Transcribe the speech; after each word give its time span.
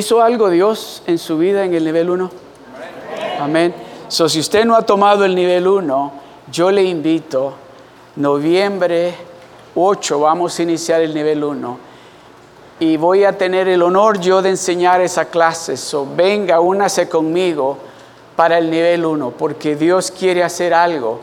¿Hizo 0.00 0.22
algo 0.22 0.48
Dios 0.48 1.02
en 1.06 1.18
su 1.18 1.36
vida 1.36 1.62
en 1.62 1.74
el 1.74 1.84
nivel 1.84 2.08
1? 2.08 2.30
Amén. 3.38 3.74
So, 4.08 4.30
si 4.30 4.40
usted 4.40 4.64
no 4.64 4.74
ha 4.74 4.80
tomado 4.80 5.26
el 5.26 5.34
nivel 5.34 5.68
1, 5.68 6.12
yo 6.50 6.70
le 6.70 6.82
invito, 6.84 7.52
noviembre 8.16 9.12
8 9.74 10.20
vamos 10.20 10.58
a 10.58 10.62
iniciar 10.62 11.02
el 11.02 11.12
nivel 11.12 11.44
1 11.44 11.78
y 12.78 12.96
voy 12.96 13.24
a 13.24 13.36
tener 13.36 13.68
el 13.68 13.82
honor 13.82 14.18
yo 14.20 14.40
de 14.40 14.48
enseñar 14.48 15.02
esa 15.02 15.26
clase. 15.26 15.76
So, 15.76 16.08
venga, 16.16 16.60
únase 16.60 17.06
conmigo 17.06 17.76
para 18.36 18.56
el 18.56 18.70
nivel 18.70 19.04
1, 19.04 19.32
porque 19.32 19.76
Dios 19.76 20.10
quiere 20.10 20.42
hacer 20.42 20.72
algo 20.72 21.20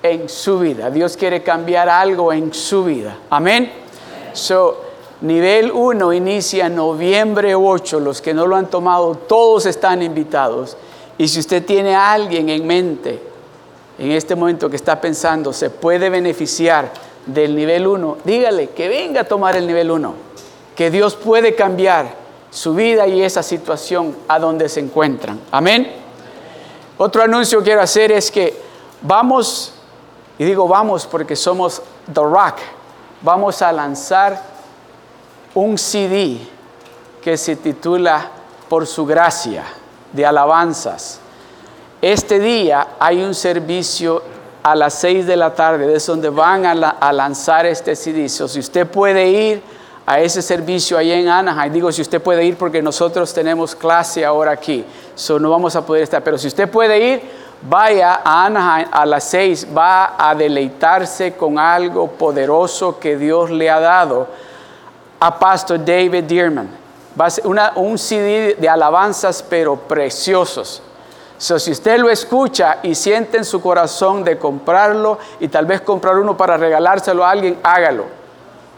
en 0.00 0.28
su 0.28 0.60
vida. 0.60 0.90
Dios 0.90 1.16
quiere 1.16 1.42
cambiar 1.42 1.88
algo 1.88 2.32
en 2.32 2.54
su 2.54 2.84
vida. 2.84 3.18
Amén. 3.30 3.72
So, 4.32 4.91
nivel 5.22 5.70
1 5.72 6.12
inicia 6.12 6.68
noviembre 6.68 7.54
8. 7.54 8.00
Los 8.00 8.20
que 8.20 8.34
no 8.34 8.46
lo 8.46 8.56
han 8.56 8.68
tomado, 8.68 9.14
todos 9.14 9.66
están 9.66 10.02
invitados. 10.02 10.76
Y 11.18 11.28
si 11.28 11.40
usted 11.40 11.64
tiene 11.64 11.94
a 11.94 12.12
alguien 12.12 12.48
en 12.48 12.66
mente 12.66 13.22
en 13.98 14.10
este 14.10 14.34
momento 14.34 14.68
que 14.68 14.76
está 14.76 15.00
pensando, 15.00 15.52
se 15.52 15.70
puede 15.70 16.10
beneficiar 16.10 16.90
del 17.26 17.54
nivel 17.54 17.86
1, 17.86 18.18
dígale 18.24 18.70
que 18.70 18.88
venga 18.88 19.20
a 19.20 19.24
tomar 19.24 19.54
el 19.54 19.66
nivel 19.66 19.90
1, 19.90 20.14
que 20.74 20.90
Dios 20.90 21.14
puede 21.14 21.54
cambiar 21.54 22.14
su 22.50 22.74
vida 22.74 23.06
y 23.06 23.22
esa 23.22 23.42
situación 23.42 24.16
a 24.26 24.38
donde 24.38 24.68
se 24.68 24.80
encuentran. 24.80 25.40
Amén. 25.50 25.92
Otro 26.98 27.22
anuncio 27.22 27.58
que 27.58 27.66
quiero 27.66 27.82
hacer 27.82 28.10
es 28.12 28.30
que 28.30 28.56
vamos, 29.02 29.72
y 30.38 30.44
digo 30.44 30.66
vamos 30.66 31.06
porque 31.06 31.36
somos 31.36 31.80
The 32.12 32.20
Rock, 32.20 32.56
vamos 33.22 33.62
a 33.62 33.72
lanzar 33.72 34.51
un 35.54 35.76
CD 35.76 36.38
que 37.22 37.36
se 37.36 37.56
titula 37.56 38.30
Por 38.68 38.86
su 38.86 39.04
gracia 39.04 39.64
de 40.12 40.24
alabanzas. 40.24 41.20
Este 42.00 42.38
día 42.38 42.88
hay 42.98 43.22
un 43.22 43.34
servicio 43.34 44.22
a 44.62 44.74
las 44.74 44.94
6 44.94 45.26
de 45.26 45.36
la 45.36 45.54
tarde, 45.54 45.94
es 45.94 46.06
donde 46.06 46.30
van 46.30 46.64
a, 46.66 47.12
lanzar 47.12 47.66
este 47.66 47.94
CD. 47.94 48.28
si 48.28 48.58
usted 48.58 48.86
puede 48.86 49.28
ir 49.28 49.62
a 50.06 50.20
ese 50.20 50.40
servicio 50.40 50.96
ahí 50.96 51.12
en 51.12 51.28
Anaheim, 51.28 51.72
digo 51.72 51.92
si 51.92 52.02
usted 52.02 52.20
puede 52.20 52.44
ir 52.44 52.56
porque 52.56 52.82
nosotros 52.82 53.32
tenemos 53.32 53.74
clase 53.74 54.24
ahora 54.24 54.52
aquí, 54.52 54.84
so 55.14 55.38
no 55.38 55.50
vamos 55.50 55.76
a 55.76 55.84
poder 55.84 56.02
estar, 56.02 56.22
pero 56.22 56.38
si 56.38 56.48
usted 56.48 56.68
puede 56.68 56.98
ir, 56.98 57.22
vaya 57.62 58.20
a 58.24 58.46
Anaheim 58.46 58.88
a 58.90 59.06
las 59.06 59.24
6, 59.24 59.68
va 59.76 60.14
a 60.18 60.34
deleitarse 60.34 61.34
con 61.34 61.58
algo 61.58 62.08
poderoso 62.08 62.98
que 62.98 63.16
Dios 63.16 63.50
le 63.50 63.70
ha 63.70 63.80
dado 63.80 64.28
a 65.22 65.38
Pastor 65.38 65.78
David 65.84 66.24
Dearman 66.24 66.68
Va 67.20 67.26
a 67.26 67.30
ser 67.30 67.44
un 67.76 67.98
CD 67.98 68.56
de 68.58 68.68
alabanzas, 68.68 69.44
pero 69.48 69.76
preciosos. 69.76 70.82
So, 71.36 71.58
si 71.58 71.72
usted 71.72 71.98
lo 71.98 72.08
escucha 72.08 72.78
y 72.82 72.94
siente 72.94 73.36
en 73.36 73.44
su 73.44 73.60
corazón 73.60 74.24
de 74.24 74.38
comprarlo 74.38 75.18
y 75.38 75.48
tal 75.48 75.66
vez 75.66 75.82
comprar 75.82 76.16
uno 76.16 76.36
para 76.36 76.56
regalárselo 76.56 77.22
a 77.22 77.30
alguien, 77.30 77.58
hágalo. 77.62 78.06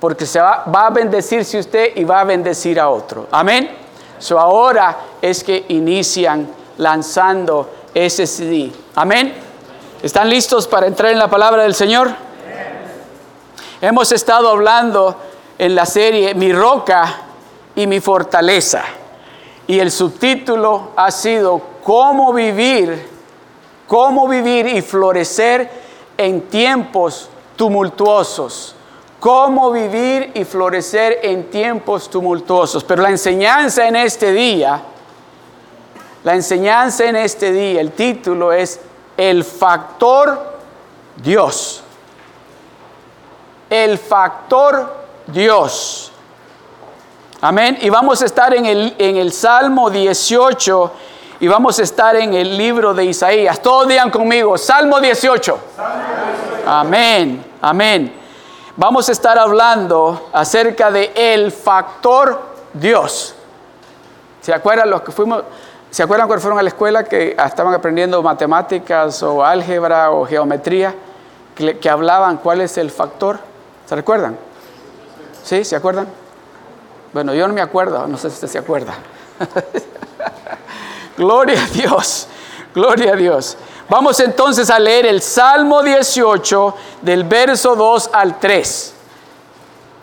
Porque 0.00 0.26
se 0.26 0.41
va, 0.41 0.64
va 0.64 0.86
a 0.86 0.91
bendecirse 0.91 1.58
usted 1.58 1.92
y 1.94 2.02
va 2.02 2.20
a 2.20 2.24
bendecir 2.24 2.80
a 2.80 2.88
otro. 2.88 3.28
Amén. 3.30 3.70
So, 4.19 4.40
ahora 4.40 4.96
es 5.22 5.44
que 5.44 5.66
inician 5.69 6.48
lanzando 6.78 7.70
ese 7.94 8.26
CD. 8.26 8.72
Amén. 8.96 9.32
¿Están 10.02 10.28
listos 10.28 10.66
para 10.66 10.88
entrar 10.88 11.12
en 11.12 11.20
la 11.20 11.28
palabra 11.28 11.62
del 11.62 11.74
Señor? 11.74 12.10
Hemos 13.80 14.10
estado 14.10 14.48
hablando 14.48 15.16
en 15.59 15.75
la 15.75 15.87
serie 15.87 16.34
Mi 16.34 16.53
Roca 16.53 17.22
y 17.75 17.87
mi 17.87 18.00
fortaleza. 18.00 18.82
Y 19.66 19.78
el 19.78 19.91
subtítulo 19.91 20.91
ha 20.97 21.10
sido 21.10 21.60
cómo 21.82 22.32
vivir, 22.32 23.09
cómo 23.87 24.28
vivir 24.28 24.66
y 24.66 24.82
florecer 24.82 25.70
en 26.16 26.43
tiempos 26.43 27.28
tumultuosos. 27.56 28.76
Cómo 29.20 29.70
vivir 29.70 30.32
y 30.34 30.44
florecer 30.44 31.20
en 31.22 31.44
tiempos 31.50 32.10
tumultuosos. 32.10 32.84
Pero 32.84 33.03
la 33.03 33.09
enseñanza 33.09 33.88
en 33.88 33.97
este 33.97 34.32
día, 34.32 34.82
la 36.25 36.34
enseñanza 36.34 37.04
en 37.04 37.16
este 37.16 37.50
día, 37.50 37.81
el 37.81 37.93
título 37.93 38.53
es 38.53 38.81
el 39.16 39.44
factor 39.44 40.59
Dios. 41.16 41.82
El 43.70 43.97
factor 43.97 45.03
Dios. 45.26 46.12
Amén. 47.40 47.78
Y 47.80 47.90
vamos 47.90 48.22
a 48.22 48.24
estar 48.24 48.54
en 48.54 48.66
el, 48.66 48.94
en 48.98 49.16
el 49.16 49.32
Salmo 49.32 49.90
18 49.90 50.92
y 51.40 51.48
vamos 51.48 51.78
a 51.78 51.82
estar 51.82 52.16
en 52.16 52.32
el 52.32 52.56
libro 52.56 52.94
de 52.94 53.04
Isaías. 53.04 53.60
Todos 53.60 53.88
digan 53.88 54.10
conmigo, 54.10 54.56
Salmo 54.56 55.00
18. 55.00 55.58
Amén, 56.66 57.44
amén. 57.60 58.14
Vamos 58.76 59.08
a 59.08 59.12
estar 59.12 59.38
hablando 59.38 60.30
acerca 60.32 60.90
de 60.90 61.12
el 61.14 61.52
factor 61.52 62.40
Dios. 62.72 63.34
¿Se 64.40 64.52
acuerdan 64.52 64.90
los 64.90 65.02
que 65.02 65.12
fuimos? 65.12 65.44
¿Se 65.90 66.02
acuerdan 66.02 66.26
cuando 66.26 66.40
fueron 66.40 66.58
a 66.58 66.62
la 66.62 66.70
escuela 66.70 67.04
que 67.04 67.36
estaban 67.38 67.74
aprendiendo 67.74 68.22
matemáticas 68.22 69.22
o 69.22 69.44
álgebra 69.44 70.10
o 70.10 70.24
geometría? 70.26 70.94
Que, 71.54 71.78
que 71.78 71.90
hablaban 71.90 72.38
cuál 72.38 72.62
es 72.62 72.78
el 72.78 72.90
factor. 72.90 73.38
¿Se 73.86 73.94
recuerdan? 73.94 74.36
¿Sí? 75.44 75.62
¿Se 75.62 75.77
acuerdan? 75.77 76.09
Bueno, 77.12 77.34
yo 77.34 77.47
no 77.47 77.53
me 77.53 77.60
acuerdo, 77.60 78.09
no 78.09 78.16
sé 78.16 78.31
si 78.31 78.34
usted 78.34 78.49
se 78.49 78.59
acuerda. 78.59 78.94
gloria 81.19 81.62
a 81.62 81.66
Dios, 81.66 82.27
gloria 82.75 83.12
a 83.12 83.16
Dios. 83.16 83.59
Vamos 83.91 84.19
entonces 84.21 84.71
a 84.71 84.78
leer 84.78 85.05
el 85.05 85.21
Salmo 85.21 85.82
18 85.82 86.75
del 87.03 87.25
verso 87.25 87.77
2 87.77 88.10
al 88.15 88.41
3. 88.41 88.94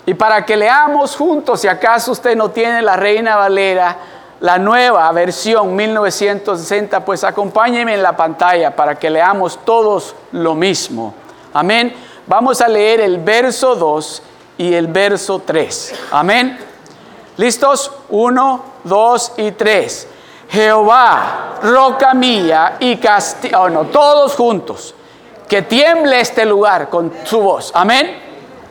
Y 0.06 0.14
para 0.14 0.46
que 0.46 0.56
leamos 0.56 1.16
juntos, 1.16 1.62
si 1.62 1.68
acaso 1.68 2.12
usted 2.12 2.36
no 2.36 2.52
tiene 2.52 2.84
la 2.84 2.96
Reina 2.96 3.36
Valera, 3.36 3.98
la 4.42 4.60
nueva 4.60 5.12
versión 5.12 5.76
1960, 5.76 7.04
pues 7.04 7.24
acompáñeme 7.24 7.96
en 7.96 8.04
la 8.04 8.16
pantalla 8.16 8.76
para 8.76 8.94
que 8.94 9.10
leamos 9.10 9.60
todos 9.66 10.14
lo 10.34 10.54
mismo. 10.54 11.16
Amén. 11.52 11.96
Vamos 12.28 12.62
a 12.62 12.68
leer 12.68 13.02
el 13.02 13.18
verso 13.18 13.76
2 13.76 14.24
y 14.58 14.74
el 14.74 14.88
verso 14.88 15.42
3. 15.46 15.94
Amén. 16.12 16.58
¿Listos? 17.38 17.92
Uno, 18.10 18.64
dos 18.84 19.34
y 19.38 19.52
tres. 19.52 20.08
Jehová, 20.50 21.60
roca 21.64 22.14
mía 22.14 22.76
y 22.80 22.98
castillo. 22.98 23.62
Oh, 23.62 23.70
no, 23.70 23.86
todos 23.86 24.36
juntos. 24.36 24.94
Que 25.48 25.62
tiemble 25.64 26.20
este 26.20 26.46
lugar 26.46 26.90
con 26.90 27.12
su 27.24 27.40
voz. 27.40 27.72
Amén. 27.74 28.21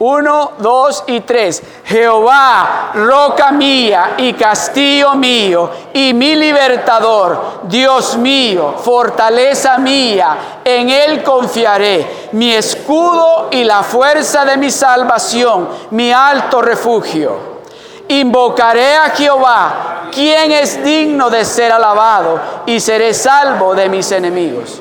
Uno, 0.01 0.53
dos 0.57 1.05
y 1.09 1.21
tres. 1.21 1.63
Jehová, 1.85 2.91
roca 2.95 3.53
mía 3.53 4.15
y 4.17 4.33
castillo 4.33 5.15
mío 5.15 5.69
y 5.93 6.15
mi 6.15 6.37
libertador, 6.37 7.61
Dios 7.65 8.17
mío, 8.17 8.77
fortaleza 8.83 9.77
mía, 9.77 10.61
en 10.65 10.89
él 10.89 11.23
confiaré, 11.23 12.29
mi 12.33 12.51
escudo 12.55 13.49
y 13.51 13.63
la 13.63 13.83
fuerza 13.83 14.47
de 14.47 14.57
mi 14.57 14.71
salvación, 14.71 15.69
mi 15.91 16.11
alto 16.11 16.63
refugio. 16.63 17.61
Invocaré 18.09 18.97
a 18.97 19.11
Jehová, 19.11 20.09
quien 20.11 20.51
es 20.51 20.83
digno 20.83 21.29
de 21.29 21.45
ser 21.45 21.73
alabado, 21.73 22.41
y 22.65 22.81
seré 22.81 23.13
salvo 23.13 23.75
de 23.75 23.91
mis 23.91 24.11
enemigos. 24.13 24.81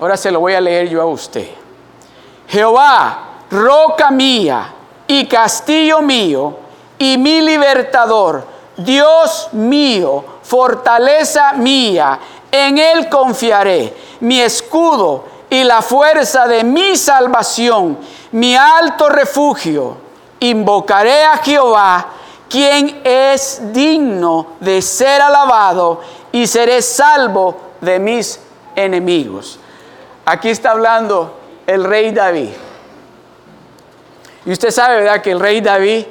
Ahora 0.00 0.16
se 0.16 0.30
lo 0.30 0.40
voy 0.40 0.54
a 0.54 0.60
leer 0.60 0.88
yo 0.88 1.02
a 1.02 1.04
usted. 1.04 1.48
Jehová, 2.48 3.31
roca 3.52 4.10
mía 4.10 4.72
y 5.06 5.26
castillo 5.26 6.00
mío, 6.00 6.56
y 6.98 7.18
mi 7.18 7.42
libertador, 7.42 8.44
Dios 8.76 9.50
mío, 9.52 10.24
fortaleza 10.42 11.52
mía, 11.52 12.18
en 12.50 12.78
él 12.78 13.08
confiaré, 13.08 13.94
mi 14.20 14.40
escudo 14.40 15.24
y 15.50 15.64
la 15.64 15.82
fuerza 15.82 16.46
de 16.46 16.64
mi 16.64 16.96
salvación, 16.96 17.98
mi 18.32 18.56
alto 18.56 19.10
refugio 19.10 19.96
invocaré 20.40 21.24
a 21.24 21.36
Jehová, 21.36 22.06
quien 22.48 23.02
es 23.04 23.60
digno 23.72 24.46
de 24.60 24.80
ser 24.80 25.20
alabado, 25.20 26.00
y 26.32 26.46
seré 26.46 26.80
salvo 26.80 27.56
de 27.82 27.98
mis 27.98 28.40
enemigos. 28.74 29.58
Aquí 30.24 30.48
está 30.48 30.70
hablando 30.70 31.38
el 31.66 31.84
rey 31.84 32.12
David. 32.12 32.50
Y 34.44 34.52
usted 34.52 34.70
sabe, 34.70 34.96
¿verdad?, 34.96 35.20
que 35.22 35.30
el 35.30 35.40
rey 35.40 35.60
David 35.60 36.04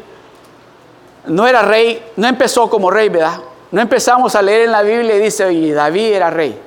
no 1.25 1.47
era 1.47 1.61
rey, 1.61 2.03
no 2.15 2.27
empezó 2.27 2.69
como 2.69 2.89
rey, 2.89 3.09
¿verdad? 3.09 3.39
No 3.71 3.81
empezamos 3.81 4.35
a 4.35 4.41
leer 4.41 4.63
en 4.63 4.71
la 4.71 4.81
Biblia 4.81 5.15
y 5.15 5.19
dice, 5.19 5.45
oye, 5.45 5.73
David 5.73 6.13
era 6.13 6.29
rey. 6.29 6.59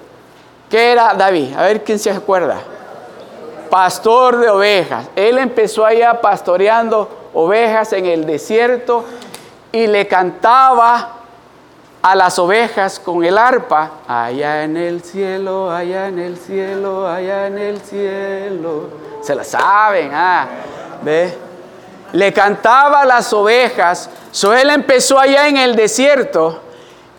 ¿Qué 0.71 0.93
era 0.93 1.15
David? 1.15 1.55
A 1.57 1.63
ver 1.63 1.85
quién 1.85 1.99
se 1.99 2.11
acuerda. 2.11 2.59
Pastor 3.69 4.39
de 4.39 4.49
ovejas. 4.49 5.07
Él 5.17 5.39
empezó 5.39 5.85
allá 5.85 6.21
pastoreando 6.21 7.31
ovejas 7.35 7.93
en 7.93 8.07
el 8.07 8.25
desierto 8.25 9.05
y 9.73 9.87
le 9.87 10.07
cantaba 10.07 11.11
a 12.01 12.15
las 12.15 12.39
ovejas 12.39 13.01
con 13.01 13.25
el 13.25 13.37
arpa, 13.37 13.91
allá 14.07 14.63
en 14.65 14.77
el 14.77 15.03
cielo, 15.03 15.71
allá 15.71 16.09
en 16.09 16.19
el 16.19 16.37
cielo, 16.37 17.09
allá 17.09 17.47
en 17.47 17.59
el 17.59 17.81
cielo. 17.81 18.89
Se 19.23 19.35
la 19.35 19.43
saben, 19.43 20.11
ah, 20.13 20.47
ve. 21.03 21.44
Le 22.15 22.33
cantaba 22.33 23.01
a 23.01 23.05
las 23.05 23.33
ovejas, 23.33 24.09
so 24.31 24.55
él 24.55 24.71
empezó 24.71 25.19
allá 25.19 25.49
en 25.49 25.57
el 25.57 25.75
desierto 25.75 26.61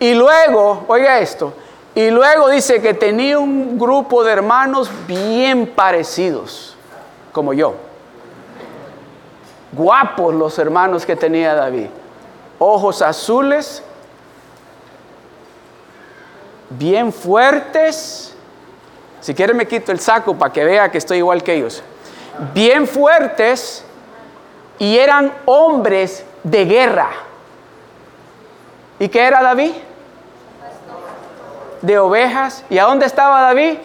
y 0.00 0.14
luego, 0.14 0.86
oiga 0.88 1.18
esto, 1.20 1.52
y 1.94 2.08
luego 2.08 2.48
dice 2.48 2.80
que 2.80 2.94
tenía 2.94 3.38
un 3.38 3.78
grupo 3.78 4.24
de 4.24 4.32
hermanos 4.32 4.90
bien 5.06 5.66
parecidos, 5.66 6.78
como 7.30 7.52
yo. 7.52 7.74
Guapos 9.72 10.34
los 10.34 10.58
hermanos 10.58 11.04
que 11.04 11.14
tenía 11.14 11.54
David. 11.54 11.88
Ojos 12.58 13.02
azules, 13.02 13.82
bien 16.70 17.12
fuertes. 17.12 18.34
Si 19.20 19.34
quiere 19.34 19.52
me 19.52 19.68
quito 19.68 19.92
el 19.92 20.00
saco 20.00 20.34
para 20.34 20.50
que 20.50 20.64
vea 20.64 20.90
que 20.90 20.96
estoy 20.96 21.18
igual 21.18 21.42
que 21.42 21.52
ellos. 21.52 21.82
Bien 22.54 22.86
fuertes 22.86 23.85
y 24.78 24.98
eran 24.98 25.32
hombres 25.44 26.24
de 26.42 26.64
guerra. 26.64 27.10
¿Y 28.98 29.08
qué 29.08 29.24
era 29.24 29.42
David? 29.42 29.72
De 31.82 31.98
ovejas. 31.98 32.64
¿Y 32.70 32.78
a 32.78 32.84
dónde 32.84 33.06
estaba 33.06 33.42
David? 33.42 33.78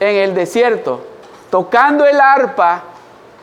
En 0.00 0.16
el 0.16 0.34
desierto, 0.34 1.04
tocando 1.50 2.06
el 2.06 2.20
arpa 2.20 2.84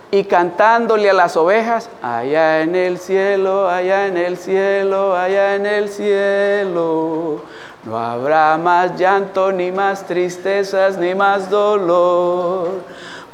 y 0.09 0.23
cantándole 0.23 1.09
a 1.09 1.13
las 1.13 1.35
ovejas, 1.35 1.89
allá 2.01 2.61
en 2.61 2.75
el 2.75 2.97
cielo, 2.97 3.67
allá 3.67 4.07
en 4.07 4.15
el 4.15 4.37
cielo, 4.37 5.15
allá 5.15 5.55
en 5.55 5.65
el 5.65 5.89
cielo. 5.89 7.41
No 7.83 7.99
habrá 7.99 8.57
más 8.57 8.97
llanto, 8.97 9.51
ni 9.51 9.71
más 9.71 10.05
tristezas, 10.05 10.97
ni 10.97 11.13
más 11.13 11.49
dolor, 11.49 12.81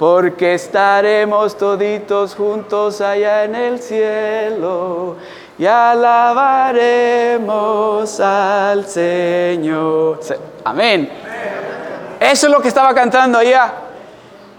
porque 0.02 0.56
estaremos 0.56 1.56
toditos 1.56 2.34
juntos 2.34 3.02
allá 3.02 3.44
en 3.44 3.54
el 3.54 3.80
cielo 3.80 5.18
y 5.60 5.68
alabaremos 5.68 7.30
al 8.20 8.88
Señor. 8.88 10.20
Amén. 10.64 11.08
Eso 12.20 12.48
es 12.48 12.52
lo 12.52 12.60
que 12.60 12.70
estaba 12.70 12.96
cantando 12.96 13.38
allá. 13.38 13.74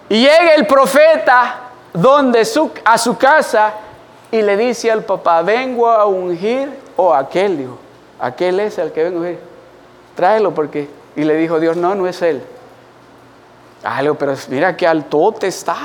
Y 0.08 0.20
llega 0.20 0.54
el 0.54 0.64
profeta 0.64 1.72
donde 1.92 2.46
a 2.84 2.96
su 2.96 3.18
casa 3.18 3.72
y 4.30 4.42
le 4.42 4.56
dice 4.56 4.92
al 4.92 5.02
papá, 5.02 5.42
vengo 5.42 5.90
a 5.90 6.06
ungir, 6.06 6.70
o 6.94 7.12
aquel, 7.12 7.58
dijo, 7.58 7.80
aquel 8.20 8.60
es 8.60 8.78
el 8.78 8.92
que 8.92 9.02
vengo 9.02 9.18
a 9.18 9.22
ungir 9.22 9.40
tráelo 10.14 10.54
porque... 10.54 10.88
Y 11.16 11.24
le 11.24 11.34
dijo 11.34 11.58
Dios, 11.58 11.76
no, 11.76 11.96
no 11.96 12.06
es 12.06 12.22
él. 12.22 12.44
Algo, 13.82 14.14
pero 14.14 14.34
mira 14.49 14.76
qué 14.76 14.87
altote 14.87 15.49
está. 15.49 15.76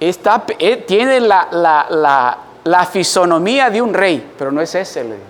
está 0.00 0.44
eh, 0.58 0.76
tiene 0.86 1.20
la, 1.20 1.48
la, 1.50 2.38
la, 2.64 2.84
fisonomía 2.86 3.70
de 3.70 3.80
un 3.80 3.94
rey, 3.94 4.32
pero 4.36 4.50
no 4.50 4.60
es 4.60 4.74
ese. 4.74 5.04
Le 5.04 5.14
dijo. 5.14 5.24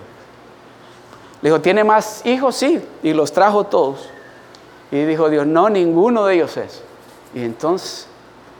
le 1.41 1.49
dijo, 1.49 1.61
¿tiene 1.61 1.83
más 1.83 2.25
hijos? 2.25 2.55
Sí, 2.55 2.81
y 3.03 3.13
los 3.13 3.31
trajo 3.31 3.65
todos. 3.65 4.09
Y 4.91 5.03
dijo 5.03 5.29
Dios, 5.29 5.45
no, 5.45 5.69
ninguno 5.69 6.25
de 6.25 6.35
ellos 6.35 6.57
es. 6.57 6.81
Y 7.33 7.43
entonces, 7.43 8.07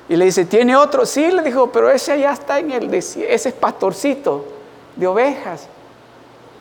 y 0.09 0.15
le 0.15 0.25
dice, 0.25 0.45
¿tiene 0.45 0.75
otro? 0.75 1.05
Sí, 1.05 1.31
le 1.31 1.41
dijo, 1.41 1.71
pero 1.71 1.89
ese 1.89 2.19
ya 2.19 2.33
está 2.33 2.59
en 2.59 2.71
el 2.71 2.93
ese 2.93 3.27
es 3.29 3.53
pastorcito 3.53 4.45
de 4.95 5.07
ovejas. 5.07 5.67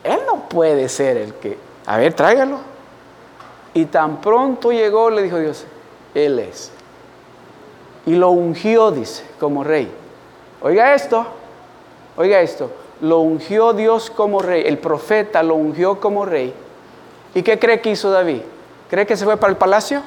Él 0.03 0.21
no 0.27 0.49
puede 0.49 0.89
ser 0.89 1.17
el 1.17 1.35
que 1.35 1.67
a 1.87 1.97
ver, 1.97 2.12
tráigalo. 2.12 2.59
Y 3.73 3.87
tan 3.87 4.21
pronto 4.21 4.73
llegó, 4.73 5.09
le 5.09 5.23
dijo 5.23 5.39
Dios, 5.39 5.65
Él 6.17 6.39
es. 6.39 6.73
Y 8.07 8.15
lo 8.15 8.31
ungió, 8.31 8.91
dice, 8.91 9.25
como 9.39 9.63
rey. 9.63 9.93
Oiga 10.63 10.95
esto, 10.95 11.27
oiga 12.17 12.41
esto, 12.41 12.71
lo 13.03 13.19
ungió 13.21 13.75
Dios 13.75 14.11
como 14.11 14.41
rey, 14.41 14.63
el 14.67 14.79
profeta 14.79 15.43
lo 15.43 15.55
ungió 15.57 16.01
como 16.01 16.25
rey. 16.25 16.55
¿Y 17.35 17.43
qué 17.43 17.59
cree 17.59 17.83
que 17.83 17.91
hizo 17.91 18.11
David? 18.11 18.41
¿Cree 18.89 19.07
que 19.07 19.17
se 19.17 19.25
fue 19.27 19.37
para 19.37 19.51
el 19.51 19.59
palacio? 19.59 20.03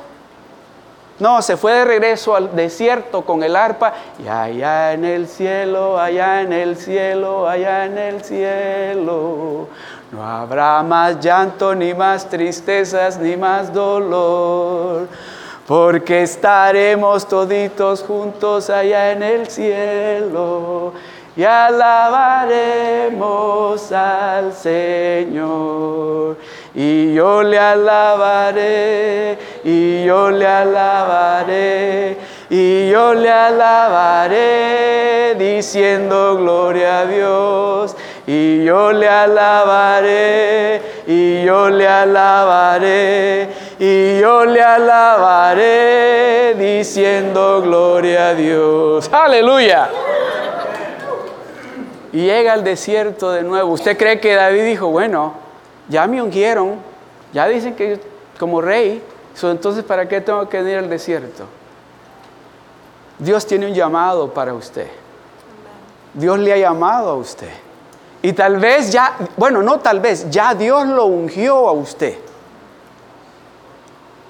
No, 1.19 1.41
se 1.41 1.57
fue 1.57 1.73
de 1.73 1.85
regreso 1.85 2.35
al 2.35 2.55
desierto 2.55 3.23
con 3.23 3.43
el 3.43 3.55
arpa 3.55 3.93
y 4.23 4.27
allá 4.27 4.93
en 4.93 5.03
el 5.03 5.27
cielo, 5.27 5.99
allá 5.99 6.41
en 6.41 6.53
el 6.53 6.77
cielo, 6.77 7.47
allá 7.47 7.85
en 7.85 7.97
el 7.97 8.23
cielo. 8.23 9.67
No 10.11 10.23
habrá 10.25 10.81
más 10.81 11.19
llanto, 11.19 11.75
ni 11.75 11.93
más 11.93 12.29
tristezas, 12.29 13.19
ni 13.19 13.35
más 13.35 13.71
dolor, 13.71 15.07
porque 15.69 16.23
estaremos 16.23 17.27
toditos 17.27 18.01
juntos 18.01 18.71
allá 18.71 19.11
en 19.11 19.21
el 19.21 19.47
cielo 19.47 20.93
y 21.37 21.43
alabaremos 21.43 23.11
al 23.91 24.51
Señor. 24.51 26.37
Y 26.73 27.13
yo 27.13 27.43
le 27.43 27.59
alabaré, 27.59 29.37
y 29.63 30.05
yo 30.05 30.31
le 30.31 30.47
alabaré, 30.47 32.17
y 32.49 32.89
yo 32.89 33.13
le 33.13 33.29
alabaré, 33.29 35.35
diciendo 35.37 36.35
gloria 36.35 37.01
a 37.01 37.05
Dios 37.05 37.95
y 38.29 38.63
yo 38.63 38.91
le 38.91 39.09
alabaré, 39.09 40.79
y 41.07 41.43
yo 41.43 41.67
le 41.71 41.87
alabaré, 41.87 43.49
y 43.79 44.19
yo 44.19 44.43
le 44.43 44.61
alabaré, 44.61 46.53
diciendo 46.55 47.61
gloria 47.61 48.27
a 48.29 48.35
Dios. 48.35 49.09
Aleluya. 49.11 49.89
Y 52.11 52.25
llega 52.25 52.51
al 52.51 52.65
desierto 52.65 53.31
de 53.31 53.43
nuevo. 53.43 53.71
¿Usted 53.71 53.97
cree 53.97 54.19
que 54.19 54.35
David 54.35 54.65
dijo, 54.65 54.87
bueno, 54.87 55.33
ya 55.87 56.05
me 56.07 56.21
ungieron, 56.21 56.75
ya 57.31 57.47
dicen 57.47 57.73
que 57.73 58.01
como 58.37 58.59
rey, 58.59 59.01
entonces 59.41 59.85
¿para 59.85 60.09
qué 60.09 60.19
tengo 60.19 60.49
que 60.49 60.61
ir 60.61 60.77
al 60.77 60.89
desierto? 60.89 61.45
Dios 63.17 63.47
tiene 63.47 63.67
un 63.67 63.73
llamado 63.73 64.33
para 64.33 64.53
usted. 64.53 64.87
Dios 66.13 66.37
le 66.37 66.51
ha 66.51 66.57
llamado 66.57 67.11
a 67.11 67.15
usted. 67.15 67.51
Y 68.21 68.33
tal 68.33 68.57
vez 68.57 68.91
ya, 68.91 69.15
bueno, 69.37 69.63
no 69.63 69.79
tal 69.79 70.01
vez, 70.01 70.29
ya 70.29 70.53
Dios 70.53 70.85
lo 70.85 71.05
ungió 71.05 71.69
a 71.69 71.71
usted. 71.71 72.17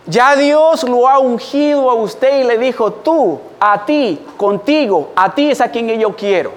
Ya 0.10 0.36
Dios 0.36 0.84
lo 0.84 1.08
ha 1.08 1.20
ungido 1.20 1.88
a 1.92 1.94
usted 1.94 2.40
y 2.40 2.44
le 2.44 2.58
dijo, 2.58 2.92
tú, 2.92 3.40
a 3.60 3.86
ti, 3.86 4.26
contigo, 4.38 5.12
a 5.16 5.36
ti 5.36 5.52
es 5.52 5.62
a 5.62 5.70
quien 5.70 5.88
yo 6.00 6.16
quiero. 6.16 6.52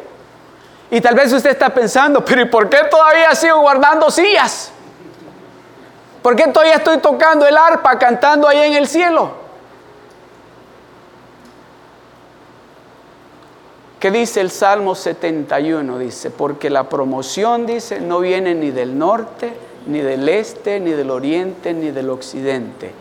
Y 0.90 1.02
tal 1.02 1.14
vez 1.14 1.30
usted 1.30 1.50
está 1.50 1.68
pensando, 1.68 2.24
pero 2.24 2.40
¿y 2.40 2.44
por 2.46 2.70
qué 2.70 2.78
todavía 2.90 3.34
sigo 3.34 3.60
guardando 3.60 4.10
sillas? 4.10 4.72
¿Por 6.22 6.34
qué 6.34 6.48
todavía 6.48 6.76
estoy 6.76 6.96
tocando 6.98 7.46
el 7.46 7.54
arpa, 7.54 7.98
cantando 7.98 8.48
ahí 8.48 8.58
en 8.58 8.72
el 8.72 8.88
cielo? 8.88 9.32
¿Qué 14.00 14.10
dice 14.10 14.40
el 14.40 14.50
Salmo 14.50 14.94
71? 14.94 15.98
Dice, 15.98 16.30
porque 16.30 16.70
la 16.70 16.88
promoción, 16.88 17.66
dice, 17.66 18.00
no 18.00 18.20
viene 18.20 18.54
ni 18.54 18.70
del 18.70 18.98
norte, 18.98 19.52
ni 19.86 20.00
del 20.00 20.26
este, 20.28 20.80
ni 20.80 20.92
del 20.92 21.10
oriente, 21.10 21.74
ni 21.74 21.90
del 21.90 22.08
occidente. 22.08 22.92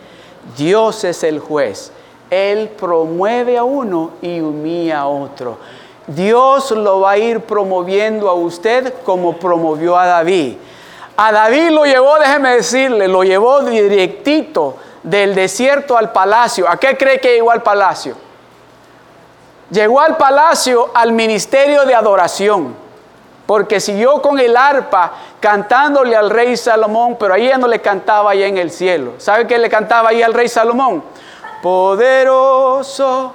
Dios 0.56 1.04
es 1.04 1.22
el 1.22 1.38
juez. 1.40 1.92
Él 2.30 2.68
promueve 2.68 3.58
a 3.58 3.64
uno 3.64 4.12
y 4.22 4.40
humilla 4.40 5.00
a 5.00 5.06
otro. 5.06 5.58
Dios 6.06 6.70
lo 6.72 7.00
va 7.00 7.12
a 7.12 7.18
ir 7.18 7.40
promoviendo 7.40 8.28
a 8.28 8.34
usted 8.34 8.94
como 9.04 9.36
promovió 9.36 9.96
a 9.96 10.06
David. 10.06 10.56
A 11.16 11.30
David 11.30 11.70
lo 11.70 11.84
llevó, 11.84 12.18
déjeme 12.18 12.56
decirle, 12.56 13.06
lo 13.06 13.22
llevó 13.22 13.60
directito 13.60 14.76
del 15.02 15.34
desierto 15.34 15.96
al 15.96 16.10
palacio. 16.10 16.68
¿A 16.68 16.76
qué 16.76 16.96
cree 16.96 17.20
que 17.20 17.34
llegó 17.34 17.50
al 17.50 17.62
palacio? 17.62 18.16
Llegó 19.70 20.00
al 20.00 20.16
palacio 20.16 20.90
al 20.94 21.12
ministerio 21.12 21.84
de 21.84 21.94
adoración, 21.94 22.74
porque 23.46 23.80
siguió 23.80 24.22
con 24.22 24.38
el 24.38 24.56
arpa 24.56 25.12
cantándole 25.40 26.14
al 26.16 26.30
rey 26.30 26.56
Salomón, 26.56 27.16
pero 27.18 27.34
ahí 27.34 27.48
ya 27.48 27.58
no 27.58 27.66
le 27.66 27.80
cantaba 27.80 28.30
allá 28.30 28.46
en 28.46 28.58
el 28.58 28.70
cielo. 28.70 29.14
¿Sabe 29.18 29.46
qué 29.46 29.58
le 29.58 29.68
cantaba 29.68 30.10
ahí 30.10 30.22
al 30.22 30.32
rey 30.32 30.48
Salomón? 30.48 31.02
Poderoso, 31.62 33.34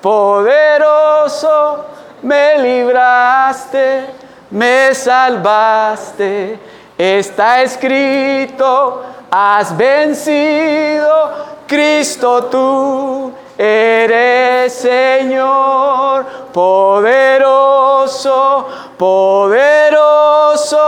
poderoso, 0.00 1.84
me 2.22 2.58
libraste, 2.58 4.06
me 4.50 4.94
salvaste. 4.94 6.58
Está 6.96 7.62
escrito, 7.62 9.02
has 9.30 9.76
vencido, 9.76 11.30
Cristo 11.66 12.44
tú 12.44 13.32
eres 13.58 14.72
Señor, 14.72 16.24
poderoso, 16.52 17.06
poderoso, 18.98 20.78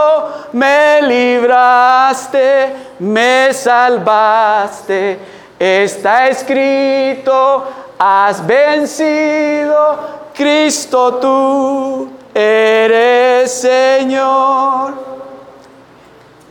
me 0.53 1.01
libraste, 1.01 2.73
me 2.99 3.53
salvaste. 3.53 5.19
Está 5.59 6.27
escrito, 6.27 7.65
has 7.97 8.45
vencido, 8.45 9.97
Cristo 10.33 11.15
tú 11.15 12.09
eres 12.33 13.51
Señor. 13.51 14.93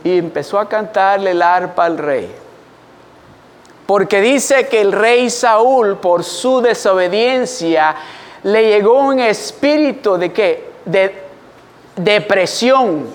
Y 0.03 0.17
empezó 0.19 0.59
a 0.59 0.67
cantarle 0.67 1.31
el 1.31 1.41
arpa 1.41 1.85
al 1.85 1.97
rey. 1.97 2.44
Porque 3.85 4.19
dice 4.21 4.67
que 4.67 4.81
el 4.81 4.91
rey 4.91 5.29
Saúl, 5.29 5.97
por 5.97 6.23
su 6.23 6.61
desobediencia, 6.61 7.95
le 8.43 8.69
llegó 8.69 8.99
un 8.99 9.19
espíritu 9.19 10.17
de 10.17 10.33
qué? 10.33 10.71
De 10.85 11.23
depresión. 11.95 13.07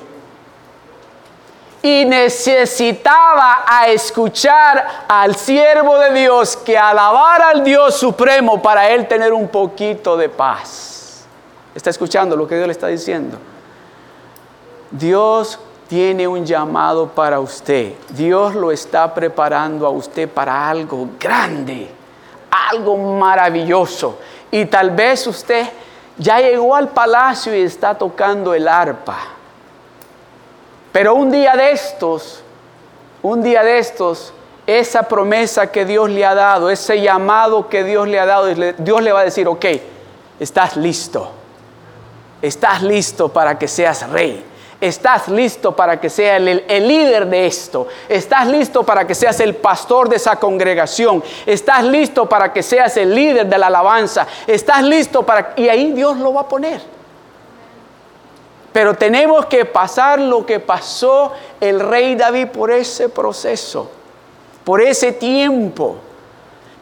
Y 1.83 2.05
necesitaba 2.05 3.65
a 3.67 3.89
escuchar 3.89 5.07
al 5.09 5.35
siervo 5.35 5.99
de 5.99 6.13
Dios 6.13 6.57
que 6.57 6.77
alabara 6.77 7.49
al 7.49 7.65
Dios 7.65 7.97
supremo 7.97 8.61
para 8.61 8.91
él 8.91 9.09
tener 9.09 9.33
un 9.33 9.49
poquito 9.49 10.17
de 10.17 10.29
paz. 10.29 11.25
¿Está 11.75 11.91
escuchando 11.91 12.37
lo 12.37 12.47
que 12.47 12.57
Dios 12.57 12.67
le 12.67 12.73
está 12.73 12.89
diciendo? 12.89 13.39
Dios 14.91 15.59
tiene 15.91 16.29
un 16.29 16.47
llamado 16.47 17.09
para 17.09 17.41
usted. 17.41 17.95
Dios 18.11 18.55
lo 18.55 18.71
está 18.71 19.13
preparando 19.13 19.85
a 19.85 19.91
usted 19.91 20.29
para 20.29 20.71
algo 20.71 21.09
grande, 21.19 21.91
algo 22.71 22.97
maravilloso. 22.97 24.21
Y 24.53 24.67
tal 24.67 24.93
vez 24.93 25.27
usted 25.27 25.67
ya 26.17 26.39
llegó 26.39 26.77
al 26.77 26.91
palacio 26.91 27.53
y 27.57 27.63
está 27.63 27.99
tocando 27.99 28.55
el 28.55 28.69
arpa. 28.69 29.19
Pero 30.93 31.17
un 31.17 31.29
día 31.29 31.57
de 31.57 31.73
estos, 31.73 32.41
un 33.21 33.43
día 33.43 33.65
de 33.65 33.81
estos, 33.81 34.33
esa 34.69 35.03
promesa 35.03 35.73
que 35.73 35.85
Dios 35.85 36.09
le 36.09 36.25
ha 36.25 36.37
dado, 36.37 36.71
ese 36.71 37.01
llamado 37.01 37.69
que 37.69 37.83
Dios 37.83 38.07
le 38.07 38.21
ha 38.21 38.27
dado, 38.27 38.47
Dios 38.47 39.03
le 39.03 39.11
va 39.11 39.23
a 39.23 39.25
decir, 39.25 39.49
ok, 39.49 39.65
estás 40.39 40.77
listo. 40.77 41.33
Estás 42.41 42.81
listo 42.81 43.29
para 43.29 43.59
que 43.59 43.67
seas 43.67 44.09
rey. 44.09 44.50
Estás 44.81 45.29
listo 45.29 45.77
para 45.77 46.01
que 46.01 46.09
sea 46.09 46.39
el, 46.39 46.89
líder 46.89 47.27
de 47.27 47.47
esto. 47.47 47.87
Estás 48.09 48.47
listo 48.47 48.83
para 48.83 49.07
que 49.07 49.15
seas 49.15 49.39
el 49.41 49.55
pastor 49.55 50.09
de 50.09 50.17
esa 50.17 50.37
congregación. 50.37 51.23
Estás 51.45 51.85
listo 51.85 52.27
para 52.27 52.51
que 52.51 52.63
seas 52.63 52.97
el 52.97 53.15
líder 53.15 53.47
de 53.47 53.59
la 53.59 53.67
alabanza. 53.67 54.27
Estás 54.47 54.83
listo 54.83 55.23
para... 55.23 55.53
Y 55.57 55.69
ahí 55.69 55.93
Dios 55.93 56.17
lo 56.17 56.33
va 56.33 56.43
a 56.43 56.49
poner. 56.49 56.81
Pero 58.73 58.95
tenemos 58.95 59.45
que 59.47 59.67
pasar 59.67 60.19
lo 60.19 60.47
que 60.47 60.61
pasó 60.61 61.33
el 61.61 61.79
rey 61.79 62.15
David 62.15 62.49
por 62.49 62.71
ese 62.71 63.11
proceso, 63.11 63.91
por 64.65 64.81
ese 64.81 65.13
tiempo. 65.13 65.97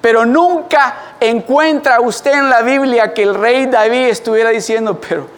Pero 0.00 0.24
nunca 0.24 1.16
encuentra 1.18 2.00
usted 2.00 2.32
en 2.32 2.48
la 2.48 2.62
Biblia 2.62 3.12
que 3.12 3.24
el 3.24 3.34
rey 3.34 3.66
David 3.66 4.06
estuviera 4.08 4.50
diciendo, 4.50 5.00
pero 5.00 5.37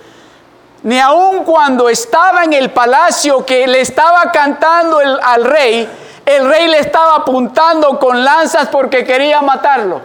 ni 0.83 0.99
aun 0.99 1.45
cuando 1.45 1.89
estaba 1.89 2.45
en 2.45 2.53
el 2.55 2.71
palacio 2.71 3.45
que 3.45 3.67
le 3.67 3.81
estaba 3.81 4.33
cantando 4.33 4.99
al 4.99 5.45
rey, 5.45 5.89
el 6.25 6.49
rey 6.49 6.69
le 6.69 6.79
estaba 6.79 7.17
apuntando 7.17 7.99
con 7.99 8.25
lanzas 8.25 8.69
porque 8.69 9.05
quería 9.05 9.43
matarlo. 9.43 10.01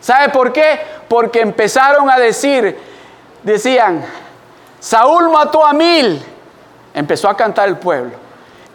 ¿Sabe 0.00 0.28
por 0.30 0.52
qué? 0.52 0.80
Porque 1.08 1.40
empezaron 1.40 2.10
a 2.10 2.18
decir, 2.18 2.78
decían, 3.42 4.04
Saúl 4.80 5.28
mató 5.28 5.64
a 5.66 5.72
mil, 5.72 6.22
empezó 6.94 7.28
a 7.28 7.36
cantar 7.36 7.68
el 7.68 7.76
pueblo, 7.76 8.12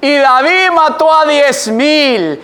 y 0.01 0.15
David 0.17 0.71
mató 0.73 1.13
a 1.13 1.25
diez 1.25 1.67
mil. 1.69 2.41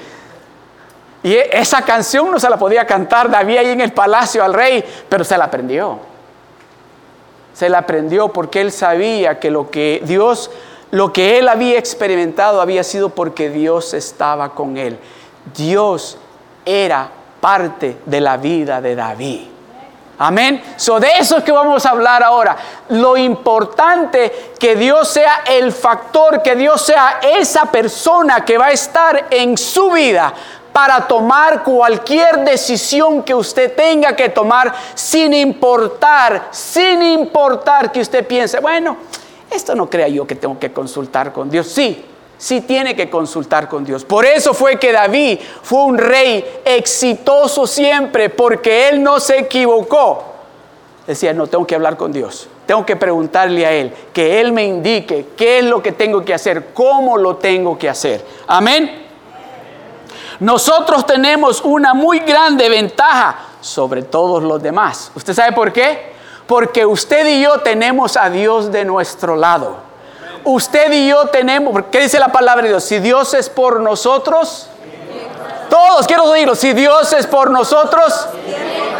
Y 1.21 1.35
esa 1.35 1.81
canción 1.81 2.31
no 2.31 2.39
se 2.39 2.49
la 2.49 2.57
podía 2.57 2.85
cantar 2.85 3.29
David 3.29 3.57
ahí 3.57 3.69
en 3.69 3.81
el 3.81 3.91
palacio 3.91 4.43
al 4.43 4.53
rey, 4.53 4.83
pero 5.09 5.23
se 5.23 5.37
la 5.37 5.45
aprendió. 5.45 5.99
Se 7.53 7.67
la 7.67 7.79
aprendió 7.79 8.29
porque 8.29 8.61
él 8.61 8.71
sabía 8.71 9.39
que 9.39 9.51
lo 9.51 9.69
que 9.69 10.01
Dios, 10.05 10.49
lo 10.91 11.11
que 11.11 11.37
él 11.37 11.49
había 11.49 11.77
experimentado 11.77 12.61
había 12.61 12.85
sido 12.85 13.09
porque 13.09 13.49
Dios 13.49 13.93
estaba 13.93 14.55
con 14.55 14.77
él. 14.77 14.97
Dios 15.55 16.17
era 16.65 17.09
parte 17.41 17.97
de 18.05 18.21
la 18.21 18.37
vida 18.37 18.79
de 18.79 18.95
David. 18.95 19.47
Amén. 20.21 20.61
So 20.75 20.99
de 20.99 21.09
eso 21.17 21.37
es 21.37 21.43
que 21.45 21.51
vamos 21.51 21.85
a 21.85 21.91
hablar 21.91 22.21
ahora. 22.23 22.57
Lo 22.89 23.15
importante 23.15 24.51
que 24.59 24.75
Dios 24.75 25.07
sea 25.07 25.43
el 25.45 25.71
factor, 25.71 26.41
que 26.41 26.55
Dios 26.55 26.81
sea 26.81 27.19
esa 27.21 27.65
persona 27.65 28.43
que 28.43 28.57
va 28.57 28.65
a 28.65 28.71
estar 28.71 29.27
en 29.29 29.57
su 29.57 29.91
vida 29.91 30.33
para 30.73 31.07
tomar 31.07 31.63
cualquier 31.63 32.43
decisión 32.45 33.23
que 33.23 33.33
usted 33.33 33.75
tenga 33.75 34.15
que 34.15 34.29
tomar 34.29 34.73
sin 34.95 35.33
importar, 35.33 36.49
sin 36.51 37.01
importar 37.01 37.91
que 37.91 38.01
usted 38.01 38.25
piense, 38.25 38.59
bueno, 38.59 38.97
esto 39.49 39.75
no 39.75 39.89
crea 39.89 40.07
yo 40.07 40.27
que 40.27 40.35
tengo 40.35 40.59
que 40.59 40.71
consultar 40.71 41.33
con 41.33 41.49
Dios. 41.49 41.67
Sí, 41.67 42.05
sí 42.37 42.61
tiene 42.61 42.95
que 42.95 43.09
consultar 43.09 43.67
con 43.67 43.83
Dios. 43.83 44.05
Por 44.05 44.25
eso 44.25 44.53
fue 44.53 44.77
que 44.79 44.91
David 44.91 45.39
fue 45.63 45.83
un 45.83 45.97
rey 45.97 46.61
exitoso 46.65 47.65
siempre, 47.65 48.29
porque 48.29 48.89
él 48.89 49.01
no 49.01 49.19
se 49.19 49.39
equivocó. 49.39 50.23
Decía, 51.07 51.33
no, 51.33 51.47
tengo 51.47 51.65
que 51.65 51.73
hablar 51.73 51.97
con 51.97 52.11
Dios. 52.11 52.47
Tengo 52.67 52.85
que 52.85 52.95
preguntarle 52.95 53.65
a 53.65 53.71
Él, 53.71 53.91
que 54.13 54.39
Él 54.39 54.51
me 54.51 54.63
indique 54.63 55.29
qué 55.35 55.57
es 55.57 55.65
lo 55.65 55.81
que 55.81 55.91
tengo 55.91 56.23
que 56.23 56.35
hacer, 56.35 56.67
cómo 56.71 57.17
lo 57.17 57.37
tengo 57.37 57.79
que 57.79 57.89
hacer. 57.89 58.23
Amén. 58.45 59.08
Nosotros 60.39 61.05
tenemos 61.05 61.61
una 61.61 61.93
muy 61.93 62.19
grande 62.19 62.69
ventaja 62.69 63.35
sobre 63.59 64.03
todos 64.03 64.41
los 64.41 64.61
demás. 64.61 65.11
¿Usted 65.13 65.33
sabe 65.33 65.51
por 65.51 65.73
qué? 65.73 66.13
Porque 66.47 66.85
usted 66.85 67.27
y 67.27 67.41
yo 67.41 67.59
tenemos 67.59 68.15
a 68.15 68.29
Dios 68.29 68.71
de 68.71 68.85
nuestro 68.85 69.35
lado. 69.35 69.77
Usted 70.45 70.93
y 70.93 71.09
yo 71.09 71.25
tenemos, 71.27 71.83
¿qué 71.91 71.99
dice 71.99 72.19
la 72.19 72.29
palabra 72.29 72.63
de 72.63 72.69
Dios? 72.69 72.85
Si 72.85 72.99
Dios 72.99 73.33
es 73.33 73.49
por 73.49 73.81
nosotros, 73.81 74.69
todos 75.69 76.07
quiero 76.07 76.23
oírlo, 76.23 76.55
si 76.55 76.71
Dios 76.71 77.11
es 77.11 77.27
por 77.27 77.51
nosotros, 77.51 78.29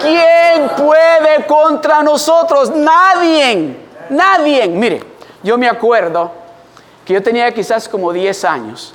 ¿quién 0.01 0.69
puede 0.77 1.45
contra 1.47 2.03
nosotros? 2.03 2.69
Nadie, 2.69 3.77
nadie. 4.09 4.67
Mire, 4.67 5.01
yo 5.41 5.57
me 5.57 5.69
acuerdo 5.69 6.31
que 7.05 7.13
yo 7.13 7.23
tenía 7.23 7.51
quizás 7.53 7.87
como 7.87 8.11
10 8.11 8.43
años 8.43 8.93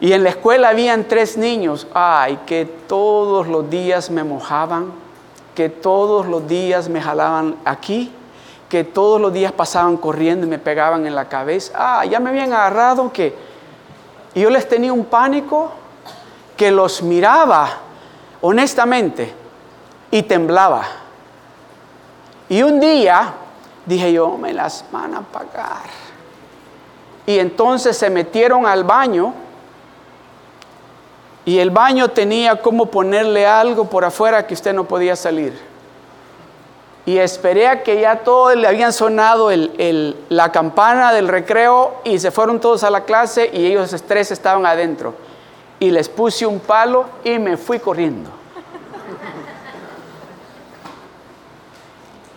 y 0.00 0.12
en 0.12 0.24
la 0.24 0.30
escuela 0.30 0.70
habían 0.70 1.04
tres 1.04 1.36
niños, 1.36 1.86
ay, 1.94 2.40
que 2.46 2.64
todos 2.64 3.46
los 3.46 3.70
días 3.70 4.10
me 4.10 4.24
mojaban, 4.24 4.92
que 5.54 5.68
todos 5.68 6.26
los 6.26 6.46
días 6.48 6.88
me 6.88 7.00
jalaban 7.00 7.56
aquí, 7.64 8.12
que 8.68 8.82
todos 8.82 9.20
los 9.20 9.32
días 9.32 9.52
pasaban 9.52 9.96
corriendo 9.96 10.46
y 10.46 10.50
me 10.50 10.58
pegaban 10.58 11.06
en 11.06 11.14
la 11.14 11.28
cabeza. 11.28 11.72
Ah, 11.76 12.04
ya 12.04 12.18
me 12.18 12.30
habían 12.30 12.52
agarrado 12.52 13.12
que... 13.12 13.34
Y 14.34 14.40
yo 14.40 14.50
les 14.50 14.68
tenía 14.68 14.92
un 14.92 15.04
pánico 15.04 15.70
que 16.56 16.72
los 16.72 17.02
miraba 17.02 17.68
honestamente 18.40 19.32
y 20.10 20.22
temblaba. 20.24 20.82
Y 22.48 22.62
un 22.62 22.80
día 22.80 23.32
dije 23.86 24.12
yo, 24.12 24.36
me 24.36 24.52
las 24.52 24.84
van 24.90 25.14
a 25.14 25.20
pagar. 25.20 25.84
Y 27.26 27.38
entonces 27.38 27.96
se 27.96 28.10
metieron 28.10 28.66
al 28.66 28.82
baño 28.82 29.32
y 31.44 31.58
el 31.58 31.70
baño 31.70 32.08
tenía 32.08 32.56
como 32.56 32.86
ponerle 32.86 33.46
algo 33.46 33.84
por 33.84 34.04
afuera 34.04 34.46
que 34.46 34.54
usted 34.54 34.72
no 34.72 34.84
podía 34.84 35.14
salir. 35.14 35.52
Y 37.06 37.18
esperé 37.18 37.68
a 37.68 37.82
que 37.82 38.00
ya 38.00 38.20
todos 38.20 38.56
le 38.56 38.66
habían 38.66 38.92
sonado 38.92 39.50
la 40.30 40.52
campana 40.52 41.12
del 41.12 41.28
recreo 41.28 41.96
y 42.02 42.18
se 42.18 42.30
fueron 42.30 42.60
todos 42.60 42.82
a 42.82 42.88
la 42.88 43.04
clase 43.04 43.50
y 43.52 43.66
ellos 43.66 43.94
tres 44.08 44.30
estaban 44.30 44.64
adentro. 44.64 45.14
Y 45.78 45.90
les 45.90 46.08
puse 46.08 46.46
un 46.46 46.60
palo 46.60 47.04
y 47.22 47.38
me 47.38 47.58
fui 47.58 47.78
corriendo. 47.78 48.30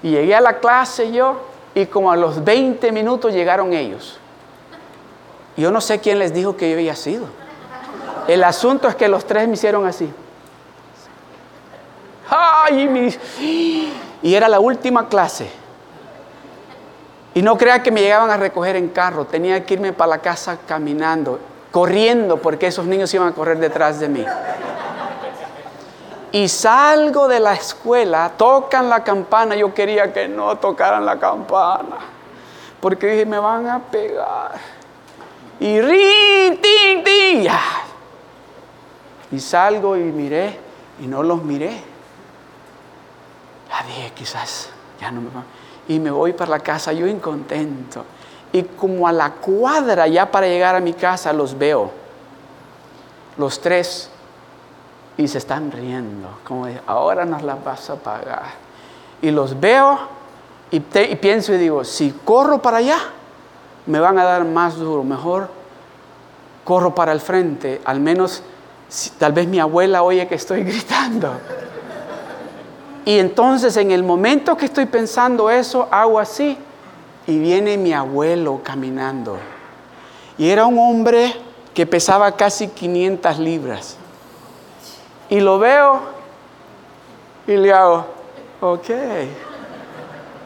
Y 0.03 0.11
llegué 0.11 0.35
a 0.35 0.41
la 0.41 0.59
clase 0.59 1.11
yo 1.13 1.39
y 1.73 1.85
como 1.85 2.11
a 2.11 2.17
los 2.17 2.43
20 2.43 2.91
minutos 2.91 3.33
llegaron 3.33 3.71
ellos. 3.71 4.19
Yo 5.55 5.71
no 5.71 5.79
sé 5.79 5.99
quién 5.99 6.19
les 6.19 6.33
dijo 6.33 6.57
que 6.57 6.69
yo 6.69 6.75
había 6.75 6.95
sido. 6.95 7.25
El 8.27 8.43
asunto 8.43 8.87
es 8.87 8.95
que 8.95 9.07
los 9.07 9.25
tres 9.25 9.47
me 9.47 9.53
hicieron 9.53 9.85
así. 9.85 10.11
¡Ay! 12.29 13.17
Y 14.21 14.35
era 14.35 14.49
la 14.49 14.59
última 14.59 15.07
clase. 15.07 15.49
Y 17.33 17.41
no 17.41 17.57
crea 17.57 17.81
que 17.83 17.91
me 17.91 18.01
llegaban 18.01 18.29
a 18.29 18.37
recoger 18.37 18.75
en 18.75 18.89
carro. 18.89 19.25
Tenía 19.25 19.65
que 19.65 19.75
irme 19.75 19.93
para 19.93 20.09
la 20.09 20.17
casa 20.19 20.57
caminando. 20.67 21.39
corriendo 21.71 22.37
porque 22.37 22.67
esos 22.67 22.85
niños 22.85 23.13
iban 23.13 23.27
a 23.27 23.31
correr 23.33 23.59
detrás 23.59 23.99
de 23.99 24.09
mí. 24.09 24.25
Y 26.31 26.47
salgo 26.49 27.27
de 27.27 27.39
la 27.39 27.53
escuela, 27.53 28.31
tocan 28.35 28.89
la 28.89 29.03
campana, 29.03 29.55
yo 29.55 29.73
quería 29.73 30.11
que 30.11 30.27
no 30.27 30.57
tocaran 30.57 31.05
la 31.05 31.17
campana, 31.17 31.97
porque 32.81 33.07
dije, 33.07 33.25
me 33.25 33.39
van 33.39 33.67
a 33.67 33.79
pegar. 33.79 34.51
Y 35.59 35.79
rin, 35.79 36.61
tin, 36.61 37.03
tin, 37.03 37.47
Y 39.31 39.39
salgo 39.39 39.97
y 39.97 40.03
miré, 40.03 40.57
y 41.01 41.07
no 41.07 41.23
los 41.23 41.43
miré. 41.43 41.81
Ya 43.69 43.85
dije, 43.85 44.11
quizás 44.15 44.69
ya 44.99 45.11
no 45.11 45.21
me 45.21 45.29
van. 45.29 45.43
Y 45.87 45.99
me 45.99 46.11
voy 46.11 46.33
para 46.33 46.51
la 46.51 46.59
casa, 46.59 46.93
yo 46.93 47.07
incontento. 47.07 48.05
Y 48.51 48.63
como 48.63 49.07
a 49.07 49.11
la 49.11 49.33
cuadra 49.33 50.07
ya 50.07 50.31
para 50.31 50.47
llegar 50.47 50.75
a 50.75 50.79
mi 50.79 50.93
casa 50.93 51.33
los 51.33 51.57
veo. 51.57 51.91
Los 53.37 53.61
tres 53.61 54.09
y 55.17 55.27
se 55.27 55.39
están 55.39 55.71
riendo, 55.71 56.29
como 56.43 56.67
ahora 56.85 57.25
nos 57.25 57.41
las 57.41 57.63
vas 57.63 57.89
a 57.89 57.95
pagar. 57.95 58.45
Y 59.21 59.31
los 59.31 59.59
veo 59.59 59.97
y, 60.69 60.79
pienso 60.79 61.53
y 61.53 61.57
digo, 61.57 61.83
si 61.83 62.11
corro 62.23 62.61
para 62.61 62.77
allá, 62.77 62.97
me 63.85 63.99
van 63.99 64.19
a 64.19 64.23
dar 64.23 64.45
más 64.45 64.75
duro, 64.75 65.03
mejor 65.03 65.49
corro 66.63 66.93
para 66.93 67.13
el 67.13 67.21
frente, 67.21 67.81
al 67.85 67.99
menos 67.99 68.43
tal 69.17 69.33
vez 69.33 69.47
mi 69.47 69.59
abuela 69.59 70.03
oye 70.03 70.27
que 70.27 70.35
estoy 70.35 70.63
gritando. 70.65 71.33
Y 73.05 73.19
entonces 73.19 73.77
en 73.77 73.91
el 73.91 74.03
momento 74.03 74.57
que 74.57 74.65
estoy 74.65 74.85
pensando 74.85 75.49
eso, 75.49 75.87
hago 75.91 76.19
así 76.19 76.57
y 77.25 77.39
viene 77.39 77.77
mi 77.77 77.93
abuelo 77.93 78.61
caminando. 78.63 79.37
Y 80.37 80.49
era 80.49 80.65
un 80.65 80.77
hombre 80.77 81.33
que 81.73 81.85
pesaba 81.85 82.35
casi 82.35 82.67
500 82.67 83.39
libras. 83.39 83.97
Y 85.29 85.39
lo 85.39 85.59
veo 85.59 86.01
y 87.47 87.55
le 87.55 87.71
hago, 87.71 88.05
ok. 88.61 88.89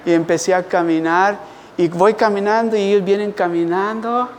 Y 0.06 0.14
empecé 0.14 0.54
a 0.54 0.64
caminar 0.64 1.40
y 1.78 1.88
voy 1.88 2.14
caminando 2.14 2.76
y 2.76 2.82
ellos 2.82 3.04
vienen 3.04 3.32
caminando. 3.32 4.30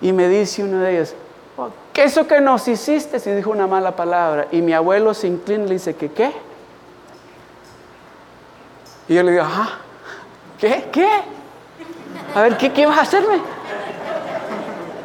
Y 0.00 0.12
me 0.12 0.28
dice 0.28 0.62
uno 0.62 0.78
de 0.78 0.94
ellos, 0.94 1.14
oh, 1.98 2.02
¿qué 2.02 2.04
es 2.04 2.12
eso 2.12 2.26
que 2.28 2.40
nos 2.40 2.68
hiciste? 2.68 3.18
Si 3.18 3.30
dijo 3.32 3.50
una 3.50 3.66
mala 3.66 3.96
palabra. 3.96 4.46
Y 4.52 4.62
mi 4.62 4.72
abuelo 4.72 5.14
se 5.14 5.26
inclina 5.26 5.64
y 5.64 5.68
le 5.68 5.74
dice, 5.74 5.96
¿qué 5.96 6.10
qué? 6.12 6.32
Y 9.08 9.14
yo 9.14 9.22
le 9.22 9.32
digo, 9.32 9.42
ajá, 9.42 9.78
¿qué? 10.58 10.88
¿Qué? 10.92 11.08
A 12.34 12.42
ver, 12.42 12.56
¿qué, 12.56 12.72
qué 12.72 12.86
vas 12.86 12.98
a 12.98 13.02
hacerme? 13.02 13.40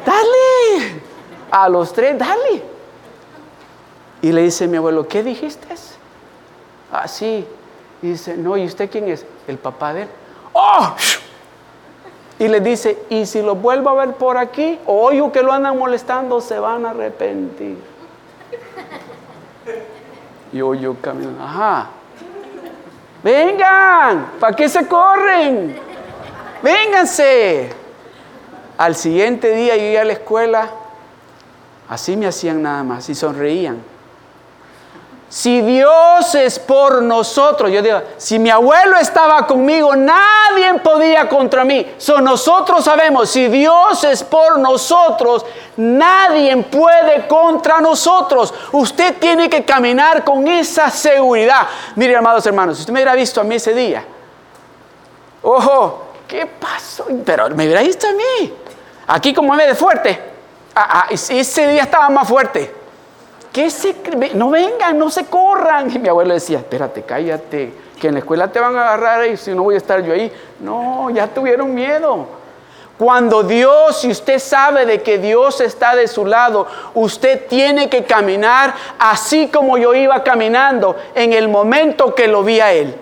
Dale. 0.06 1.02
A 1.50 1.68
los 1.68 1.92
tres, 1.92 2.18
dale. 2.18 2.62
Y 4.22 4.32
le 4.32 4.42
dice 4.42 4.68
mi 4.68 4.76
abuelo, 4.76 5.08
¿qué 5.08 5.22
dijiste? 5.22 5.66
Ah, 6.92 7.08
sí. 7.08 7.46
Y 8.02 8.08
dice, 8.08 8.36
no, 8.36 8.56
¿y 8.56 8.66
usted 8.66 8.90
quién 8.90 9.08
es? 9.08 9.26
El 9.48 9.58
papá 9.58 9.94
de 9.94 10.02
él. 10.02 10.08
¡Oh! 10.52 10.94
Y 12.38 12.48
le 12.48 12.60
dice, 12.60 12.98
y 13.10 13.26
si 13.26 13.42
lo 13.42 13.54
vuelvo 13.54 13.90
a 13.90 14.06
ver 14.06 14.14
por 14.14 14.36
aquí, 14.36 14.78
o 14.86 15.30
que 15.30 15.42
lo 15.42 15.52
andan 15.52 15.78
molestando, 15.78 16.40
se 16.40 16.58
van 16.58 16.84
a 16.84 16.90
arrepentir. 16.90 17.78
Y 20.52 20.58
yo 20.58 20.96
camino, 21.00 21.32
ajá. 21.42 21.88
Vengan, 23.22 24.32
¿para 24.38 24.54
qué 24.54 24.68
se 24.68 24.86
corren? 24.86 25.76
Vénganse. 26.62 27.70
Al 28.76 28.96
siguiente 28.96 29.54
día 29.54 29.76
yo 29.76 29.84
iba 29.84 30.00
a 30.00 30.04
la 30.04 30.12
escuela, 30.14 30.68
así 31.88 32.16
me 32.16 32.26
hacían 32.26 32.62
nada 32.62 32.82
más 32.82 33.08
y 33.08 33.14
sonreían. 33.14 33.93
Si 35.34 35.62
Dios 35.62 36.32
es 36.36 36.60
por 36.60 37.02
nosotros, 37.02 37.68
yo 37.72 37.82
digo, 37.82 38.00
si 38.18 38.38
mi 38.38 38.50
abuelo 38.50 38.96
estaba 38.96 39.44
conmigo, 39.48 39.96
nadie 39.96 40.74
podía 40.80 41.28
contra 41.28 41.64
mí. 41.64 41.92
So, 41.98 42.20
nosotros 42.20 42.84
sabemos, 42.84 43.30
si 43.30 43.48
Dios 43.48 44.04
es 44.04 44.22
por 44.22 44.60
nosotros, 44.60 45.44
nadie 45.76 46.56
puede 46.58 47.26
contra 47.26 47.80
nosotros. 47.80 48.54
Usted 48.70 49.16
tiene 49.18 49.50
que 49.50 49.64
caminar 49.64 50.22
con 50.22 50.46
esa 50.46 50.88
seguridad. 50.88 51.66
Mire, 51.96 52.14
amados 52.14 52.46
hermanos, 52.46 52.76
si 52.76 52.82
usted 52.82 52.92
me 52.92 53.00
hubiera 53.00 53.16
visto 53.16 53.40
a 53.40 53.44
mí 53.44 53.56
ese 53.56 53.74
día, 53.74 54.04
ojo, 55.42 56.10
¿qué 56.28 56.46
pasó? 56.46 57.06
Pero 57.24 57.50
me 57.50 57.64
hubiera 57.64 57.82
visto 57.82 58.06
a 58.06 58.12
mí. 58.12 58.54
Aquí 59.08 59.34
como 59.34 59.52
me 59.54 59.66
de 59.66 59.74
fuerte. 59.74 60.16
Ah, 60.76 61.02
ah, 61.02 61.06
ese 61.10 61.66
día 61.66 61.82
estaba 61.82 62.08
más 62.08 62.28
fuerte. 62.28 62.73
¿Qué 63.54 63.70
se 63.70 63.94
No 64.34 64.50
vengan, 64.50 64.98
no 64.98 65.08
se 65.10 65.26
corran. 65.26 65.88
Y 65.88 66.00
mi 66.00 66.08
abuelo 66.08 66.34
decía, 66.34 66.58
espérate, 66.58 67.02
cállate, 67.02 67.72
que 68.00 68.08
en 68.08 68.14
la 68.14 68.18
escuela 68.18 68.50
te 68.50 68.58
van 68.58 68.76
a 68.76 68.80
agarrar 68.80 69.28
y 69.28 69.36
si 69.36 69.52
no 69.52 69.62
voy 69.62 69.76
a 69.76 69.78
estar 69.78 70.02
yo 70.02 70.12
ahí. 70.12 70.32
No, 70.58 71.08
ya 71.10 71.28
tuvieron 71.28 71.72
miedo. 71.72 72.26
Cuando 72.98 73.44
Dios, 73.44 74.00
si 74.00 74.10
usted 74.10 74.40
sabe 74.40 74.86
de 74.86 75.02
que 75.02 75.18
Dios 75.18 75.60
está 75.60 75.94
de 75.94 76.08
su 76.08 76.26
lado, 76.26 76.66
usted 76.94 77.46
tiene 77.46 77.88
que 77.88 78.02
caminar 78.02 78.74
así 78.98 79.46
como 79.46 79.78
yo 79.78 79.94
iba 79.94 80.24
caminando 80.24 80.96
en 81.14 81.32
el 81.32 81.48
momento 81.48 82.12
que 82.12 82.26
lo 82.26 82.42
vi 82.42 82.58
a 82.58 82.72
Él. 82.72 82.92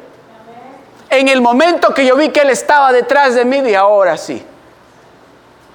En 1.09 1.29
el 1.29 1.41
momento 1.41 1.95
que 1.95 2.05
yo 2.05 2.15
vi 2.15 2.29
que 2.29 2.41
Él 2.41 2.51
estaba 2.51 2.93
detrás 2.93 3.35
de 3.35 3.47
mí, 3.47 3.57
y 3.71 3.75
ahora 3.75 4.19
sí. 4.19 4.45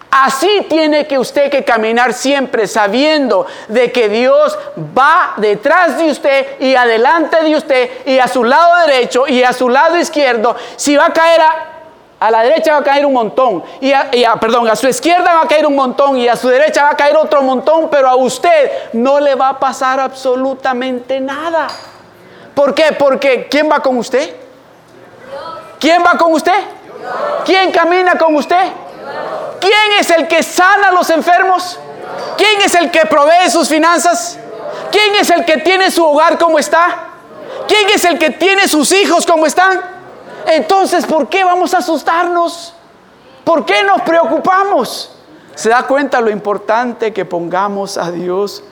Así 0.09 0.65
tiene 0.69 1.05
que 1.05 1.19
usted 1.19 1.49
que 1.51 1.63
caminar 1.63 2.13
siempre 2.13 2.65
sabiendo 2.65 3.45
de 3.67 3.91
que 3.91 4.07
Dios 4.07 4.57
va 4.97 5.33
detrás 5.37 5.97
de 5.97 6.09
usted 6.09 6.59
y 6.61 6.75
adelante 6.75 7.43
de 7.43 7.55
usted 7.55 7.89
y 8.05 8.17
a 8.17 8.27
su 8.27 8.43
lado 8.43 8.87
derecho 8.87 9.27
y 9.27 9.43
a 9.43 9.51
su 9.51 9.69
lado 9.69 9.97
izquierdo. 9.97 10.55
Si 10.77 10.95
va 10.95 11.07
a 11.07 11.13
caer 11.13 11.41
a, 12.19 12.31
la 12.31 12.41
derecha 12.41 12.71
va 12.71 12.79
a 12.79 12.83
caer 12.83 13.05
un 13.05 13.13
montón 13.13 13.63
y, 13.81 13.91
perdón, 14.39 14.69
a 14.69 14.77
su 14.77 14.87
izquierda 14.87 15.33
va 15.33 15.41
a 15.41 15.47
caer 15.47 15.67
un 15.67 15.75
montón 15.75 16.17
y 16.17 16.27
a 16.29 16.37
su 16.37 16.47
derecha 16.47 16.83
va 16.83 16.91
a 16.91 16.97
caer 16.97 17.17
otro 17.17 17.41
montón, 17.41 17.89
pero 17.89 18.07
a 18.07 18.15
usted 18.15 18.71
no 18.93 19.19
le 19.19 19.35
va 19.35 19.49
a 19.49 19.59
pasar 19.59 19.99
absolutamente 19.99 21.19
nada. 21.19 21.67
¿Por 22.55 22.73
qué? 22.73 22.95
Porque 22.97 23.47
¿quién 23.51 23.69
va 23.69 23.81
con 23.81 23.97
usted? 23.97 24.33
¿Quién 25.79 26.01
va 26.03 26.17
con 26.17 26.31
usted? 26.31 26.59
¿Quién 27.45 27.71
camina 27.71 28.17
con 28.17 28.35
usted? 28.35 28.71
¿Quién 29.59 29.99
es 29.99 30.09
el 30.11 30.27
que 30.27 30.43
sana 30.43 30.89
a 30.89 30.91
los 30.91 31.09
enfermos? 31.09 31.79
¿Quién 32.37 32.61
es 32.61 32.75
el 32.75 32.91
que 32.91 33.05
provee 33.05 33.49
sus 33.49 33.67
finanzas? 33.67 34.39
¿Quién 34.91 35.15
es 35.15 35.29
el 35.29 35.45
que 35.45 35.57
tiene 35.57 35.91
su 35.91 36.05
hogar 36.05 36.37
como 36.37 36.59
está? 36.59 37.07
¿Quién 37.67 37.89
es 37.93 38.05
el 38.05 38.17
que 38.17 38.29
tiene 38.31 38.67
sus 38.67 38.91
hijos 38.91 39.25
como 39.25 39.45
están? 39.45 39.81
Entonces, 40.47 41.05
¿por 41.05 41.27
qué 41.27 41.43
vamos 41.43 41.73
a 41.73 41.79
asustarnos? 41.79 42.73
¿Por 43.43 43.65
qué 43.65 43.83
nos 43.83 44.01
preocupamos? 44.01 45.11
¿Se 45.55 45.69
da 45.69 45.83
cuenta 45.83 46.21
lo 46.21 46.29
importante 46.29 47.11
que 47.11 47.25
pongamos 47.25 47.97
a 47.97 48.11
Dios 48.11 48.63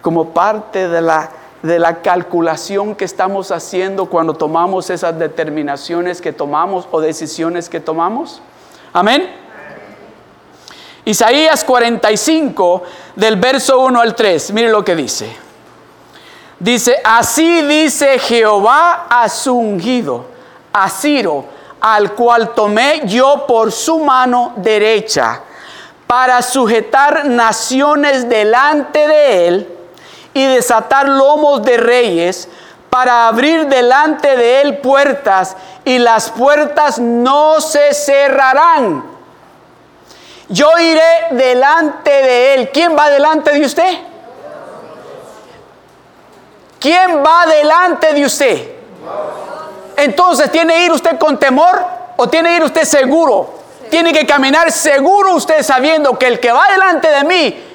como 0.00 0.30
parte 0.30 0.88
de 0.88 1.00
la, 1.00 1.30
de 1.62 1.78
la 1.78 2.02
calculación 2.02 2.96
que 2.96 3.04
estamos 3.04 3.50
haciendo 3.52 4.06
cuando 4.06 4.34
tomamos 4.34 4.90
esas 4.90 5.18
determinaciones 5.18 6.20
que 6.20 6.32
tomamos 6.32 6.88
o 6.90 7.00
decisiones 7.00 7.68
que 7.68 7.80
tomamos? 7.80 8.40
Amén. 8.92 9.41
Isaías 11.04 11.64
45 11.64 12.82
del 13.16 13.36
verso 13.36 13.80
1 13.80 14.00
al 14.00 14.14
3, 14.14 14.52
mire 14.52 14.68
lo 14.68 14.84
que 14.84 14.94
dice. 14.94 15.36
Dice, 16.60 17.00
así 17.02 17.62
dice 17.62 18.20
Jehová 18.20 19.06
a 19.10 19.28
su 19.28 19.52
ungido, 19.52 20.26
a 20.72 20.88
Ciro, 20.88 21.44
al 21.80 22.12
cual 22.12 22.54
tomé 22.54 23.02
yo 23.06 23.46
por 23.48 23.72
su 23.72 23.98
mano 23.98 24.52
derecha, 24.56 25.40
para 26.06 26.40
sujetar 26.40 27.24
naciones 27.24 28.28
delante 28.28 29.08
de 29.08 29.48
él 29.48 29.68
y 30.34 30.44
desatar 30.44 31.08
lomos 31.08 31.64
de 31.64 31.78
reyes, 31.78 32.48
para 32.88 33.26
abrir 33.26 33.66
delante 33.66 34.36
de 34.36 34.60
él 34.60 34.78
puertas, 34.78 35.56
y 35.84 35.98
las 35.98 36.30
puertas 36.30 37.00
no 37.00 37.60
se 37.60 37.92
cerrarán 37.92 39.11
yo 40.52 40.70
iré 40.78 41.28
delante 41.30 42.10
de 42.10 42.54
Él. 42.54 42.70
¿Quién 42.72 42.96
va 42.96 43.10
delante 43.10 43.52
de 43.52 43.64
usted? 43.64 43.98
¿Quién 46.78 47.24
va 47.24 47.46
delante 47.46 48.12
de 48.12 48.24
usted? 48.24 48.70
Entonces, 49.96 50.50
¿tiene 50.50 50.74
que 50.74 50.84
ir 50.84 50.92
usted 50.92 51.18
con 51.18 51.38
temor 51.38 51.84
o 52.16 52.28
tiene 52.28 52.50
que 52.50 52.56
ir 52.56 52.62
usted 52.64 52.84
seguro? 52.84 53.54
Tiene 53.90 54.12
que 54.12 54.26
caminar 54.26 54.70
seguro 54.70 55.34
usted 55.34 55.62
sabiendo 55.62 56.18
que 56.18 56.26
el 56.26 56.40
que 56.40 56.52
va 56.52 56.66
delante 56.70 57.08
de 57.08 57.24
mí 57.24 57.71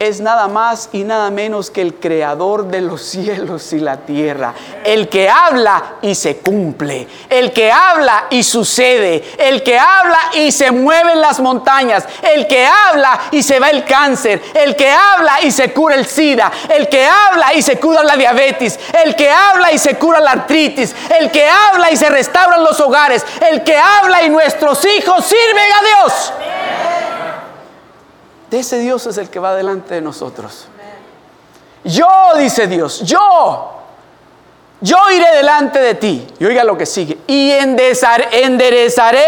es 0.00 0.18
nada 0.18 0.48
más 0.48 0.88
y 0.92 1.04
nada 1.04 1.30
menos 1.30 1.70
que 1.70 1.82
el 1.82 1.96
creador 1.96 2.64
de 2.68 2.80
los 2.80 3.02
cielos 3.10 3.70
y 3.74 3.80
la 3.80 3.98
tierra. 3.98 4.54
El 4.82 5.10
que 5.10 5.28
habla 5.28 5.96
y 6.00 6.14
se 6.14 6.38
cumple. 6.38 7.06
El 7.28 7.52
que 7.52 7.70
habla 7.70 8.24
y 8.30 8.42
sucede. 8.42 9.22
El 9.38 9.62
que 9.62 9.78
habla 9.78 10.18
y 10.32 10.52
se 10.52 10.70
mueven 10.70 11.20
las 11.20 11.38
montañas. 11.38 12.04
El 12.34 12.46
que 12.46 12.66
habla 12.66 13.28
y 13.30 13.42
se 13.42 13.60
va 13.60 13.68
el 13.68 13.84
cáncer. 13.84 14.40
El 14.54 14.74
que 14.74 14.90
habla 14.90 15.42
y 15.42 15.50
se 15.50 15.70
cura 15.74 15.96
el 15.96 16.06
SIDA. 16.06 16.50
El 16.70 16.88
que 16.88 17.04
habla 17.04 17.52
y 17.52 17.60
se 17.60 17.78
cura 17.78 18.02
la 18.02 18.16
diabetes. 18.16 18.80
El 19.04 19.14
que 19.14 19.28
habla 19.28 19.70
y 19.70 19.78
se 19.78 19.98
cura 19.98 20.18
la 20.18 20.30
artritis. 20.30 20.96
El 21.20 21.30
que 21.30 21.46
habla 21.46 21.90
y 21.90 21.98
se 21.98 22.08
restauran 22.08 22.64
los 22.64 22.80
hogares. 22.80 23.22
El 23.50 23.62
que 23.64 23.76
habla 23.76 24.22
y 24.22 24.30
nuestros 24.30 24.82
hijos 24.86 25.26
sirven 25.26 25.72
a 25.72 25.84
Dios. 25.84 26.32
De 28.50 28.58
ese 28.58 28.80
Dios 28.80 29.06
es 29.06 29.16
el 29.16 29.30
que 29.30 29.38
va 29.38 29.54
delante 29.54 29.94
de 29.94 30.00
nosotros. 30.00 30.66
Yo, 31.84 32.08
dice 32.36 32.66
Dios, 32.66 33.00
yo, 33.02 33.80
yo 34.80 34.96
iré 35.14 35.36
delante 35.36 35.78
de 35.78 35.94
ti. 35.94 36.26
Y 36.40 36.44
oiga 36.44 36.64
lo 36.64 36.76
que 36.76 36.84
sigue. 36.84 37.18
Y 37.28 37.52
enderezaré 37.52 39.24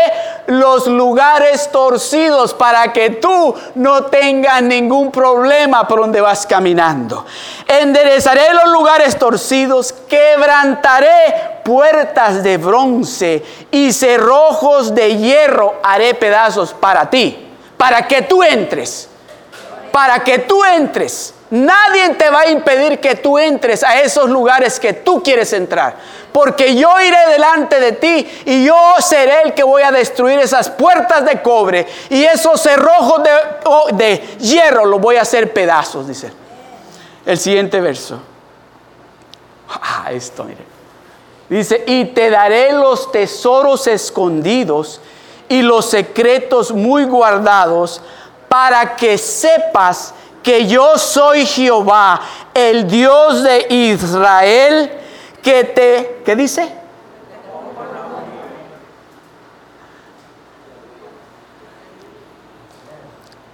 los 0.48 0.88
lugares 0.88 1.70
torcidos 1.70 2.52
para 2.52 2.92
que 2.92 3.11
tú 3.11 3.54
no 3.76 4.06
tengas 4.06 4.61
ningún 4.61 5.12
problema 5.12 5.87
por 5.87 6.00
donde 6.00 6.20
vas 6.20 6.44
caminando. 6.44 7.24
Enderezaré 7.68 8.52
los 8.52 8.72
lugares 8.72 9.16
torcidos, 9.16 9.94
quebrantaré 10.08 11.61
puertas 11.64 12.42
de 12.42 12.56
bronce 12.56 13.44
y 13.70 13.92
cerrojos 13.92 14.92
de 14.96 15.16
hierro 15.16 15.74
haré 15.85 16.14
pedazos 16.14 16.72
para 16.74 17.08
ti, 17.08 17.48
para 17.76 18.08
que 18.08 18.22
tú 18.22 18.42
entres 18.42 19.11
para 19.92 20.24
que 20.24 20.38
tú 20.40 20.64
entres. 20.64 21.35
Nadie 21.50 22.14
te 22.14 22.31
va 22.31 22.40
a 22.40 22.50
impedir 22.50 22.98
que 22.98 23.14
tú 23.14 23.38
entres 23.38 23.85
a 23.85 24.00
esos 24.00 24.28
lugares 24.31 24.81
que 24.81 24.94
tú 24.94 25.22
quieres 25.22 25.52
entrar. 25.52 25.96
Porque 26.33 26.74
yo 26.74 26.88
iré 26.98 27.18
delante 27.31 27.78
de 27.78 27.92
ti 27.92 28.26
y 28.46 28.64
yo 28.64 28.74
seré 29.00 29.42
el 29.44 29.52
que 29.52 29.62
voy 29.62 29.83
a 29.83 29.92
destruir 29.92 30.38
esas 30.38 30.70
puertas 30.70 31.26
de 31.26 31.42
cobre 31.42 31.87
y 32.09 32.24
esos 32.24 32.59
cerrojos 32.61 33.22
de, 33.22 33.96
de 33.96 34.16
hierro 34.38 34.87
los 34.87 34.98
voy 34.98 35.16
a 35.16 35.22
hacer 35.22 35.52
pedazos, 35.52 36.09
dice. 36.09 36.33
El 37.26 37.37
siguiente 37.37 37.81
verso. 37.83 38.18
Ah, 39.68 40.07
esto, 40.11 40.44
mire. 40.44 40.64
Dice, 41.50 41.85
y 41.87 42.07
te 42.07 42.31
daré 42.31 42.72
los 42.72 43.12
tesoros 43.12 43.87
escondidos 43.87 45.02
y 45.50 45.61
los 45.61 45.85
secretos 45.85 46.72
muy 46.72 47.05
guardados 47.05 48.00
para 48.52 48.96
que 48.96 49.16
sepas 49.16 50.12
que 50.42 50.66
yo 50.66 50.98
soy 50.98 51.46
Jehová, 51.46 52.20
el 52.52 52.86
Dios 52.86 53.42
de 53.42 53.66
Israel, 53.70 54.92
que 55.42 55.64
te, 55.64 56.20
¿qué 56.22 56.36
dice? 56.36 56.70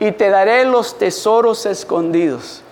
Y 0.01 0.11
te 0.11 0.31
daré 0.31 0.65
los 0.65 0.99
tesoros 0.99 1.65
escondidos. 1.65 2.65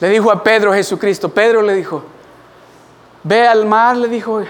Le 0.00 0.10
dijo 0.10 0.30
a 0.30 0.42
Pedro 0.42 0.74
Jesucristo, 0.74 1.30
Pedro 1.30 1.62
le 1.62 1.72
dijo, 1.72 2.04
ve 3.22 3.48
al 3.48 3.64
mar, 3.64 3.96
le 3.96 4.08
dijo, 4.08 4.42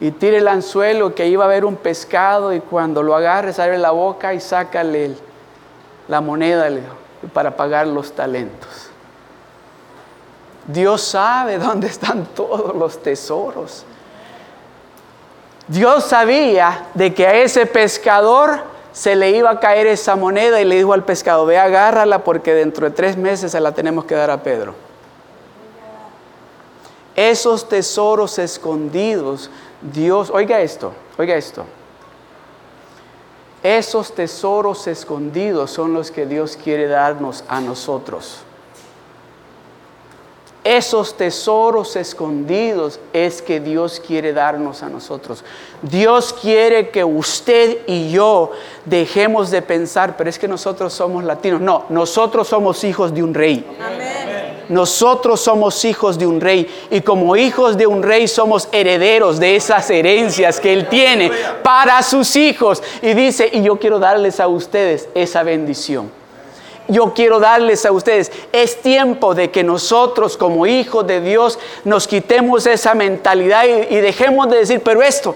y 0.00 0.10
tire 0.10 0.38
el 0.38 0.48
anzuelo 0.48 1.14
que 1.14 1.26
iba 1.28 1.44
a 1.44 1.46
haber 1.46 1.64
un 1.64 1.76
pescado 1.76 2.52
y 2.52 2.60
cuando 2.60 3.02
lo 3.02 3.14
agarres 3.14 3.58
abre 3.58 3.78
la 3.78 3.92
boca 3.92 4.34
y 4.34 4.40
sácale 4.40 5.14
la 6.08 6.20
moneda 6.20 6.68
para 7.32 7.56
pagar 7.56 7.86
los 7.86 8.12
talentos. 8.12 8.90
Dios 10.66 11.02
sabe 11.02 11.58
dónde 11.58 11.86
están 11.88 12.26
todos 12.26 12.74
los 12.74 13.02
tesoros. 13.02 13.84
Dios 15.68 16.04
sabía 16.04 16.86
de 16.94 17.14
que 17.14 17.26
a 17.26 17.34
ese 17.36 17.66
pescador 17.66 18.60
se 18.92 19.16
le 19.16 19.30
iba 19.30 19.50
a 19.50 19.60
caer 19.60 19.86
esa 19.86 20.14
moneda 20.14 20.60
y 20.60 20.64
le 20.64 20.76
dijo 20.76 20.92
al 20.92 21.04
pescado, 21.04 21.46
ve 21.46 21.58
agárrala 21.58 22.22
porque 22.22 22.54
dentro 22.54 22.88
de 22.88 22.94
tres 22.94 23.16
meses 23.16 23.52
se 23.52 23.60
la 23.60 23.72
tenemos 23.72 24.04
que 24.04 24.14
dar 24.14 24.30
a 24.30 24.42
Pedro. 24.42 24.74
Esos 27.16 27.68
tesoros 27.68 28.38
escondidos 28.38 29.50
Dios, 29.92 30.30
oiga 30.30 30.60
esto, 30.60 30.92
oiga 31.18 31.36
esto. 31.36 31.64
Esos 33.62 34.14
tesoros 34.14 34.86
escondidos 34.86 35.70
son 35.70 35.94
los 35.94 36.10
que 36.10 36.26
Dios 36.26 36.56
quiere 36.56 36.86
darnos 36.86 37.44
a 37.48 37.60
nosotros. 37.60 38.38
Esos 40.62 41.14
tesoros 41.18 41.94
escondidos 41.96 42.98
es 43.12 43.42
que 43.42 43.60
Dios 43.60 44.00
quiere 44.04 44.32
darnos 44.32 44.82
a 44.82 44.88
nosotros. 44.88 45.44
Dios 45.82 46.32
quiere 46.32 46.88
que 46.88 47.04
usted 47.04 47.80
y 47.86 48.10
yo 48.10 48.52
dejemos 48.86 49.50
de 49.50 49.60
pensar, 49.60 50.16
pero 50.16 50.30
es 50.30 50.38
que 50.38 50.48
nosotros 50.48 50.94
somos 50.94 51.22
latinos. 51.24 51.60
No, 51.60 51.84
nosotros 51.90 52.48
somos 52.48 52.82
hijos 52.84 53.12
de 53.12 53.22
un 53.22 53.34
rey. 53.34 53.66
Nosotros 54.68 55.40
somos 55.40 55.84
hijos 55.84 56.18
de 56.18 56.26
un 56.26 56.40
rey 56.40 56.66
y 56.90 57.00
como 57.00 57.36
hijos 57.36 57.76
de 57.76 57.86
un 57.86 58.02
rey 58.02 58.28
somos 58.28 58.68
herederos 58.72 59.38
de 59.38 59.56
esas 59.56 59.88
herencias 59.90 60.60
que 60.60 60.72
Él 60.72 60.88
tiene 60.88 61.30
para 61.62 62.02
sus 62.02 62.36
hijos. 62.36 62.82
Y 63.02 63.14
dice, 63.14 63.48
y 63.52 63.62
yo 63.62 63.76
quiero 63.76 63.98
darles 63.98 64.40
a 64.40 64.48
ustedes 64.48 65.08
esa 65.14 65.42
bendición 65.42 66.10
yo 66.88 67.14
quiero 67.14 67.40
darles 67.40 67.86
a 67.86 67.92
ustedes, 67.92 68.30
es 68.52 68.80
tiempo 68.82 69.34
de 69.34 69.50
que 69.50 69.64
nosotros 69.64 70.36
como 70.36 70.66
hijos 70.66 71.06
de 71.06 71.20
Dios 71.20 71.58
nos 71.84 72.06
quitemos 72.06 72.66
esa 72.66 72.94
mentalidad 72.94 73.64
y, 73.64 73.96
dejemos 73.96 74.50
de 74.50 74.58
decir, 74.58 74.82
pero 74.84 75.02
esto, 75.02 75.34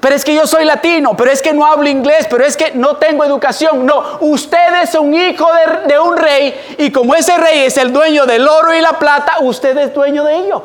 pero 0.00 0.14
es 0.14 0.24
que 0.24 0.34
yo 0.34 0.46
soy 0.46 0.64
latino, 0.64 1.16
pero 1.16 1.30
es 1.30 1.40
que 1.40 1.52
no 1.52 1.64
hablo 1.64 1.88
inglés, 1.88 2.26
pero 2.28 2.44
es 2.44 2.56
que 2.56 2.72
no 2.72 2.96
tengo 2.96 3.24
educación. 3.24 3.86
No, 3.86 4.18
usted 4.20 4.82
es 4.82 4.94
un 4.94 5.14
hijo 5.14 5.48
de, 5.52 5.88
de 5.88 5.98
un 5.98 6.16
rey 6.16 6.76
y 6.78 6.90
como 6.90 7.14
ese 7.14 7.36
rey 7.36 7.60
es 7.60 7.76
el 7.76 7.92
dueño 7.92 8.26
del 8.26 8.46
oro 8.46 8.74
y 8.74 8.80
la 8.80 8.98
plata, 8.98 9.38
usted 9.40 9.76
es 9.78 9.94
dueño 9.94 10.24
de 10.24 10.36
ello. 10.36 10.64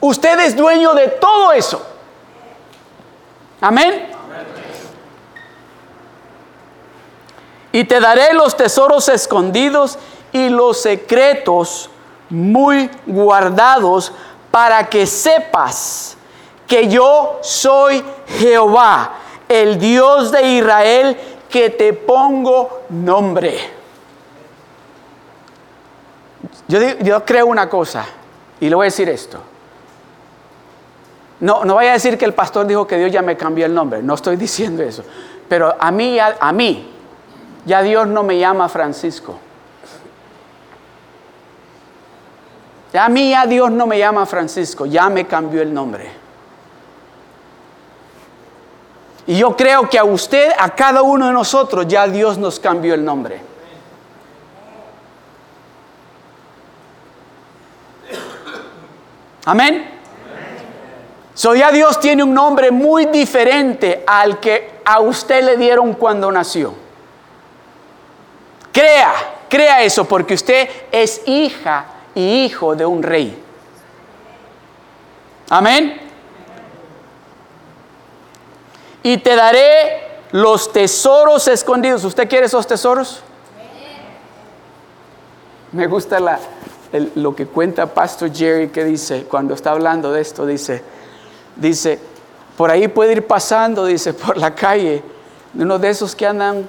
Usted 0.00 0.38
es 0.40 0.56
dueño 0.56 0.94
de 0.94 1.08
todo 1.08 1.52
eso. 1.52 1.86
Amén. 3.60 4.08
Y 7.72 7.84
te 7.84 8.00
daré 8.00 8.32
los 8.32 8.56
tesoros 8.56 9.08
escondidos 9.08 9.98
y 10.32 10.48
los 10.48 10.80
secretos 10.82 11.90
muy 12.28 12.90
guardados 13.06 14.12
para 14.50 14.88
que 14.88 15.06
sepas 15.06 16.16
que 16.70 16.86
yo 16.86 17.40
soy 17.42 18.00
Jehová, 18.38 19.14
el 19.48 19.76
Dios 19.76 20.30
de 20.30 20.40
Israel, 20.52 21.16
que 21.48 21.70
te 21.70 21.92
pongo 21.92 22.82
nombre. 22.90 23.58
Yo, 26.68 27.24
creo 27.24 27.46
una 27.46 27.68
cosa, 27.68 28.06
y 28.60 28.68
le 28.68 28.76
voy 28.76 28.84
a 28.84 28.86
decir 28.86 29.08
esto. 29.08 29.40
No, 31.40 31.64
no 31.64 31.74
vaya 31.74 31.90
a 31.90 31.94
decir 31.94 32.16
que 32.16 32.24
el 32.24 32.34
pastor 32.34 32.68
dijo 32.68 32.86
que 32.86 32.98
Dios 32.98 33.10
ya 33.10 33.22
me 33.22 33.36
cambió 33.36 33.66
el 33.66 33.74
nombre, 33.74 34.00
no 34.00 34.14
estoy 34.14 34.36
diciendo 34.36 34.84
eso. 34.84 35.02
Pero 35.48 35.74
a 35.76 35.90
mí, 35.90 36.20
a 36.20 36.52
mí, 36.52 36.88
ya 37.66 37.82
Dios 37.82 38.06
no 38.06 38.22
me 38.22 38.38
llama 38.38 38.68
Francisco. 38.68 39.40
Ya 42.92 43.06
a 43.06 43.08
mí 43.08 43.30
ya 43.30 43.44
Dios 43.46 43.72
no 43.72 43.88
me 43.88 43.98
llama 43.98 44.24
Francisco, 44.24 44.86
ya 44.86 45.10
me 45.10 45.26
cambió 45.26 45.62
el 45.62 45.74
nombre. 45.74 46.29
Y 49.30 49.38
yo 49.38 49.56
creo 49.56 49.88
que 49.88 49.96
a 49.96 50.02
usted, 50.02 50.50
a 50.58 50.74
cada 50.74 51.02
uno 51.02 51.28
de 51.28 51.32
nosotros, 51.32 51.86
ya 51.86 52.08
Dios 52.08 52.36
nos 52.36 52.58
cambió 52.58 52.94
el 52.94 53.04
nombre. 53.04 53.40
Amén. 59.44 59.88
So 61.32 61.54
ya 61.54 61.70
Dios 61.70 62.00
tiene 62.00 62.24
un 62.24 62.34
nombre 62.34 62.72
muy 62.72 63.06
diferente 63.06 64.02
al 64.04 64.40
que 64.40 64.80
a 64.84 64.98
usted 64.98 65.44
le 65.44 65.56
dieron 65.56 65.92
cuando 65.92 66.32
nació. 66.32 66.74
Crea, 68.72 69.12
crea 69.48 69.84
eso 69.84 70.08
porque 70.08 70.34
usted 70.34 70.68
es 70.90 71.22
hija 71.26 71.84
y 72.16 72.46
hijo 72.46 72.74
de 72.74 72.84
un 72.84 73.00
rey. 73.00 73.40
Amén. 75.50 76.09
Y 79.02 79.18
te 79.18 79.34
daré 79.34 80.10
los 80.32 80.72
tesoros 80.72 81.48
escondidos. 81.48 82.04
¿Usted 82.04 82.28
quiere 82.28 82.46
esos 82.46 82.66
tesoros? 82.66 83.22
Me 85.72 85.86
gusta 85.86 86.18
lo 87.14 87.34
que 87.36 87.46
cuenta 87.46 87.86
Pastor 87.86 88.34
Jerry 88.34 88.68
que 88.68 88.84
dice, 88.84 89.24
cuando 89.24 89.54
está 89.54 89.70
hablando 89.70 90.12
de 90.12 90.20
esto, 90.20 90.44
dice, 90.44 90.82
dice, 91.56 91.98
por 92.56 92.70
ahí 92.70 92.88
puede 92.88 93.12
ir 93.12 93.26
pasando, 93.26 93.86
dice, 93.86 94.12
por 94.12 94.36
la 94.36 94.54
calle 94.54 95.02
uno 95.54 95.78
de 95.78 95.90
esos 95.90 96.14
que 96.14 96.26
andan 96.26 96.68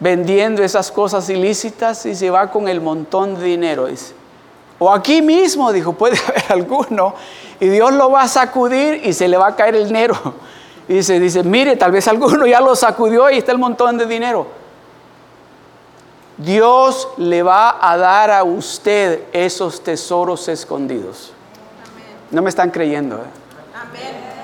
vendiendo 0.00 0.62
esas 0.62 0.90
cosas 0.90 1.28
ilícitas 1.28 2.04
y 2.06 2.14
se 2.14 2.30
va 2.30 2.50
con 2.50 2.68
el 2.68 2.80
montón 2.80 3.34
de 3.36 3.44
dinero, 3.44 3.86
dice. 3.86 4.15
O 4.78 4.92
aquí 4.92 5.22
mismo, 5.22 5.72
dijo, 5.72 5.92
puede 5.92 6.18
haber 6.28 6.44
alguno, 6.48 7.14
y 7.60 7.68
Dios 7.68 7.92
lo 7.92 8.10
va 8.10 8.22
a 8.22 8.28
sacudir 8.28 9.00
y 9.04 9.12
se 9.12 9.28
le 9.28 9.36
va 9.36 9.48
a 9.48 9.56
caer 9.56 9.76
el 9.76 9.86
dinero. 9.86 10.16
Y 10.88 10.94
dice, 10.94 11.18
dice, 11.18 11.42
mire, 11.42 11.76
tal 11.76 11.90
vez 11.90 12.06
alguno 12.06 12.46
ya 12.46 12.60
lo 12.60 12.76
sacudió 12.76 13.28
y 13.30 13.38
está 13.38 13.52
el 13.52 13.58
montón 13.58 13.98
de 13.98 14.06
dinero. 14.06 14.46
Dios 16.36 17.08
le 17.16 17.42
va 17.42 17.78
a 17.80 17.96
dar 17.96 18.30
a 18.30 18.44
usted 18.44 19.22
esos 19.32 19.82
tesoros 19.82 20.48
escondidos. 20.48 21.32
No 22.30 22.42
me 22.42 22.50
están 22.50 22.70
creyendo. 22.70 23.16
¿eh? 23.16 23.20
Amén. 23.74 24.35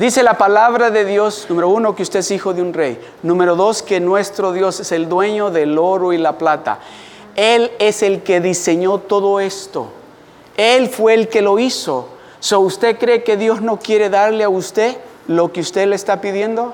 Dice 0.00 0.22
la 0.22 0.38
palabra 0.38 0.90
de 0.90 1.04
Dios, 1.04 1.44
número 1.50 1.68
uno, 1.68 1.94
que 1.94 2.02
usted 2.02 2.20
es 2.20 2.30
hijo 2.30 2.54
de 2.54 2.62
un 2.62 2.72
rey. 2.72 2.98
Número 3.22 3.54
dos, 3.54 3.82
que 3.82 4.00
nuestro 4.00 4.50
Dios 4.50 4.80
es 4.80 4.92
el 4.92 5.10
dueño 5.10 5.50
del 5.50 5.76
oro 5.76 6.14
y 6.14 6.16
la 6.16 6.38
plata. 6.38 6.78
Él 7.36 7.70
es 7.78 8.02
el 8.02 8.22
que 8.22 8.40
diseñó 8.40 8.96
todo 8.96 9.40
esto. 9.40 9.88
Él 10.56 10.88
fue 10.88 11.12
el 11.12 11.28
que 11.28 11.42
lo 11.42 11.58
hizo. 11.58 12.08
So, 12.38 12.60
¿Usted 12.60 12.98
cree 12.98 13.22
que 13.24 13.36
Dios 13.36 13.60
no 13.60 13.78
quiere 13.78 14.08
darle 14.08 14.44
a 14.44 14.48
usted 14.48 14.96
lo 15.26 15.52
que 15.52 15.60
usted 15.60 15.86
le 15.86 15.96
está 15.96 16.22
pidiendo? 16.22 16.72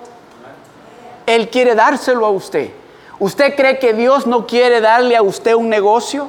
Él 1.26 1.48
quiere 1.48 1.74
dárselo 1.74 2.26
a 2.26 2.30
usted. 2.30 2.70
¿Usted 3.18 3.56
cree 3.56 3.80
que 3.80 3.92
Dios 3.92 4.28
no 4.28 4.46
quiere 4.46 4.80
darle 4.80 5.16
a 5.16 5.22
usted 5.22 5.54
un 5.54 5.68
negocio 5.68 6.28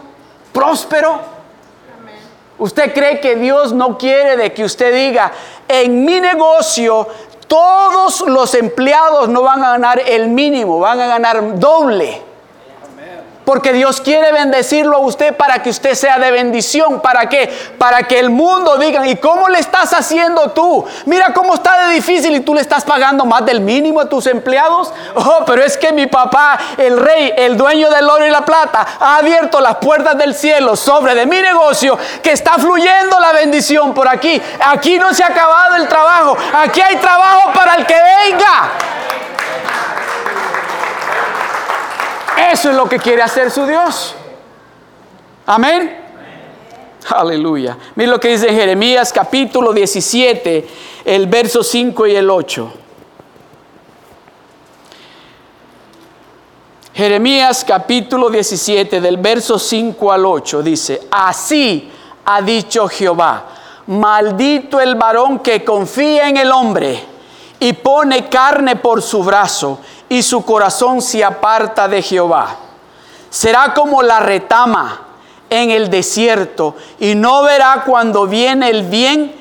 próspero? 0.51 1.36
¿Usted 2.59 2.93
cree 2.93 3.19
que 3.19 3.35
Dios 3.35 3.73
no 3.73 3.97
quiere 3.97 4.35
de 4.35 4.53
que 4.53 4.63
usted 4.63 4.93
diga, 4.93 5.31
en 5.67 6.03
mi 6.03 6.19
negocio 6.19 7.07
todos 7.47 8.21
los 8.21 8.53
empleados 8.55 9.29
no 9.29 9.43
van 9.43 9.63
a 9.63 9.71
ganar 9.71 10.01
el 10.05 10.29
mínimo, 10.29 10.79
van 10.79 10.99
a 10.99 11.07
ganar 11.07 11.59
doble? 11.59 12.21
Porque 13.47 13.71
Dios 13.71 14.01
quiere 14.01 14.33
bendecirlo 14.33 14.97
a 14.97 14.99
usted 14.99 15.33
para 15.33 15.63
que 15.63 15.69
usted 15.69 15.93
sea 15.93 16.19
de 16.19 16.31
bendición. 16.31 16.99
¿Para 16.99 17.29
qué? 17.29 17.49
Para 17.77 18.03
que 18.03 18.19
el 18.19 18.29
mundo 18.29 18.75
diga, 18.75 19.07
¿y 19.07 19.15
cómo 19.15 19.47
le 19.47 19.59
estás 19.59 19.93
haciendo 19.93 20.51
tú? 20.51 20.83
Mira 21.05 21.31
cómo 21.33 21.53
está 21.53 21.87
de 21.87 21.93
difícil 21.93 22.35
y 22.35 22.41
tú 22.41 22.53
le 22.53 22.59
estás 22.59 22.83
pagando 22.83 23.23
más 23.23 23.45
del 23.45 23.61
mínimo 23.61 24.01
a 24.01 24.09
tus 24.09 24.27
empleados. 24.27 24.91
Oh, 25.15 25.45
pero 25.45 25.63
es 25.63 25.77
que 25.77 25.93
mi 25.93 26.07
papá, 26.07 26.59
el 26.77 26.99
rey, 26.99 27.33
el 27.37 27.55
dueño 27.55 27.89
del 27.89 28.09
oro 28.09 28.27
y 28.27 28.31
la 28.31 28.43
plata, 28.43 28.85
ha 28.99 29.15
abierto 29.15 29.61
las 29.61 29.77
puertas 29.77 30.17
del 30.17 30.35
cielo 30.35 30.75
sobre 30.75 31.15
de 31.15 31.25
mi 31.25 31.41
negocio, 31.41 31.97
que 32.21 32.33
está 32.33 32.55
fluyendo 32.55 33.17
la 33.17 33.31
bendición 33.31 33.93
por 33.93 34.09
aquí. 34.09 34.41
Aquí 34.59 34.99
no 34.99 35.13
se 35.13 35.23
ha 35.23 35.27
acabado 35.27 35.77
el 35.77 35.87
trabajo. 35.87 36.37
Aquí 36.53 36.81
hay 36.81 36.97
trabajo 36.97 37.53
para 37.53 37.75
el 37.75 37.85
que 37.85 37.95
venga. 37.95 38.86
Eso 42.37 42.69
es 42.69 42.75
lo 42.75 42.87
que 42.87 42.99
quiere 42.99 43.23
hacer 43.23 43.49
su 43.49 43.65
Dios. 43.65 44.13
Amén. 45.45 45.97
Aleluya. 47.09 47.77
Mira 47.95 48.11
lo 48.11 48.19
que 48.19 48.29
dice 48.29 48.49
Jeremías 48.49 49.11
capítulo 49.11 49.73
17, 49.73 50.67
el 51.05 51.27
verso 51.27 51.63
5 51.63 52.07
y 52.07 52.15
el 52.15 52.29
8. 52.29 52.73
Jeremías 56.93 57.63
capítulo 57.63 58.29
17 58.29 58.99
del 58.99 59.17
verso 59.17 59.59
5 59.59 60.11
al 60.11 60.25
8 60.25 60.63
dice, 60.63 61.07
así 61.11 61.91
ha 62.25 62.41
dicho 62.41 62.87
Jehová, 62.87 63.45
maldito 63.85 64.79
el 64.79 64.95
varón 64.95 65.39
que 65.39 65.63
confía 65.63 66.27
en 66.27 66.37
el 66.37 66.51
hombre 66.51 66.99
y 67.59 67.73
pone 67.73 68.27
carne 68.27 68.77
por 68.77 69.03
su 69.03 69.23
brazo 69.23 69.79
y 70.09 70.23
su 70.23 70.43
corazón 70.45 71.01
se 71.01 71.23
aparta 71.23 71.87
de 71.87 72.01
Jehová. 72.01 72.55
Será 73.29 73.73
como 73.73 74.01
la 74.01 74.19
retama 74.19 75.01
en 75.49 75.71
el 75.71 75.89
desierto 75.89 76.75
y 76.99 77.15
no 77.15 77.43
verá 77.43 77.83
cuando 77.85 78.27
viene 78.27 78.69
el 78.69 78.83
bien, 78.83 79.35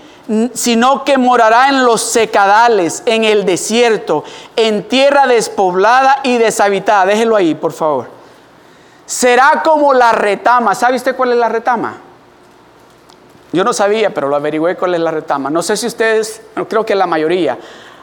sino 0.55 1.05
que 1.05 1.18
morará 1.18 1.68
en 1.68 1.85
los 1.85 2.02
secadales, 2.02 3.02
en 3.07 3.24
el 3.24 3.44
desierto, 3.44 4.24
en 4.57 4.88
tierra 4.88 5.26
despoblada 5.26 6.20
y 6.24 6.38
deshabitada. 6.38 7.07
Déjelo 7.07 7.37
ahí, 7.37 7.55
por 7.55 7.72
favor. 7.72 8.09
Será 9.07 9.62
como 9.64 9.94
la 9.94 10.11
retama. 10.11 10.74
¿Sabe 10.74 10.96
usted 10.96 11.14
cuál 11.14 11.33
es 11.33 11.38
la 11.38 11.48
retama? 11.48 11.98
Yo 13.52 13.62
no 13.62 13.72
sabía, 13.72 14.12
pero 14.12 14.29
lo 14.29 14.35
averigüé 14.35 14.76
cuál 14.76 14.94
es 14.94 15.00
la 15.00 15.12
retama. 15.12 15.48
No 15.48 15.62
sé 15.62 15.76
si 15.76 15.87
ustedes, 15.87 16.42
creo 16.68 16.85
que 16.85 16.96
la 16.96 17.07
mayoría, 17.07 17.57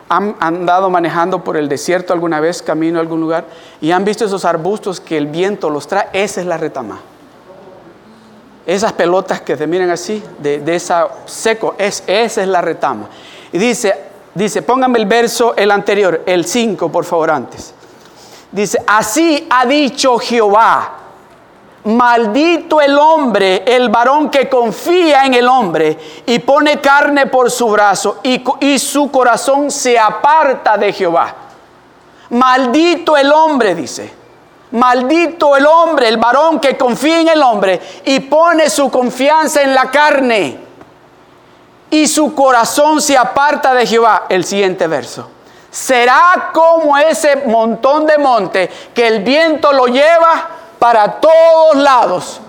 han 0.09 0.35
andado 0.39 0.89
manejando 0.89 1.43
por 1.43 1.57
el 1.57 1.67
desierto 1.67 2.13
alguna 2.13 2.39
vez, 2.39 2.61
camino 2.61 2.99
a 2.99 3.01
algún 3.01 3.21
lugar, 3.21 3.45
y 3.81 3.91
han 3.91 4.05
visto 4.05 4.25
esos 4.25 4.45
arbustos 4.45 4.99
que 4.99 5.17
el 5.17 5.27
viento 5.27 5.69
los 5.69 5.87
trae, 5.87 6.07
esa 6.13 6.41
es 6.41 6.47
la 6.47 6.57
retama. 6.57 6.99
Esas 8.65 8.93
pelotas 8.93 9.41
que 9.41 9.57
te 9.57 9.67
miran 9.67 9.89
así, 9.89 10.23
de, 10.39 10.63
esa 10.75 11.07
seco, 11.25 11.75
es, 11.77 12.03
esa 12.07 12.41
es 12.41 12.47
la 12.47 12.61
retama. 12.61 13.09
Y 13.51 13.57
dice, 13.57 13.93
dice, 14.33 14.61
póngame 14.61 14.99
el 14.99 15.05
verso, 15.05 15.55
el 15.55 15.71
anterior, 15.71 16.21
el 16.25 16.45
5, 16.45 16.91
por 16.91 17.05
favor, 17.05 17.31
antes. 17.31 17.73
Dice, 18.51 18.79
así 18.87 19.47
ha 19.49 19.65
dicho 19.65 20.17
Jehová, 20.19 21.02
Maldito 21.85 22.79
el 22.79 22.97
hombre, 22.97 23.63
el 23.67 23.89
varón 23.89 24.29
que 24.29 24.47
confía 24.47 25.25
en 25.25 25.33
el 25.33 25.47
hombre 25.49 25.97
y 26.25 26.39
pone 26.39 26.79
carne 26.79 27.27
por 27.27 27.51
su 27.51 27.67
brazo 27.69 28.19
y, 28.23 28.79
su 28.79 29.11
corazón 29.11 29.69
se 29.69 29.99
aparta 29.99 30.77
de 30.77 30.93
Jehová. 30.93 31.35
Maldito 32.29 33.17
el 33.17 33.31
hombre, 33.33 33.75
dice. 33.75 34.13
Maldito 34.71 35.57
el 35.57 35.65
hombre, 35.65 36.07
el 36.07 36.17
varón 36.17 36.59
que 36.61 36.77
confía 36.77 37.19
en 37.19 37.27
el 37.27 37.43
hombre 37.43 37.81
y 38.05 38.21
pone 38.21 38.69
su 38.69 38.89
confianza 38.89 39.61
en 39.61 39.75
la 39.75 39.91
carne. 39.91 40.59
Y 41.89 42.07
su 42.07 42.33
corazón 42.33 43.01
se 43.01 43.17
aparta 43.17 43.73
de 43.73 43.85
Jehová. 43.85 44.23
El 44.29 44.45
siguiente 44.45 44.87
verso. 44.87 45.29
Será 45.69 46.49
como 46.53 46.97
ese 46.97 47.35
montón 47.45 48.05
de 48.05 48.17
monte 48.17 48.69
que 48.93 49.05
el 49.05 49.21
viento 49.21 49.73
lo 49.73 49.87
lleva 49.87 50.52
para 50.83 51.21
todos 51.21 51.77
lados. 51.77 52.41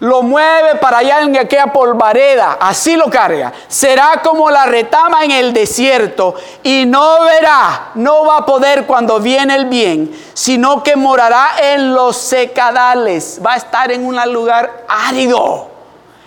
Lo 0.00 0.24
mueve 0.24 0.74
para 0.80 0.98
allá 0.98 1.20
en 1.20 1.36
aquella 1.36 1.68
polvareda, 1.68 2.58
así 2.60 2.96
lo 2.96 3.08
carga. 3.08 3.52
Será 3.68 4.20
como 4.20 4.50
la 4.50 4.66
retama 4.66 5.22
en 5.22 5.30
el 5.30 5.52
desierto 5.52 6.34
y 6.64 6.86
no 6.86 7.22
verá, 7.22 7.92
no 7.94 8.26
va 8.26 8.38
a 8.38 8.46
poder 8.46 8.84
cuando 8.84 9.20
viene 9.20 9.54
el 9.54 9.66
bien, 9.66 10.10
sino 10.34 10.82
que 10.82 10.96
morará 10.96 11.50
en 11.62 11.94
los 11.94 12.16
secadales. 12.16 13.40
Va 13.46 13.52
a 13.52 13.58
estar 13.58 13.92
en 13.92 14.04
un 14.04 14.16
lugar 14.32 14.84
árido, 14.88 15.68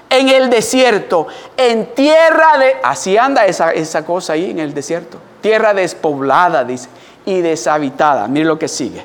en 0.10 0.30
el 0.30 0.50
desierto, 0.50 1.28
en 1.58 1.94
tierra 1.94 2.58
de... 2.60 2.78
Así 2.82 3.18
anda 3.18 3.46
esa, 3.46 3.72
esa 3.72 4.06
cosa 4.06 4.32
ahí 4.32 4.52
en 4.52 4.60
el 4.60 4.74
desierto. 4.74 5.18
Tierra 5.42 5.74
despoblada, 5.74 6.64
dice, 6.64 6.88
y 7.26 7.42
deshabitada. 7.42 8.26
Mire 8.30 8.46
lo 8.46 8.58
que 8.58 8.70
sigue. 8.70 9.04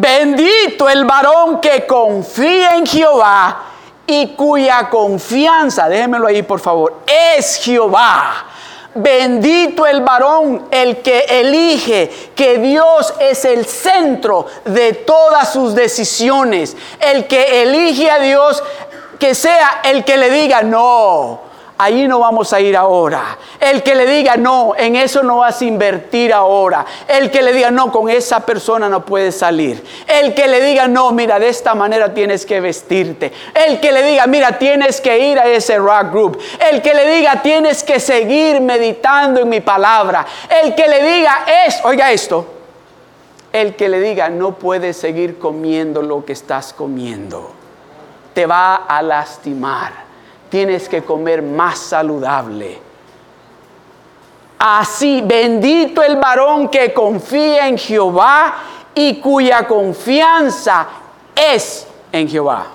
Bendito 0.00 0.88
el 0.88 1.04
varón 1.04 1.60
que 1.60 1.84
confía 1.84 2.76
en 2.76 2.86
Jehová 2.86 3.64
y 4.06 4.28
cuya 4.28 4.88
confianza, 4.88 5.88
déjenmelo 5.88 6.28
ahí 6.28 6.42
por 6.42 6.60
favor, 6.60 7.02
es 7.06 7.56
Jehová. 7.56 8.46
Bendito 8.94 9.86
el 9.86 10.00
varón, 10.00 10.66
el 10.70 11.02
que 11.02 11.18
elige 11.28 12.30
que 12.34 12.58
Dios 12.58 13.12
es 13.20 13.44
el 13.44 13.66
centro 13.66 14.46
de 14.64 14.92
todas 14.92 15.52
sus 15.52 15.74
decisiones. 15.74 16.76
El 17.00 17.26
que 17.26 17.62
elige 17.62 18.10
a 18.10 18.18
Dios 18.20 18.62
que 19.18 19.34
sea 19.34 19.80
el 19.82 20.04
que 20.04 20.16
le 20.16 20.30
diga, 20.30 20.62
no, 20.62 21.40
Allí 21.80 22.08
no 22.08 22.18
vamos 22.18 22.52
a 22.52 22.60
ir 22.60 22.76
ahora. 22.76 23.38
El 23.60 23.84
que 23.84 23.94
le 23.94 24.04
diga, 24.04 24.36
no, 24.36 24.74
en 24.76 24.96
eso 24.96 25.22
no 25.22 25.38
vas 25.38 25.62
a 25.62 25.64
invertir 25.64 26.32
ahora. 26.32 26.84
El 27.06 27.30
que 27.30 27.40
le 27.40 27.52
diga, 27.52 27.70
no, 27.70 27.92
con 27.92 28.10
esa 28.10 28.44
persona 28.44 28.88
no 28.88 29.04
puedes 29.04 29.38
salir. 29.38 29.84
El 30.08 30.34
que 30.34 30.48
le 30.48 30.60
diga, 30.60 30.88
no, 30.88 31.12
mira, 31.12 31.38
de 31.38 31.48
esta 31.48 31.76
manera 31.76 32.12
tienes 32.12 32.44
que 32.44 32.60
vestirte. 32.60 33.32
El 33.54 33.78
que 33.78 33.92
le 33.92 34.02
diga, 34.02 34.26
mira, 34.26 34.58
tienes 34.58 35.00
que 35.00 35.20
ir 35.20 35.38
a 35.38 35.46
ese 35.46 35.78
rock 35.78 36.10
group. 36.10 36.42
El 36.68 36.82
que 36.82 36.92
le 36.94 37.08
diga, 37.14 37.42
tienes 37.42 37.84
que 37.84 38.00
seguir 38.00 38.60
meditando 38.60 39.42
en 39.42 39.48
mi 39.48 39.60
palabra. 39.60 40.26
El 40.64 40.74
que 40.74 40.88
le 40.88 41.00
diga, 41.00 41.44
es, 41.64 41.78
oiga 41.84 42.10
esto, 42.10 42.44
el 43.52 43.76
que 43.76 43.88
le 43.88 44.00
diga, 44.00 44.28
no 44.28 44.56
puedes 44.56 44.96
seguir 44.96 45.38
comiendo 45.38 46.02
lo 46.02 46.24
que 46.24 46.32
estás 46.32 46.72
comiendo. 46.72 47.52
Te 48.34 48.46
va 48.46 48.74
a 48.74 49.00
lastimar 49.00 50.07
tienes 50.48 50.88
que 50.88 51.02
comer 51.02 51.42
más 51.42 51.78
saludable. 51.78 52.78
Así, 54.58 55.22
bendito 55.24 56.02
el 56.02 56.16
varón 56.16 56.68
que 56.68 56.92
confía 56.92 57.68
en 57.68 57.78
Jehová 57.78 58.54
y 58.94 59.20
cuya 59.20 59.66
confianza 59.66 60.86
es 61.34 61.86
en 62.10 62.28
Jehová. 62.28 62.66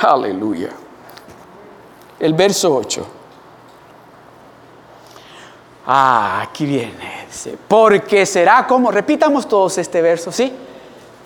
Aleluya. 0.00 0.70
el 2.18 2.34
verso 2.34 2.74
8. 2.74 3.06
Ah, 5.86 6.40
aquí 6.42 6.66
viene. 6.66 7.26
porque 7.66 8.26
será 8.26 8.66
como, 8.66 8.90
repitamos 8.90 9.48
todos 9.48 9.78
este 9.78 10.02
verso, 10.02 10.30
¿sí? 10.32 10.52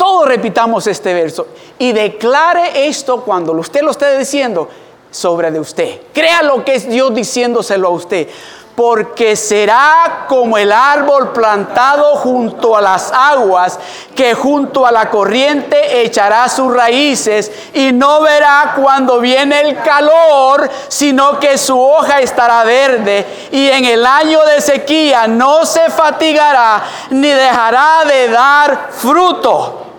Todos 0.02 0.26
repitamos 0.26 0.84
este 0.88 1.14
verso. 1.14 1.46
Y 1.78 1.92
declare 1.92 2.88
esto 2.88 3.20
cuando 3.20 3.52
usted 3.52 3.82
lo 3.82 3.92
esté 3.92 4.18
diciendo 4.18 4.68
sobre 5.08 5.52
de 5.52 5.60
usted. 5.60 6.00
Crea 6.12 6.42
lo 6.42 6.64
que 6.64 6.74
es 6.74 6.88
Dios 6.88 7.14
diciéndoselo 7.14 7.86
a 7.86 7.90
usted 7.92 8.28
porque 8.74 9.36
será 9.36 10.24
como 10.26 10.58
el 10.58 10.72
árbol 10.72 11.30
plantado 11.30 12.16
junto 12.16 12.76
a 12.76 12.80
las 12.80 13.12
aguas, 13.12 13.78
que 14.16 14.34
junto 14.34 14.84
a 14.84 14.90
la 14.90 15.08
corriente 15.08 16.02
echará 16.02 16.48
sus 16.48 16.74
raíces 16.74 17.52
y 17.72 17.92
no 17.92 18.22
verá 18.22 18.74
cuando 18.74 19.20
viene 19.20 19.60
el 19.60 19.78
calor, 19.82 20.68
sino 20.88 21.38
que 21.38 21.56
su 21.58 21.80
hoja 21.80 22.18
estará 22.18 22.64
verde 22.64 23.48
y 23.52 23.68
en 23.68 23.84
el 23.84 24.04
año 24.04 24.42
de 24.46 24.60
sequía 24.60 25.28
no 25.28 25.64
se 25.64 25.90
fatigará 25.90 26.82
ni 27.10 27.28
dejará 27.28 28.04
de 28.04 28.28
dar 28.30 28.88
fruto. 28.90 29.91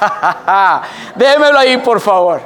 Démelo 1.14 1.58
ahí, 1.58 1.76
por 1.78 2.00
favor. 2.00 2.40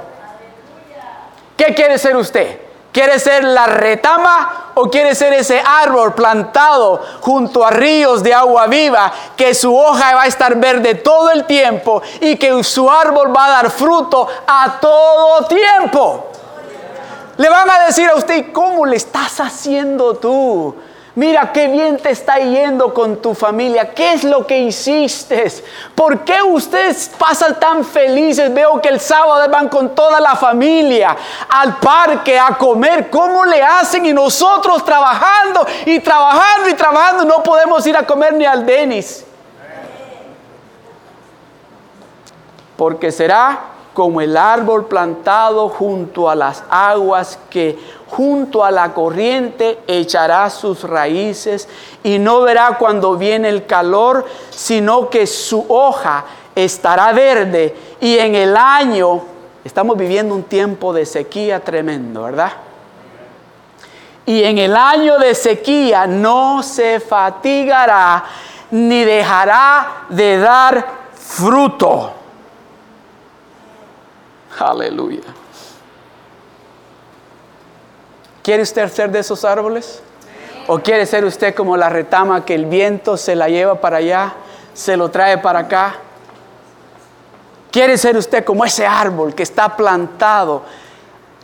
¿Qué 1.56 1.74
quiere 1.74 1.98
ser 1.98 2.16
usted? 2.16 2.60
¿Quiere 2.92 3.18
ser 3.18 3.42
la 3.42 3.66
retama 3.66 4.70
o 4.74 4.88
quiere 4.88 5.16
ser 5.16 5.32
ese 5.32 5.60
árbol 5.60 6.14
plantado 6.14 7.02
junto 7.20 7.64
a 7.64 7.70
ríos 7.70 8.22
de 8.22 8.32
agua 8.32 8.68
viva 8.68 9.12
que 9.36 9.52
su 9.52 9.76
hoja 9.76 10.14
va 10.14 10.22
a 10.22 10.26
estar 10.26 10.54
verde 10.56 10.94
todo 10.96 11.30
el 11.32 11.44
tiempo 11.44 12.02
y 12.20 12.36
que 12.36 12.62
su 12.62 12.88
árbol 12.88 13.36
va 13.36 13.46
a 13.46 13.50
dar 13.50 13.70
fruto 13.70 14.28
a 14.46 14.78
todo 14.80 15.44
tiempo? 15.46 16.30
Le 17.36 17.48
van 17.48 17.68
a 17.68 17.86
decir 17.86 18.08
a 18.08 18.14
usted, 18.14 18.52
¿cómo 18.52 18.86
le 18.86 18.96
estás 18.96 19.40
haciendo 19.40 20.14
tú? 20.14 20.76
Mira 21.16 21.52
qué 21.52 21.68
bien 21.68 21.96
te 21.96 22.10
está 22.10 22.38
yendo 22.38 22.92
con 22.92 23.22
tu 23.22 23.34
familia. 23.34 23.94
¿Qué 23.94 24.14
es 24.14 24.24
lo 24.24 24.44
que 24.44 24.58
hiciste? 24.58 25.46
¿Por 25.94 26.24
qué 26.24 26.42
ustedes 26.42 27.08
pasan 27.16 27.60
tan 27.60 27.84
felices? 27.84 28.52
Veo 28.52 28.80
que 28.80 28.88
el 28.88 28.98
sábado 28.98 29.48
van 29.48 29.68
con 29.68 29.94
toda 29.94 30.18
la 30.18 30.34
familia 30.34 31.16
al 31.48 31.76
parque 31.76 32.36
a 32.36 32.48
comer. 32.58 33.10
¿Cómo 33.10 33.44
le 33.44 33.62
hacen? 33.62 34.04
Y 34.06 34.12
nosotros 34.12 34.84
trabajando 34.84 35.64
y 35.86 36.00
trabajando 36.00 36.68
y 36.68 36.74
trabajando 36.74 37.24
no 37.24 37.44
podemos 37.44 37.86
ir 37.86 37.96
a 37.96 38.04
comer 38.04 38.34
ni 38.34 38.44
al 38.44 38.66
Denis. 38.66 39.24
Porque 42.76 43.12
será 43.12 43.73
como 43.94 44.20
el 44.20 44.36
árbol 44.36 44.86
plantado 44.86 45.68
junto 45.68 46.28
a 46.28 46.34
las 46.34 46.64
aguas 46.68 47.38
que 47.48 47.78
junto 48.08 48.64
a 48.64 48.70
la 48.70 48.92
corriente 48.92 49.78
echará 49.86 50.50
sus 50.50 50.82
raíces 50.82 51.68
y 52.02 52.18
no 52.18 52.42
verá 52.42 52.76
cuando 52.78 53.16
viene 53.16 53.48
el 53.48 53.66
calor, 53.66 54.26
sino 54.50 55.08
que 55.08 55.26
su 55.26 55.64
hoja 55.68 56.24
estará 56.54 57.12
verde 57.12 57.74
y 58.00 58.18
en 58.18 58.34
el 58.34 58.56
año, 58.56 59.22
estamos 59.64 59.96
viviendo 59.96 60.34
un 60.34 60.42
tiempo 60.42 60.92
de 60.92 61.06
sequía 61.06 61.60
tremendo, 61.60 62.24
¿verdad? 62.24 62.52
Y 64.26 64.42
en 64.42 64.58
el 64.58 64.76
año 64.76 65.18
de 65.18 65.34
sequía 65.34 66.06
no 66.06 66.62
se 66.62 66.98
fatigará 66.98 68.24
ni 68.70 69.04
dejará 69.04 70.06
de 70.08 70.38
dar 70.38 70.86
fruto. 71.14 72.23
Aleluya. 74.58 75.22
¿Quiere 78.42 78.62
usted 78.62 78.88
ser 78.92 79.10
de 79.10 79.20
esos 79.20 79.44
árboles? 79.44 80.02
¿O 80.66 80.78
quiere 80.78 81.06
ser 81.06 81.24
usted 81.24 81.54
como 81.54 81.76
la 81.76 81.88
retama 81.88 82.44
que 82.44 82.54
el 82.54 82.66
viento 82.66 83.16
se 83.16 83.34
la 83.34 83.48
lleva 83.48 83.80
para 83.80 83.98
allá, 83.98 84.34
se 84.72 84.96
lo 84.96 85.10
trae 85.10 85.38
para 85.38 85.60
acá? 85.60 85.96
¿Quiere 87.70 87.98
ser 87.98 88.16
usted 88.16 88.44
como 88.44 88.64
ese 88.64 88.86
árbol 88.86 89.34
que 89.34 89.42
está 89.42 89.76
plantado? 89.76 90.62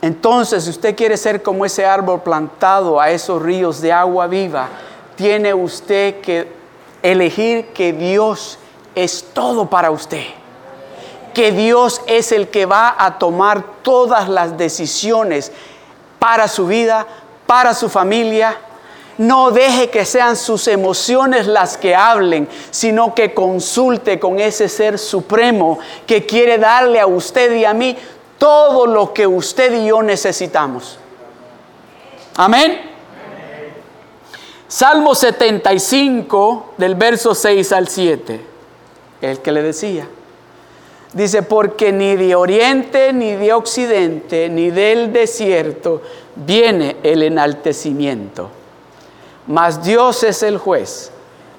Entonces, 0.00 0.64
si 0.64 0.70
usted 0.70 0.94
quiere 0.94 1.16
ser 1.16 1.42
como 1.42 1.64
ese 1.64 1.84
árbol 1.84 2.22
plantado 2.22 3.00
a 3.00 3.10
esos 3.10 3.42
ríos 3.42 3.80
de 3.80 3.92
agua 3.92 4.26
viva, 4.26 4.68
tiene 5.16 5.52
usted 5.52 6.20
que 6.20 6.50
elegir 7.02 7.68
que 7.68 7.92
Dios 7.92 8.58
es 8.94 9.24
todo 9.34 9.68
para 9.68 9.90
usted 9.90 10.39
que 11.32 11.52
Dios 11.52 12.02
es 12.06 12.32
el 12.32 12.48
que 12.48 12.66
va 12.66 12.94
a 12.98 13.18
tomar 13.18 13.64
todas 13.82 14.28
las 14.28 14.56
decisiones 14.56 15.52
para 16.18 16.48
su 16.48 16.66
vida, 16.66 17.06
para 17.46 17.74
su 17.74 17.88
familia. 17.88 18.56
No 19.18 19.50
deje 19.50 19.90
que 19.90 20.04
sean 20.04 20.36
sus 20.36 20.66
emociones 20.68 21.46
las 21.46 21.76
que 21.76 21.94
hablen, 21.94 22.48
sino 22.70 23.14
que 23.14 23.34
consulte 23.34 24.18
con 24.18 24.38
ese 24.38 24.68
ser 24.68 24.98
supremo 24.98 25.78
que 26.06 26.24
quiere 26.24 26.58
darle 26.58 27.00
a 27.00 27.06
usted 27.06 27.54
y 27.54 27.64
a 27.64 27.74
mí 27.74 27.96
todo 28.38 28.86
lo 28.86 29.12
que 29.12 29.26
usted 29.26 29.74
y 29.74 29.88
yo 29.88 30.02
necesitamos. 30.02 30.98
Amén. 32.36 32.90
Salmo 34.66 35.14
75 35.14 36.74
del 36.78 36.94
verso 36.94 37.34
6 37.34 37.72
al 37.72 37.88
7, 37.88 38.40
el 39.20 39.40
que 39.40 39.52
le 39.52 39.62
decía. 39.62 40.08
Dice, 41.12 41.42
porque 41.42 41.92
ni 41.92 42.14
de 42.14 42.34
oriente, 42.36 43.12
ni 43.12 43.32
de 43.32 43.52
occidente, 43.52 44.48
ni 44.48 44.70
del 44.70 45.12
desierto 45.12 46.02
viene 46.36 46.96
el 47.02 47.22
enaltecimiento. 47.22 48.48
Mas 49.48 49.82
Dios 49.82 50.22
es 50.22 50.42
el 50.44 50.58
juez. 50.58 51.10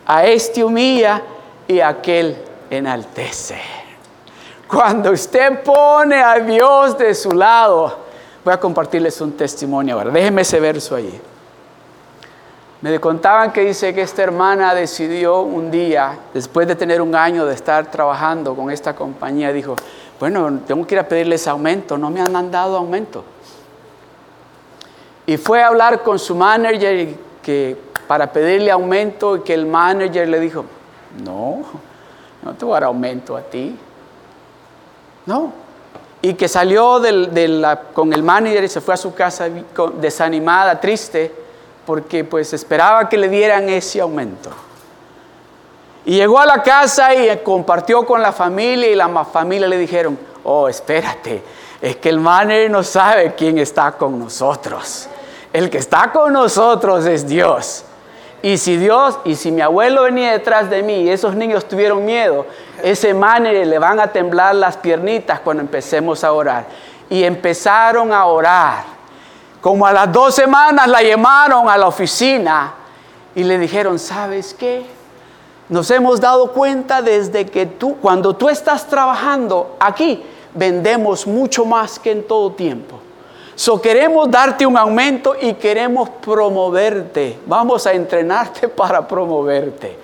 A 0.05 0.25
este 0.25 0.63
humilla 0.63 1.21
y 1.67 1.79
a 1.81 1.89
aquel 1.89 2.37
enaltece. 2.69 3.59
Cuando 4.67 5.11
usted 5.11 5.61
pone 5.63 6.15
a 6.15 6.39
Dios 6.39 6.97
de 6.97 7.13
su 7.13 7.31
lado, 7.31 7.97
voy 8.45 8.53
a 8.53 8.59
compartirles 8.59 9.19
un 9.19 9.33
testimonio 9.33 9.95
ahora. 9.97 10.11
Déjeme 10.11 10.43
ese 10.43 10.61
verso 10.61 10.95
allí. 10.95 11.19
Me 12.81 12.99
contaban 12.99 13.53
que 13.53 13.61
dice 13.61 13.93
que 13.93 14.01
esta 14.01 14.23
hermana 14.23 14.73
decidió 14.73 15.41
un 15.41 15.69
día, 15.69 16.17
después 16.33 16.67
de 16.67 16.75
tener 16.75 16.99
un 16.99 17.13
año 17.13 17.45
de 17.45 17.53
estar 17.53 17.91
trabajando 17.91 18.55
con 18.55 18.71
esta 18.71 18.95
compañía, 18.95 19.53
dijo, 19.53 19.75
bueno, 20.19 20.61
tengo 20.65 20.87
que 20.87 20.95
ir 20.95 20.99
a 20.99 21.07
pedirles 21.07 21.47
aumento, 21.47 21.95
no 21.95 22.09
me 22.09 22.21
han 22.21 22.49
dado 22.49 22.77
aumento. 22.77 23.23
Y 25.27 25.37
fue 25.37 25.61
a 25.61 25.67
hablar 25.67 26.01
con 26.01 26.17
su 26.17 26.33
manager 26.33 27.15
que, 27.43 27.77
para 28.07 28.33
pedirle 28.33 28.71
aumento 28.71 29.37
y 29.37 29.41
que 29.41 29.53
el 29.53 29.67
manager 29.67 30.27
le 30.27 30.39
dijo, 30.39 30.65
no, 31.23 31.61
no 32.41 32.53
te 32.55 32.65
voy 32.65 32.71
a 32.71 32.75
dar 32.77 32.85
aumento 32.85 33.37
a 33.37 33.41
ti. 33.41 33.77
No. 35.27 35.53
Y 36.23 36.33
que 36.33 36.47
salió 36.47 36.99
con 37.93 38.11
el 38.11 38.23
manager 38.23 38.63
y 38.63 38.67
se 38.67 38.81
fue 38.81 38.95
a 38.95 38.97
su 38.97 39.13
casa 39.13 39.47
desanimada, 39.99 40.79
triste 40.79 41.40
porque 41.91 42.23
pues 42.23 42.53
esperaba 42.53 43.09
que 43.09 43.17
le 43.17 43.27
dieran 43.27 43.67
ese 43.67 43.99
aumento. 43.99 44.49
Y 46.05 46.15
llegó 46.15 46.39
a 46.39 46.45
la 46.45 46.63
casa 46.63 47.13
y 47.13 47.37
compartió 47.39 48.05
con 48.05 48.21
la 48.21 48.31
familia 48.31 48.87
y 48.87 48.95
la 48.95 49.25
familia 49.25 49.67
le 49.67 49.77
dijeron, 49.77 50.17
oh, 50.45 50.69
espérate, 50.69 51.43
es 51.81 51.97
que 51.97 52.07
el 52.07 52.21
manager 52.21 52.71
no 52.71 52.81
sabe 52.81 53.35
quién 53.35 53.57
está 53.57 53.91
con 53.91 54.17
nosotros. 54.17 55.09
El 55.51 55.69
que 55.69 55.79
está 55.79 56.13
con 56.13 56.31
nosotros 56.31 57.05
es 57.07 57.27
Dios. 57.27 57.83
Y 58.41 58.57
si 58.57 58.77
Dios, 58.77 59.19
y 59.25 59.35
si 59.35 59.51
mi 59.51 59.59
abuelo 59.59 60.03
venía 60.03 60.31
detrás 60.31 60.69
de 60.69 60.83
mí 60.83 60.93
y 60.93 61.09
esos 61.09 61.35
niños 61.35 61.65
tuvieron 61.67 62.05
miedo, 62.05 62.45
ese 62.81 63.13
manager 63.13 63.67
le 63.67 63.79
van 63.79 63.99
a 63.99 64.07
temblar 64.07 64.55
las 64.55 64.77
piernitas 64.77 65.41
cuando 65.41 65.59
empecemos 65.59 66.23
a 66.23 66.31
orar. 66.31 66.67
Y 67.09 67.25
empezaron 67.25 68.13
a 68.13 68.27
orar. 68.27 69.00
Como 69.61 69.85
a 69.85 69.93
las 69.93 70.11
dos 70.11 70.33
semanas 70.33 70.87
la 70.87 71.03
llamaron 71.03 71.69
a 71.69 71.77
la 71.77 71.87
oficina 71.87 72.73
y 73.35 73.43
le 73.43 73.59
dijeron, 73.59 73.99
¿sabes 73.99 74.53
qué? 74.53 74.83
Nos 75.69 75.89
hemos 75.91 76.19
dado 76.19 76.51
cuenta 76.51 77.01
desde 77.01 77.45
que 77.45 77.65
tú, 77.65 77.95
cuando 78.01 78.35
tú 78.35 78.49
estás 78.49 78.87
trabajando 78.87 79.77
aquí, 79.79 80.23
vendemos 80.53 81.25
mucho 81.27 81.63
más 81.63 81.99
que 81.99 82.11
en 82.11 82.27
todo 82.27 82.51
tiempo. 82.51 82.99
So 83.55 83.79
queremos 83.79 84.29
darte 84.31 84.65
un 84.65 84.75
aumento 84.75 85.35
y 85.39 85.53
queremos 85.53 86.09
promoverte. 86.09 87.39
Vamos 87.45 87.85
a 87.85 87.93
entrenarte 87.93 88.67
para 88.67 89.07
promoverte. 89.07 89.97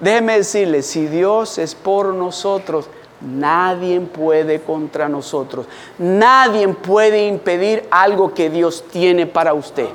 Déjeme 0.00 0.38
decirle, 0.38 0.82
si 0.82 1.06
Dios 1.06 1.58
es 1.58 1.74
por 1.74 2.12
nosotros, 2.12 2.88
Nadie 3.20 4.00
puede 4.00 4.60
contra 4.60 5.08
nosotros. 5.08 5.66
Nadie 5.98 6.68
puede 6.68 7.26
impedir 7.26 7.86
algo 7.90 8.34
que 8.34 8.50
Dios 8.50 8.84
tiene 8.90 9.26
para 9.26 9.54
usted. 9.54 9.88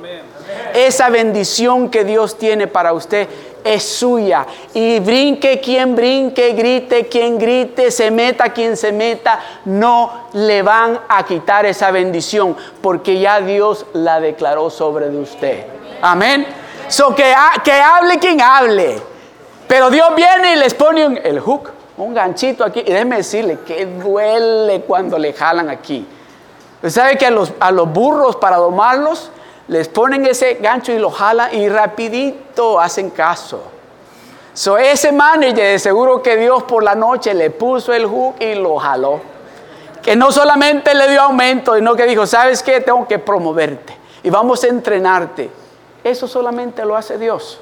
Esa 0.74 1.08
bendición 1.08 1.88
que 1.88 2.04
Dios 2.04 2.36
tiene 2.36 2.66
para 2.66 2.92
usted, 2.92 3.28
es 3.64 3.82
suya. 3.84 4.46
Y 4.74 5.00
brinque 5.00 5.60
quien 5.60 5.94
brinque, 5.94 6.52
grite 6.52 7.06
quien 7.06 7.38
grite, 7.38 7.90
se 7.90 8.10
meta 8.10 8.52
quien 8.52 8.76
se 8.76 8.92
meta, 8.92 9.40
no 9.64 10.28
le 10.32 10.62
van 10.62 11.00
a 11.08 11.24
quitar 11.24 11.66
esa 11.66 11.90
bendición 11.90 12.56
porque 12.80 13.18
ya 13.18 13.40
Dios 13.40 13.86
la 13.92 14.20
declaró 14.20 14.70
sobre 14.70 15.08
de 15.08 15.18
usted. 15.18 15.66
Amén. 16.00 16.46
So 16.88 17.14
que, 17.14 17.32
que 17.64 17.72
hable 17.72 18.18
quien 18.18 18.40
hable. 18.40 19.00
Pero 19.68 19.90
Dios 19.90 20.14
viene 20.14 20.54
y 20.54 20.56
les 20.56 20.74
pone 20.74 21.20
el 21.24 21.40
hook, 21.40 21.70
un 22.02 22.14
ganchito 22.14 22.64
aquí. 22.64 22.80
Y 22.80 22.92
déjeme 22.92 23.16
decirle 23.16 23.58
que 23.66 23.86
duele 23.86 24.82
cuando 24.82 25.18
le 25.18 25.32
jalan 25.32 25.68
aquí. 25.68 26.06
¿Sabe 26.86 27.16
que 27.16 27.26
a 27.26 27.30
los, 27.30 27.52
a 27.60 27.70
los 27.70 27.90
burros 27.92 28.36
para 28.36 28.56
domarlos 28.56 29.30
les 29.68 29.88
ponen 29.88 30.26
ese 30.26 30.54
gancho 30.54 30.92
y 30.92 30.98
lo 30.98 31.10
jalan 31.10 31.54
y 31.54 31.68
rapidito 31.68 32.80
hacen 32.80 33.10
caso? 33.10 33.62
So, 34.54 34.76
ese 34.76 35.12
manager 35.12 35.54
de 35.72 35.78
seguro 35.78 36.22
que 36.22 36.36
Dios 36.36 36.64
por 36.64 36.82
la 36.82 36.94
noche 36.94 37.32
le 37.32 37.50
puso 37.50 37.92
el 37.92 38.06
hook 38.06 38.34
y 38.40 38.54
lo 38.54 38.76
jaló. 38.78 39.20
Que 40.02 40.16
no 40.16 40.32
solamente 40.32 40.94
le 40.94 41.08
dio 41.08 41.22
aumento, 41.22 41.76
sino 41.76 41.94
que 41.94 42.04
dijo, 42.04 42.26
¿sabes 42.26 42.62
qué? 42.62 42.80
Tengo 42.80 43.06
que 43.06 43.18
promoverte 43.18 43.96
y 44.22 44.30
vamos 44.30 44.62
a 44.64 44.68
entrenarte. 44.68 45.50
Eso 46.04 46.26
solamente 46.26 46.84
lo 46.84 46.96
hace 46.96 47.18
Dios. 47.18 47.60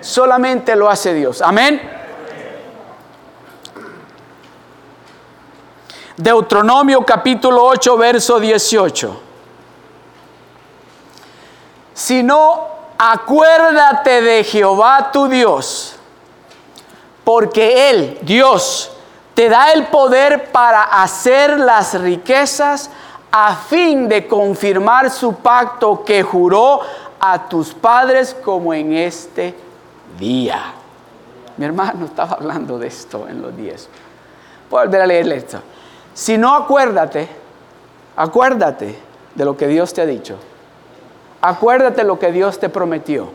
Solamente 0.00 0.74
lo 0.76 0.88
hace 0.88 1.12
Dios. 1.14 1.42
Amén. 1.42 1.80
Deuteronomio 6.18 7.06
capítulo 7.06 7.62
8, 7.62 7.96
verso 7.96 8.40
18. 8.40 9.20
Si 11.94 12.24
no, 12.24 12.66
acuérdate 12.98 14.20
de 14.20 14.42
Jehová 14.42 15.12
tu 15.12 15.28
Dios, 15.28 15.94
porque 17.22 17.90
Él, 17.90 18.18
Dios, 18.22 18.90
te 19.34 19.48
da 19.48 19.70
el 19.70 19.86
poder 19.86 20.50
para 20.50 20.82
hacer 20.82 21.60
las 21.60 21.94
riquezas 21.94 22.90
a 23.30 23.54
fin 23.54 24.08
de 24.08 24.26
confirmar 24.26 25.10
su 25.10 25.36
pacto 25.36 26.02
que 26.04 26.24
juró 26.24 26.80
a 27.20 27.48
tus 27.48 27.72
padres 27.72 28.34
como 28.44 28.74
en 28.74 28.92
este 28.92 29.54
día. 30.18 30.72
Mi 31.56 31.64
hermano 31.64 32.06
estaba 32.06 32.32
hablando 32.32 32.76
de 32.76 32.88
esto 32.88 33.28
en 33.28 33.40
los 33.40 33.56
días. 33.56 33.88
Voy 34.68 34.80
a 34.80 34.84
volver 34.86 35.02
a 35.02 35.06
leerle 35.06 35.36
esto. 35.36 35.62
Si 36.18 36.36
no 36.36 36.56
acuérdate, 36.56 37.28
acuérdate 38.16 38.98
de 39.36 39.44
lo 39.44 39.56
que 39.56 39.68
Dios 39.68 39.94
te 39.94 40.00
ha 40.00 40.04
dicho. 40.04 40.36
Acuérdate 41.40 42.02
lo 42.02 42.18
que 42.18 42.32
Dios 42.32 42.58
te 42.58 42.68
prometió. 42.68 43.30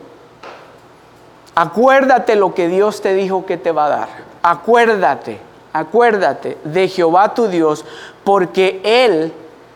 Acuérdate 1.56 2.36
lo 2.36 2.54
que 2.54 2.68
Dios 2.68 3.02
te 3.02 3.14
dijo 3.14 3.46
que 3.46 3.56
te 3.56 3.72
va 3.72 3.86
a 3.86 3.90
dar. 3.90 4.10
Acuérdate, 4.42 5.40
acuérdate 5.72 6.58
de 6.66 6.90
Jehová 6.90 7.34
tu 7.34 7.48
Dios, 7.48 7.86
porque 8.26 8.82
Él 8.84 9.32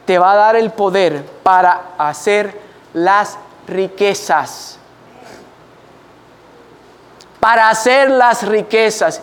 te 0.05 0.19
va 0.19 0.33
a 0.33 0.35
dar 0.35 0.57
el 0.57 0.71
poder 0.71 1.23
para 1.43 1.91
hacer 1.97 2.59
las 2.93 3.37
riquezas. 3.69 4.79
Para 7.39 7.69
hacer 7.69 8.11
las 8.11 8.45
riquezas. 8.45 9.21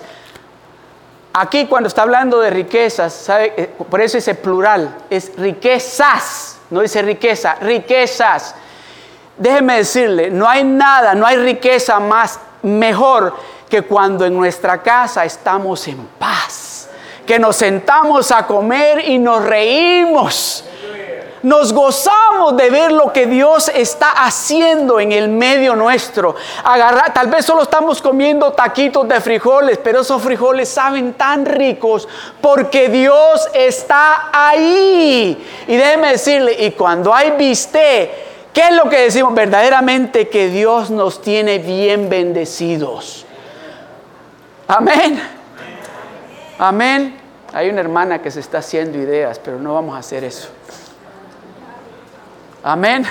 Aquí 1.36 1.66
cuando 1.66 1.88
está 1.88 2.02
hablando 2.02 2.38
de 2.38 2.48
riquezas. 2.48 3.28
Eh, 3.28 3.74
por 3.90 4.00
eso 4.00 4.18
ese 4.18 4.36
plural, 4.36 4.98
es 5.10 5.32
riquezas, 5.36 6.58
no 6.70 6.80
dice 6.80 7.02
riqueza, 7.02 7.56
riquezas. 7.56 8.54
Déjeme 9.36 9.78
decirle, 9.78 10.30
no 10.30 10.48
hay 10.48 10.62
nada, 10.62 11.12
no 11.16 11.26
hay 11.26 11.36
riqueza 11.36 11.98
más 11.98 12.38
mejor 12.62 13.34
que 13.68 13.82
cuando 13.82 14.24
en 14.24 14.34
nuestra 14.34 14.80
casa 14.80 15.24
estamos 15.24 15.88
en 15.88 16.06
paz, 16.20 16.88
que 17.26 17.36
nos 17.40 17.56
sentamos 17.56 18.30
a 18.30 18.46
comer 18.46 19.08
y 19.08 19.18
nos 19.18 19.44
reímos 19.44 20.64
nos 21.44 21.74
gozamos 21.74 22.56
de 22.56 22.70
ver 22.70 22.90
lo 22.90 23.12
que 23.12 23.26
Dios 23.26 23.70
está 23.74 24.10
haciendo 24.24 24.98
en 24.98 25.12
el 25.12 25.28
medio 25.28 25.76
nuestro. 25.76 26.34
Agarrar, 26.64 27.12
tal 27.12 27.26
vez 27.26 27.44
solo 27.44 27.62
estamos 27.62 28.00
comiendo 28.00 28.52
taquitos 28.52 29.06
de 29.06 29.20
frijoles, 29.20 29.78
pero 29.78 30.00
esos 30.00 30.22
frijoles 30.22 30.70
saben 30.70 31.12
tan 31.12 31.44
ricos 31.44 32.08
porque 32.40 32.88
Dios 32.88 33.46
está 33.52 34.30
ahí. 34.32 35.46
Y 35.68 35.76
déjeme 35.76 36.12
decirle, 36.12 36.56
y 36.58 36.70
cuando 36.70 37.14
hay 37.14 37.32
viste, 37.32 38.10
¿qué 38.54 38.62
es 38.62 38.72
lo 38.74 38.88
que 38.88 39.00
decimos? 39.00 39.34
Verdaderamente 39.34 40.28
que 40.30 40.48
Dios 40.48 40.90
nos 40.90 41.20
tiene 41.20 41.58
bien 41.58 42.08
bendecidos. 42.08 43.26
Amén. 44.66 45.22
Amén. 46.58 47.20
Hay 47.52 47.68
una 47.68 47.82
hermana 47.82 48.22
que 48.22 48.30
se 48.30 48.40
está 48.40 48.58
haciendo 48.58 48.96
ideas, 48.96 49.38
pero 49.38 49.58
no 49.58 49.74
vamos 49.74 49.94
a 49.94 49.98
hacer 49.98 50.24
eso. 50.24 50.48
Amén. 52.66 53.06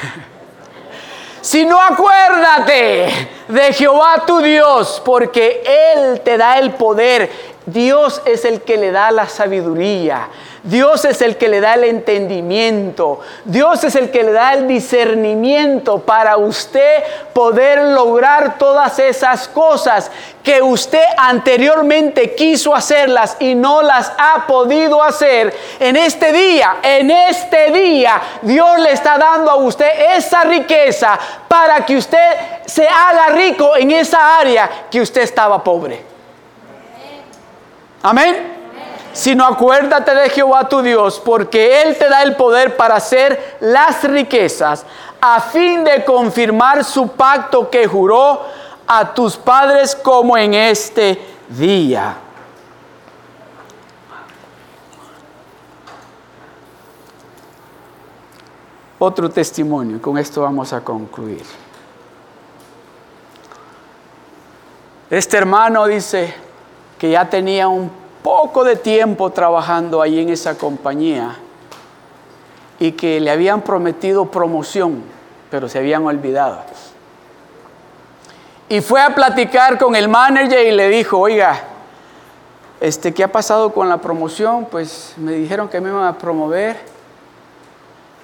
Si 1.41 1.63
no 1.63 1.79
acuérdate 1.79 3.29
de 3.47 3.73
Jehová 3.73 4.23
tu 4.25 4.39
Dios, 4.39 4.99
porque 5.05 5.61
Él 5.95 6.21
te 6.21 6.37
da 6.39 6.57
el 6.57 6.71
poder. 6.71 7.52
Dios 7.65 8.21
es 8.25 8.43
el 8.43 8.61
que 8.61 8.77
le 8.77 8.91
da 8.91 9.11
la 9.11 9.27
sabiduría. 9.27 10.27
Dios 10.63 11.03
es 11.03 11.21
el 11.21 11.37
que 11.37 11.49
le 11.49 11.59
da 11.59 11.73
el 11.75 11.83
entendimiento. 11.83 13.19
Dios 13.43 13.83
es 13.83 13.95
el 13.95 14.11
que 14.11 14.23
le 14.23 14.31
da 14.31 14.53
el 14.53 14.67
discernimiento 14.67 15.99
para 15.99 16.37
usted 16.37 17.03
poder 17.33 17.79
lograr 17.89 18.57
todas 18.57 18.97
esas 18.99 19.47
cosas 19.49 20.09
que 20.41 20.61
usted 20.61 21.03
anteriormente 21.17 22.33
quiso 22.35 22.73
hacerlas 22.73 23.35
y 23.39 23.55
no 23.55 23.81
las 23.81 24.11
ha 24.17 24.45
podido 24.47 25.03
hacer. 25.03 25.53
En 25.79 25.97
este 25.97 26.31
día, 26.31 26.77
en 26.81 27.11
este 27.11 27.71
día, 27.71 28.21
Dios 28.41 28.79
le 28.79 28.91
está 28.91 29.17
dando 29.17 29.51
a 29.51 29.55
usted 29.55 30.15
esa 30.15 30.43
riqueza 30.43 31.19
para 31.47 31.85
que 31.85 31.97
usted 31.97 32.37
se 32.65 32.87
haga 32.87 33.27
rico 33.35 33.75
en 33.75 33.91
esa 33.91 34.37
área 34.37 34.69
que 34.89 35.01
usted 35.01 35.21
estaba 35.21 35.63
pobre. 35.63 36.12
Amén 38.03 38.53
sino 39.13 39.45
acuérdate 39.45 40.13
de 40.13 40.29
Jehová 40.29 40.67
tu 40.67 40.81
Dios, 40.81 41.21
porque 41.23 41.83
Él 41.83 41.95
te 41.97 42.09
da 42.09 42.23
el 42.23 42.35
poder 42.35 42.75
para 42.75 42.95
hacer 42.95 43.57
las 43.61 44.03
riquezas, 44.03 44.85
a 45.21 45.39
fin 45.39 45.83
de 45.83 46.03
confirmar 46.03 46.83
su 46.83 47.07
pacto 47.09 47.69
que 47.69 47.87
juró 47.87 48.41
a 48.87 49.13
tus 49.13 49.37
padres 49.37 49.95
como 49.95 50.35
en 50.35 50.55
este 50.55 51.21
día. 51.47 52.17
Otro 58.97 59.29
testimonio, 59.29 60.01
con 60.01 60.17
esto 60.17 60.41
vamos 60.41 60.73
a 60.73 60.83
concluir. 60.83 61.43
Este 65.09 65.37
hermano 65.37 65.85
dice 65.85 66.33
que 67.03 67.09
ya 67.09 67.29
tenía 67.29 67.67
un 67.67 67.91
poco 68.23 68.63
de 68.63 68.77
tiempo 68.77 69.29
trabajando 69.29 70.01
ahí 70.01 70.21
en 70.21 70.29
esa 70.29 70.57
compañía 70.57 71.35
y 72.79 72.93
que 72.93 73.19
le 73.19 73.29
habían 73.29 73.61
prometido 73.61 74.31
promoción, 74.31 75.03
pero 75.51 75.67
se 75.67 75.79
habían 75.79 76.05
olvidado. 76.05 76.61
Y 78.69 78.79
fue 78.79 79.01
a 79.01 79.13
platicar 79.13 79.77
con 79.77 79.97
el 79.97 80.07
manager 80.07 80.65
y 80.65 80.71
le 80.71 80.87
dijo, 80.87 81.19
oiga, 81.19 81.59
este, 82.79 83.13
¿qué 83.13 83.25
ha 83.25 83.31
pasado 83.33 83.73
con 83.73 83.89
la 83.89 83.97
promoción? 83.97 84.67
Pues 84.71 85.13
me 85.17 85.33
dijeron 85.33 85.67
que 85.67 85.81
me 85.81 85.89
iban 85.89 86.07
a 86.07 86.17
promover 86.17 86.77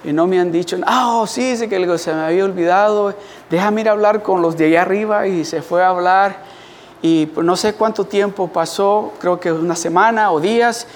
y 0.04 0.14
no 0.14 0.26
me 0.26 0.40
han 0.40 0.50
dicho, 0.50 0.78
ah, 0.86 1.18
oh, 1.18 1.26
sí, 1.26 1.54
sí, 1.54 1.68
que 1.68 1.98
se 1.98 2.14
me 2.14 2.22
había 2.22 2.46
olvidado, 2.46 3.14
déjame 3.50 3.82
ir 3.82 3.90
a 3.90 3.92
hablar 3.92 4.22
con 4.22 4.40
los 4.40 4.56
de 4.56 4.68
allá 4.68 4.80
arriba 4.80 5.26
y 5.26 5.44
se 5.44 5.60
fue 5.60 5.84
a 5.84 5.88
hablar 5.88 6.59
y 7.02 7.28
no 7.36 7.56
sé 7.56 7.74
cuánto 7.74 8.04
tiempo 8.04 8.48
pasó, 8.48 9.12
creo 9.20 9.40
que 9.40 9.50
una 9.52 9.76
semana 9.76 10.32
o 10.32 10.40
días, 10.40 10.86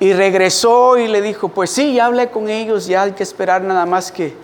y 0.00 0.12
regresó 0.12 0.96
y 0.96 1.08
le 1.08 1.20
dijo, 1.20 1.48
pues 1.48 1.70
sí, 1.70 1.94
ya 1.94 2.06
hablé 2.06 2.30
con 2.30 2.48
ellos, 2.48 2.86
ya 2.86 3.02
hay 3.02 3.12
que 3.12 3.22
esperar 3.22 3.62
nada 3.62 3.84
más 3.84 4.12
que... 4.12 4.34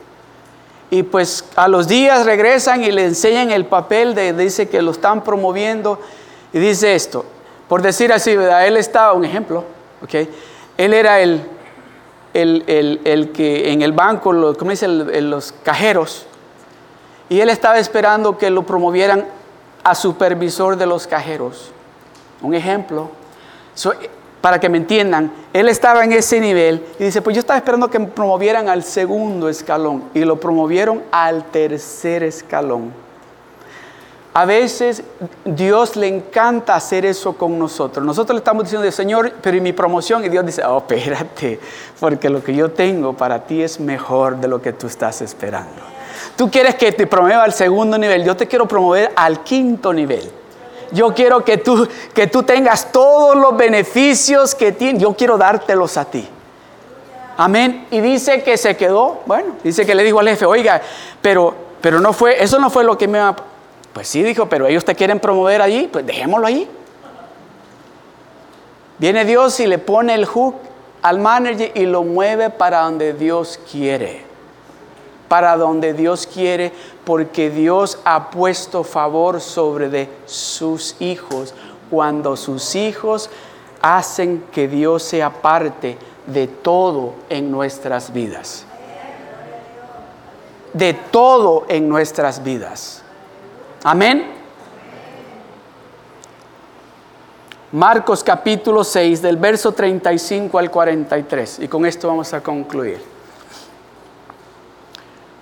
Y 0.90 1.02
pues 1.04 1.44
a 1.56 1.68
los 1.68 1.88
días 1.88 2.26
regresan 2.26 2.82
y 2.82 2.90
le 2.90 3.04
enseñan 3.04 3.50
el 3.50 3.64
papel 3.64 4.14
de, 4.14 4.32
dice 4.32 4.68
que 4.68 4.82
lo 4.82 4.90
están 4.90 5.22
promoviendo, 5.22 6.00
y 6.52 6.58
dice 6.58 6.94
esto, 6.94 7.24
por 7.68 7.82
decir 7.82 8.12
así. 8.12 8.32
Él 8.32 8.76
estaba, 8.76 9.12
un 9.12 9.24
ejemplo, 9.24 9.64
¿ok? 10.02 10.28
Él 10.76 10.92
era 10.92 11.20
el, 11.20 11.44
el, 12.32 13.30
que 13.32 13.72
en 13.72 13.82
el 13.82 13.92
banco, 13.92 14.32
lo, 14.32 14.56
¿cómo 14.56 14.72
dice? 14.72 14.88
los 14.88 15.52
cajeros, 15.62 16.26
y 17.28 17.40
él 17.40 17.48
estaba 17.48 17.78
esperando 17.78 18.36
que 18.36 18.50
lo 18.50 18.64
promovieran 18.64 19.24
a 19.84 19.94
supervisor 19.94 20.76
de 20.76 20.86
los 20.86 21.06
cajeros. 21.06 21.70
Un 22.40 22.54
ejemplo, 22.54 23.10
para 24.40 24.58
que 24.58 24.68
me 24.68 24.78
entiendan, 24.78 25.32
él 25.52 25.68
estaba 25.68 26.04
en 26.04 26.12
ese 26.12 26.40
nivel 26.40 26.84
y 26.98 27.04
dice, 27.04 27.22
pues 27.22 27.34
yo 27.34 27.40
estaba 27.40 27.58
esperando 27.58 27.88
que 27.88 27.98
me 27.98 28.06
promovieran 28.06 28.68
al 28.68 28.82
segundo 28.82 29.48
escalón 29.48 30.04
y 30.14 30.24
lo 30.24 30.40
promovieron 30.40 31.02
al 31.12 31.44
tercer 31.44 32.22
escalón. 32.22 32.92
A 34.36 34.46
veces 34.46 35.04
Dios 35.44 35.94
le 35.94 36.08
encanta 36.08 36.74
hacer 36.74 37.06
eso 37.06 37.34
con 37.34 37.56
nosotros. 37.56 38.04
Nosotros 38.04 38.34
le 38.34 38.38
estamos 38.38 38.64
diciendo, 38.64 38.90
Señor, 38.90 39.32
pero 39.40 39.56
¿y 39.56 39.60
mi 39.60 39.72
promoción? 39.72 40.24
Y 40.24 40.28
Dios 40.28 40.44
dice, 40.44 40.64
oh, 40.64 40.78
espérate, 40.78 41.60
porque 42.00 42.28
lo 42.28 42.42
que 42.42 42.52
yo 42.52 42.72
tengo 42.72 43.12
para 43.12 43.44
ti 43.44 43.62
es 43.62 43.78
mejor 43.78 44.38
de 44.38 44.48
lo 44.48 44.60
que 44.60 44.72
tú 44.72 44.88
estás 44.88 45.22
esperando. 45.22 45.93
Tú 46.36 46.50
quieres 46.50 46.74
que 46.74 46.92
te 46.92 47.06
promueva 47.06 47.44
al 47.44 47.52
segundo 47.52 47.96
nivel, 47.96 48.24
yo 48.24 48.36
te 48.36 48.48
quiero 48.48 48.66
promover 48.66 49.12
al 49.14 49.42
quinto 49.44 49.92
nivel. 49.92 50.30
Yo 50.90 51.14
quiero 51.14 51.44
que 51.44 51.58
tú, 51.58 51.88
que 52.12 52.26
tú 52.26 52.42
tengas 52.42 52.92
todos 52.92 53.36
los 53.36 53.56
beneficios 53.56 54.54
que 54.54 54.72
tienes, 54.72 55.02
yo 55.02 55.14
quiero 55.14 55.38
dártelos 55.38 55.96
a 55.96 56.04
ti. 56.04 56.28
Amén. 57.36 57.86
Y 57.90 58.00
dice 58.00 58.42
que 58.42 58.56
se 58.56 58.76
quedó, 58.76 59.22
bueno, 59.26 59.56
dice 59.62 59.84
que 59.84 59.94
le 59.94 60.04
dijo 60.04 60.20
al 60.20 60.28
jefe, 60.28 60.44
oiga, 60.44 60.80
pero, 61.20 61.54
pero 61.80 62.00
no 62.00 62.12
fue, 62.12 62.42
eso 62.42 62.58
no 62.58 62.70
fue 62.70 62.84
lo 62.84 62.96
que 62.96 63.08
me 63.08 63.20
pues 63.92 64.08
sí, 64.08 64.24
dijo, 64.24 64.48
pero 64.48 64.66
ellos 64.66 64.84
te 64.84 64.96
quieren 64.96 65.20
promover 65.20 65.62
allí, 65.62 65.88
pues 65.90 66.04
dejémoslo 66.04 66.48
allí. 66.48 66.68
Viene 68.98 69.24
Dios 69.24 69.58
y 69.60 69.68
le 69.68 69.78
pone 69.78 70.14
el 70.14 70.24
hook 70.24 70.56
al 71.00 71.20
manager 71.20 71.70
y 71.74 71.86
lo 71.86 72.02
mueve 72.02 72.50
para 72.50 72.80
donde 72.80 73.12
Dios 73.12 73.60
quiere. 73.70 74.24
Para 75.28 75.56
donde 75.56 75.94
Dios 75.94 76.26
quiere, 76.26 76.72
porque 77.04 77.50
Dios 77.50 77.98
ha 78.04 78.30
puesto 78.30 78.84
favor 78.84 79.40
sobre 79.40 79.88
de 79.88 80.08
sus 80.26 80.96
hijos. 81.00 81.54
Cuando 81.90 82.36
sus 82.36 82.74
hijos 82.74 83.30
hacen 83.80 84.44
que 84.52 84.68
Dios 84.68 85.02
sea 85.02 85.30
parte 85.30 85.98
de 86.26 86.46
todo 86.46 87.14
en 87.28 87.50
nuestras 87.50 88.12
vidas. 88.12 88.64
De 90.72 90.94
todo 90.94 91.66
en 91.68 91.88
nuestras 91.88 92.42
vidas. 92.42 93.02
Amén. 93.82 94.34
Marcos 97.72 98.22
capítulo 98.22 98.84
6 98.84 99.20
del 99.20 99.36
verso 99.36 99.72
35 99.72 100.58
al 100.58 100.70
43. 100.70 101.58
Y 101.58 101.68
con 101.68 101.84
esto 101.84 102.08
vamos 102.08 102.32
a 102.32 102.40
concluir. 102.40 103.13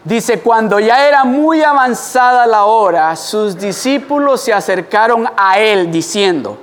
Dice, 0.05 0.41
cuando 0.41 0.81
ya 0.81 1.07
era 1.07 1.25
muy 1.25 1.63
avanzada 1.63 2.47
la 2.47 2.65
hora, 2.65 3.15
sus 3.15 3.57
discípulos 3.57 4.41
se 4.41 4.53
acercaron 4.53 5.29
a 5.37 5.61
él 5.61 5.93
diciendo, 5.93 6.59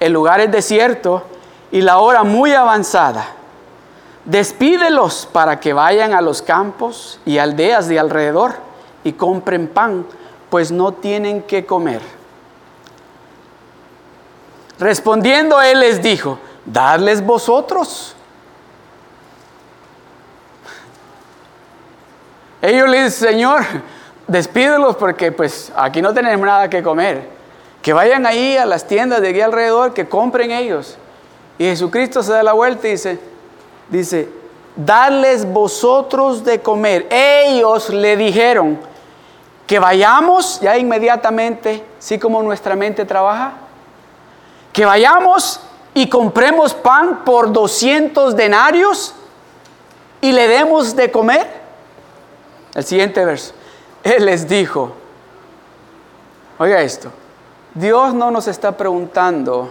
el 0.00 0.12
lugar 0.12 0.40
es 0.40 0.50
desierto 0.50 1.22
y 1.70 1.82
la 1.82 1.98
hora 1.98 2.24
muy 2.24 2.52
avanzada. 2.52 3.26
Despídelos 4.24 5.28
para 5.32 5.60
que 5.60 5.72
vayan 5.72 6.14
a 6.14 6.20
los 6.20 6.42
campos 6.42 7.20
y 7.24 7.38
aldeas 7.38 7.88
de 7.88 7.98
alrededor 7.98 8.54
y 9.04 9.12
compren 9.12 9.68
pan 9.68 10.04
pues 10.50 10.72
no 10.72 10.92
tienen 10.92 11.42
que 11.42 11.64
comer. 11.64 12.02
Respondiendo 14.78 15.62
él 15.62 15.80
les 15.80 16.02
dijo, 16.02 16.38
dadles 16.66 17.24
vosotros. 17.24 18.16
Ellos 22.62 22.88
le 22.88 23.04
dicen, 23.04 23.28
Señor, 23.30 23.62
despídelos 24.26 24.96
porque 24.96 25.32
pues 25.32 25.72
aquí 25.76 26.02
no 26.02 26.12
tenemos 26.12 26.46
nada 26.46 26.68
que 26.68 26.82
comer. 26.82 27.28
Que 27.82 27.92
vayan 27.92 28.26
ahí 28.26 28.56
a 28.56 28.66
las 28.66 28.86
tiendas 28.86 29.20
de 29.22 29.30
aquí 29.30 29.40
alrededor, 29.40 29.94
que 29.94 30.08
compren 30.08 30.50
ellos. 30.50 30.98
Y 31.58 31.64
Jesucristo 31.64 32.22
se 32.22 32.32
da 32.32 32.42
la 32.42 32.52
vuelta 32.52 32.88
y 32.88 32.92
dice, 32.92 33.18
dice, 33.88 34.28
dadles 34.76 35.50
vosotros 35.50 36.44
de 36.44 36.60
comer. 36.60 37.06
Ellos 37.10 37.90
le 37.90 38.16
dijeron, 38.16 38.78
que 39.70 39.78
vayamos 39.78 40.58
ya 40.60 40.76
inmediatamente, 40.76 41.84
sí 42.00 42.18
como 42.18 42.42
nuestra 42.42 42.74
mente 42.74 43.04
trabaja, 43.04 43.52
que 44.72 44.84
vayamos 44.84 45.60
y 45.94 46.08
compremos 46.08 46.74
pan 46.74 47.24
por 47.24 47.52
200 47.52 48.34
denarios 48.34 49.14
y 50.20 50.32
le 50.32 50.48
demos 50.48 50.96
de 50.96 51.12
comer. 51.12 51.59
El 52.74 52.84
siguiente 52.84 53.24
verso. 53.24 53.52
Él 54.02 54.26
les 54.26 54.48
dijo, 54.48 54.92
oiga 56.58 56.80
esto, 56.80 57.10
Dios 57.74 58.14
no 58.14 58.30
nos 58.30 58.48
está 58.48 58.76
preguntando 58.76 59.68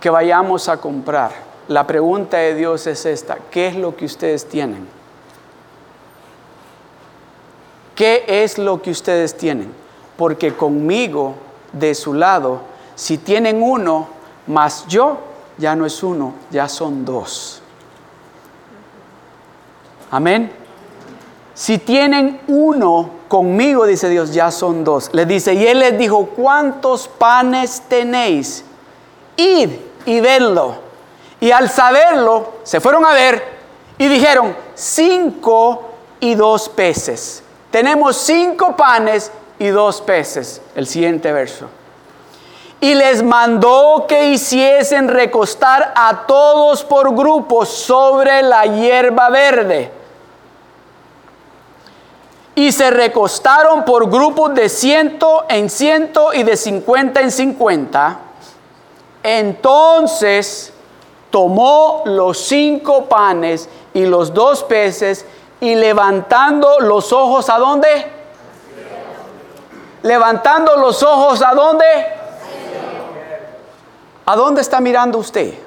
que 0.00 0.10
vayamos 0.10 0.68
a 0.68 0.78
comprar. 0.78 1.32
La 1.68 1.86
pregunta 1.86 2.38
de 2.38 2.54
Dios 2.54 2.86
es 2.86 3.04
esta, 3.06 3.38
¿qué 3.50 3.68
es 3.68 3.76
lo 3.76 3.96
que 3.96 4.04
ustedes 4.04 4.48
tienen? 4.48 4.86
¿Qué 7.94 8.24
es 8.26 8.58
lo 8.58 8.80
que 8.82 8.90
ustedes 8.90 9.36
tienen? 9.36 9.72
Porque 10.16 10.54
conmigo, 10.54 11.34
de 11.72 11.94
su 11.94 12.14
lado, 12.14 12.60
si 12.94 13.18
tienen 13.18 13.62
uno, 13.62 14.08
más 14.46 14.86
yo, 14.86 15.18
ya 15.58 15.74
no 15.74 15.86
es 15.86 16.02
uno, 16.02 16.34
ya 16.50 16.68
son 16.68 17.04
dos. 17.04 17.62
Amén. 20.10 20.65
Si 21.56 21.78
tienen 21.78 22.40
uno 22.46 23.10
conmigo, 23.26 23.84
dice 23.84 24.08
Dios, 24.08 24.32
ya 24.32 24.52
son 24.52 24.84
dos. 24.84 25.10
Le 25.12 25.26
dice, 25.26 25.54
y 25.54 25.66
él 25.66 25.80
les 25.80 25.98
dijo, 25.98 26.26
¿cuántos 26.36 27.08
panes 27.08 27.82
tenéis? 27.88 28.64
Id 29.36 29.70
y 30.04 30.20
vedlo. 30.20 30.76
Y 31.40 31.50
al 31.50 31.68
saberlo, 31.68 32.52
se 32.62 32.78
fueron 32.78 33.04
a 33.04 33.12
ver 33.12 33.42
y 33.98 34.06
dijeron, 34.06 34.54
cinco 34.76 35.90
y 36.20 36.36
dos 36.36 36.68
peces 36.68 37.42
tenemos 37.76 38.16
cinco 38.16 38.74
panes 38.74 39.30
y 39.58 39.66
dos 39.66 40.00
peces. 40.00 40.62
El 40.74 40.86
siguiente 40.86 41.30
verso. 41.30 41.68
Y 42.80 42.94
les 42.94 43.22
mandó 43.22 44.06
que 44.08 44.28
hiciesen 44.30 45.08
recostar 45.08 45.92
a 45.94 46.24
todos 46.26 46.82
por 46.84 47.14
grupos 47.14 47.68
sobre 47.68 48.42
la 48.42 48.64
hierba 48.64 49.28
verde. 49.28 49.90
Y 52.56 52.72
se 52.72 52.90
recostaron 52.90 53.84
por 53.84 54.10
grupos 54.10 54.52
de 54.54 54.68
ciento 54.68 55.44
en 55.48 55.70
ciento 55.70 56.32
y 56.32 56.42
de 56.42 56.56
cincuenta 56.56 57.20
en 57.20 57.30
cincuenta. 57.30 58.18
Entonces 59.22 60.72
tomó 61.30 62.02
los 62.06 62.38
cinco 62.38 63.04
panes 63.04 63.68
y 63.92 64.06
los 64.06 64.32
dos 64.32 64.64
peces 64.64 65.26
y 65.60 65.74
levantando 65.74 66.80
los 66.80 67.12
ojos 67.12 67.50
a 67.50 67.58
dónde? 67.58 68.06
Levantando 70.02 70.76
los 70.78 71.02
ojos 71.02 71.42
a 71.42 71.52
dónde? 71.54 71.84
¿A 74.24 74.34
dónde 74.34 74.62
está 74.62 74.80
mirando 74.80 75.18
usted? 75.18 75.65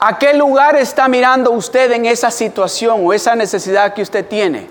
¿A 0.00 0.18
qué 0.18 0.34
lugar 0.34 0.76
está 0.76 1.08
mirando 1.08 1.50
usted 1.50 1.90
en 1.90 2.06
esa 2.06 2.30
situación 2.30 3.00
o 3.04 3.12
esa 3.12 3.34
necesidad 3.34 3.94
que 3.94 4.02
usted 4.02 4.26
tiene? 4.26 4.70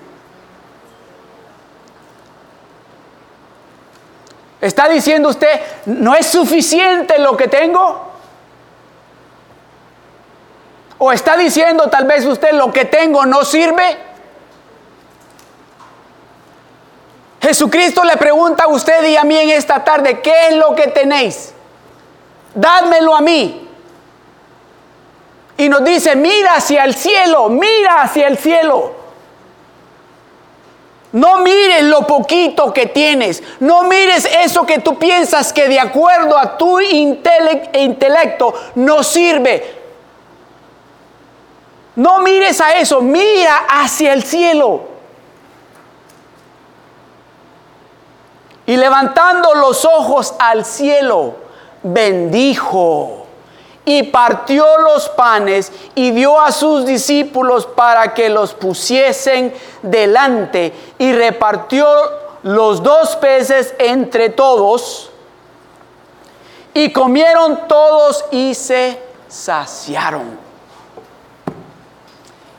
¿Está 4.60 4.88
diciendo 4.88 5.28
usted, 5.28 5.60
no 5.86 6.14
es 6.14 6.26
suficiente 6.26 7.18
lo 7.18 7.36
que 7.36 7.46
tengo? 7.46 8.08
¿O 10.96 11.12
está 11.12 11.36
diciendo 11.36 11.88
tal 11.88 12.06
vez 12.06 12.24
usted 12.24 12.52
lo 12.52 12.72
que 12.72 12.86
tengo 12.86 13.24
no 13.26 13.44
sirve? 13.44 13.98
Jesucristo 17.40 18.02
le 18.02 18.16
pregunta 18.16 18.64
a 18.64 18.68
usted 18.68 19.04
y 19.04 19.16
a 19.16 19.24
mí 19.24 19.36
en 19.36 19.50
esta 19.50 19.84
tarde, 19.84 20.20
¿qué 20.20 20.48
es 20.48 20.56
lo 20.56 20.74
que 20.74 20.88
tenéis? 20.88 21.52
Dádmelo 22.54 23.14
a 23.14 23.20
mí. 23.20 23.67
Y 25.58 25.68
nos 25.68 25.84
dice, 25.84 26.14
mira 26.14 26.54
hacia 26.54 26.84
el 26.84 26.94
cielo, 26.94 27.48
mira 27.48 28.02
hacia 28.02 28.28
el 28.28 28.38
cielo. 28.38 28.92
No 31.10 31.38
mires 31.38 31.82
lo 31.82 32.06
poquito 32.06 32.72
que 32.72 32.86
tienes. 32.86 33.42
No 33.58 33.82
mires 33.82 34.24
eso 34.44 34.64
que 34.64 34.78
tú 34.78 34.98
piensas 35.00 35.52
que 35.52 35.68
de 35.68 35.80
acuerdo 35.80 36.38
a 36.38 36.56
tu 36.56 36.78
intelecto 36.80 38.54
no 38.76 39.02
sirve. 39.02 39.78
No 41.96 42.20
mires 42.20 42.60
a 42.60 42.76
eso, 42.78 43.00
mira 43.00 43.66
hacia 43.68 44.12
el 44.12 44.22
cielo. 44.22 44.82
Y 48.64 48.76
levantando 48.76 49.54
los 49.54 49.84
ojos 49.84 50.34
al 50.38 50.64
cielo, 50.64 51.34
bendijo 51.82 53.27
y 53.88 54.02
partió 54.02 54.66
los 54.80 55.08
panes 55.08 55.72
y 55.94 56.10
dio 56.10 56.38
a 56.38 56.52
sus 56.52 56.84
discípulos 56.84 57.64
para 57.64 58.12
que 58.12 58.28
los 58.28 58.52
pusiesen 58.52 59.54
delante 59.80 60.74
y 60.98 61.10
repartió 61.10 61.86
los 62.42 62.82
dos 62.82 63.16
peces 63.16 63.74
entre 63.78 64.28
todos 64.28 65.10
y 66.74 66.92
comieron 66.92 67.66
todos 67.66 68.26
y 68.30 68.54
se 68.54 69.00
saciaron. 69.26 70.38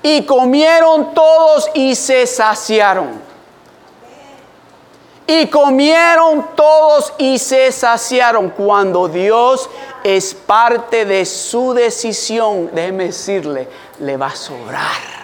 Y 0.02 0.26
comieron 0.26 1.14
todos 1.14 1.70
y 1.76 1.94
se 1.94 2.26
saciaron. 2.26 3.29
Y 5.30 5.46
comieron 5.46 6.56
todos 6.56 7.14
y 7.20 7.38
se 7.38 7.72
saciaron. 7.72 8.50
Cuando 8.50 9.08
Dios 9.08 9.70
es 10.04 10.34
parte 10.34 11.06
de 11.06 11.24
su 11.24 11.76
decisión, 11.76 12.72
déjeme 12.74 13.06
decirle, 13.06 13.68
le 14.00 14.18
va 14.18 14.26
a 14.26 14.36
sobrar 14.36 15.19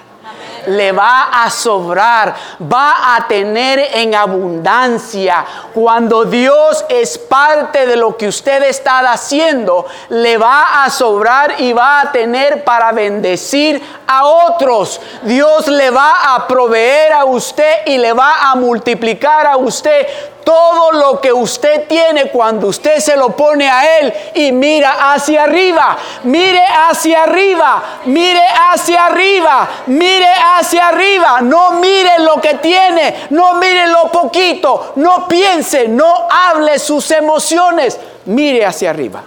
le 0.68 0.92
va 0.92 1.44
a 1.44 1.50
sobrar, 1.50 2.36
va 2.62 3.16
a 3.16 3.28
tener 3.28 3.80
en 3.94 4.16
abundancia. 4.16 5.46
Cuando 5.74 6.26
Dios 6.26 6.86
es 6.90 7.18
parte 7.18 7.86
de 7.86 7.96
lo 7.96 8.18
que 8.18 8.28
usted 8.28 8.64
está 8.64 9.00
haciendo, 9.12 9.86
le 10.10 10.38
va 10.38 10.84
a 10.84 10.90
sobrar 10.90 11.56
y 11.60 11.74
va 11.74 12.02
a 12.02 12.12
tener 12.12 12.64
para 12.64 12.92
bendecir 12.92 13.82
a 14.08 14.26
otros. 14.26 15.02
Dios 15.24 15.68
le 15.68 15.90
va 15.92 16.36
a 16.36 16.48
proveer 16.48 17.14
a 17.14 17.26
usted 17.26 17.86
y 17.86 17.98
le 17.98 18.14
va 18.14 18.52
a 18.52 18.56
multiplicar 18.56 19.48
a 19.48 19.58
usted 19.58 20.08
todo 20.46 20.92
lo 20.94 21.20
que 21.20 21.34
usted 21.34 21.88
tiene 21.88 22.30
cuando 22.30 22.68
usted 22.68 23.00
se 23.00 23.18
lo 23.18 23.36
pone 23.36 23.68
a 23.68 24.00
Él 24.00 24.14
y 24.36 24.52
mira 24.54 25.12
hacia 25.12 25.44
arriba, 25.44 25.98
mire 26.24 26.62
hacia 26.64 27.24
arriba, 27.24 27.84
mire 28.06 28.44
hacia 28.72 29.08
arriba, 29.08 29.68
mire 29.88 30.30
hacia 30.58 30.88
arriba, 30.90 31.42
no 31.42 31.72
mire 31.74 32.20
lo 32.20 32.40
que 32.40 32.54
tiene, 32.56 33.28
no 33.32 33.56
mire 33.56 33.88
lo 33.88 34.12
poquito, 34.12 34.94
no 34.96 35.28
piense, 35.28 35.88
no 35.88 36.28
hable 36.30 36.78
sus 36.80 37.10
emociones, 37.12 38.00
mire 38.26 38.66
hacia 38.66 38.92
arriba. 38.92 39.24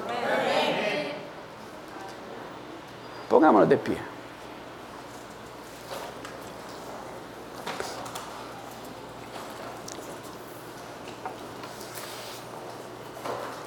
Pongámonos 3.28 3.68
de 3.68 3.76
pie. 3.76 4.07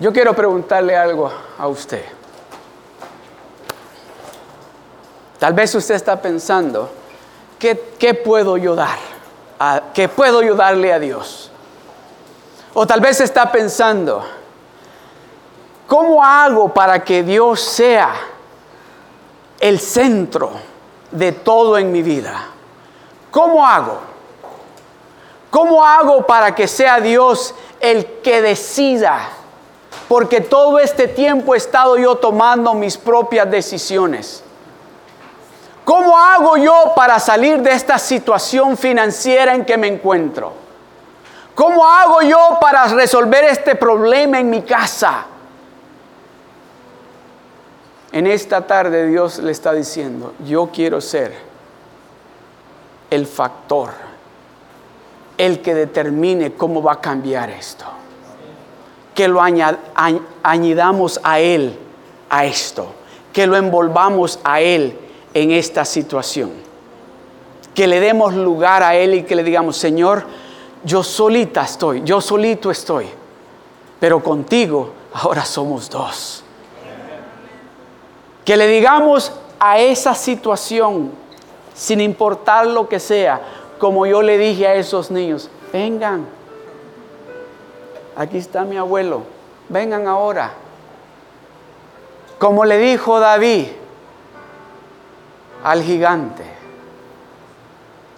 Yo 0.01 0.11
quiero 0.11 0.33
preguntarle 0.35 0.97
algo 0.97 1.31
a 1.59 1.67
usted. 1.67 2.03
Tal 5.37 5.53
vez 5.53 5.75
usted 5.75 5.93
está 5.93 6.19
pensando, 6.19 6.89
¿qué, 7.59 7.75
puedo 8.15 8.57
yo 8.57 8.73
dar? 8.73 8.97
¿Qué 9.93 10.09
puedo 10.09 10.41
yo 10.41 10.55
darle 10.55 10.91
a 10.91 10.97
Dios? 10.97 11.51
O 12.73 12.87
tal 12.87 12.99
vez 12.99 13.21
está 13.21 13.51
pensando, 13.51 14.25
¿cómo 15.85 16.23
hago 16.23 16.73
para 16.73 17.03
que 17.03 17.21
Dios 17.21 17.61
sea 17.61 18.11
el 19.59 19.79
centro 19.79 20.49
de 21.11 21.31
todo 21.31 21.77
en 21.77 21.91
mi 21.91 22.01
vida? 22.01 22.47
¿Cómo 23.29 23.67
hago? 23.67 23.99
¿Cómo 25.51 25.85
hago 25.85 26.25
para 26.25 26.55
que 26.55 26.67
sea 26.67 26.99
Dios 26.99 27.53
el 27.79 28.19
que 28.23 28.41
decida 28.41 29.37
porque 30.11 30.41
todo 30.41 30.77
este 30.77 31.07
tiempo 31.07 31.55
he 31.55 31.57
estado 31.57 31.97
yo 31.97 32.17
tomando 32.17 32.73
mis 32.73 32.97
propias 32.97 33.49
decisiones. 33.49 34.43
¿Cómo 35.85 36.17
hago 36.17 36.57
yo 36.57 36.91
para 36.97 37.17
salir 37.17 37.61
de 37.61 37.71
esta 37.71 37.97
situación 37.97 38.75
financiera 38.75 39.55
en 39.55 39.63
que 39.63 39.77
me 39.77 39.87
encuentro? 39.87 40.51
¿Cómo 41.55 41.87
hago 41.87 42.23
yo 42.23 42.57
para 42.59 42.87
resolver 42.87 43.45
este 43.45 43.75
problema 43.75 44.37
en 44.37 44.49
mi 44.49 44.63
casa? 44.63 45.27
En 48.11 48.27
esta 48.27 48.67
tarde 48.67 49.07
Dios 49.07 49.39
le 49.39 49.53
está 49.53 49.71
diciendo, 49.71 50.33
yo 50.45 50.71
quiero 50.73 50.99
ser 50.99 51.33
el 53.09 53.25
factor, 53.25 53.91
el 55.37 55.61
que 55.61 55.73
determine 55.73 56.51
cómo 56.55 56.83
va 56.83 56.91
a 56.91 56.99
cambiar 56.99 57.49
esto 57.49 58.00
que 59.21 59.27
lo 59.27 59.39
añadamos 59.39 61.19
a 61.21 61.39
Él 61.39 61.77
a 62.27 62.43
esto, 62.43 62.91
que 63.31 63.45
lo 63.45 63.55
envolvamos 63.55 64.39
a 64.43 64.61
Él 64.61 64.97
en 65.31 65.51
esta 65.51 65.85
situación, 65.85 66.51
que 67.75 67.85
le 67.85 67.99
demos 67.99 68.33
lugar 68.33 68.81
a 68.81 68.95
Él 68.95 69.13
y 69.13 69.21
que 69.21 69.35
le 69.35 69.43
digamos, 69.43 69.77
Señor, 69.77 70.25
yo 70.83 71.03
solita 71.03 71.61
estoy, 71.61 72.01
yo 72.03 72.19
solito 72.19 72.71
estoy, 72.71 73.05
pero 73.99 74.23
contigo 74.23 74.89
ahora 75.13 75.45
somos 75.45 75.87
dos. 75.87 76.43
Que 78.43 78.57
le 78.57 78.65
digamos 78.65 79.33
a 79.59 79.77
esa 79.77 80.15
situación, 80.15 81.11
sin 81.75 82.01
importar 82.01 82.65
lo 82.65 82.89
que 82.89 82.99
sea, 82.99 83.39
como 83.77 84.07
yo 84.07 84.23
le 84.23 84.39
dije 84.39 84.65
a 84.65 84.73
esos 84.73 85.11
niños, 85.11 85.47
vengan 85.71 86.25
aquí 88.15 88.37
está 88.37 88.63
mi 88.63 88.77
abuelo, 88.77 89.23
vengan 89.69 90.07
ahora. 90.07 90.53
Como 92.39 92.65
le 92.65 92.77
dijo 92.77 93.19
David 93.19 93.67
al 95.63 95.83
gigante, 95.83 96.43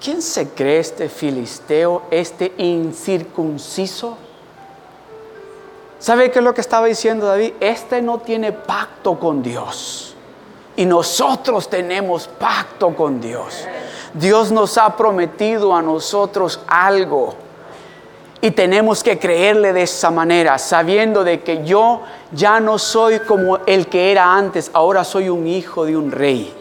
¿quién 0.01 0.21
se 0.21 0.49
cree 0.49 0.79
este 0.79 1.09
filisteo, 1.09 2.03
este 2.09 2.53
incircunciso? 2.57 4.17
¿Sabe 5.99 6.31
qué 6.31 6.39
es 6.39 6.45
lo 6.45 6.53
que 6.53 6.61
estaba 6.61 6.87
diciendo 6.87 7.27
David? 7.27 7.53
Este 7.61 8.01
no 8.01 8.19
tiene 8.19 8.51
pacto 8.51 9.17
con 9.19 9.41
Dios. 9.41 10.15
Y 10.75 10.85
nosotros 10.85 11.69
tenemos 11.69 12.27
pacto 12.27 12.95
con 12.95 13.21
Dios. 13.21 13.65
Dios 14.13 14.51
nos 14.51 14.77
ha 14.77 14.95
prometido 14.97 15.75
a 15.75 15.81
nosotros 15.81 16.59
algo. 16.67 17.35
Y 18.43 18.51
tenemos 18.51 19.01
que 19.05 19.17
creerle 19.17 19.71
de 19.71 19.83
esa 19.83 20.11
manera, 20.11 20.57
sabiendo 20.57 21.23
de 21.23 21.43
que 21.43 21.63
yo 21.63 22.01
ya 22.33 22.59
no 22.59 22.77
soy 22.77 23.19
como 23.19 23.59
el 23.65 23.87
que 23.87 24.11
era 24.11 24.35
antes, 24.35 24.69
ahora 24.73 25.05
soy 25.05 25.29
un 25.29 25.47
hijo 25.47 25.85
de 25.85 25.95
un 25.95 26.11
rey. 26.11 26.53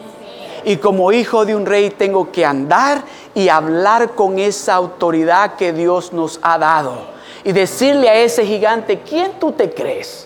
Y 0.63 0.77
como 0.77 1.11
hijo 1.11 1.43
de 1.43 1.57
un 1.57 1.65
rey 1.65 1.89
tengo 1.89 2.31
que 2.31 2.45
andar 2.45 3.03
y 3.35 3.49
hablar 3.49 4.11
con 4.11 4.39
esa 4.39 4.75
autoridad 4.75 5.57
que 5.57 5.73
Dios 5.73 6.13
nos 6.13 6.39
ha 6.41 6.57
dado. 6.57 6.99
Y 7.43 7.51
decirle 7.51 8.07
a 8.07 8.15
ese 8.15 8.45
gigante, 8.45 9.01
¿quién 9.01 9.33
tú 9.37 9.51
te 9.51 9.69
crees? 9.73 10.25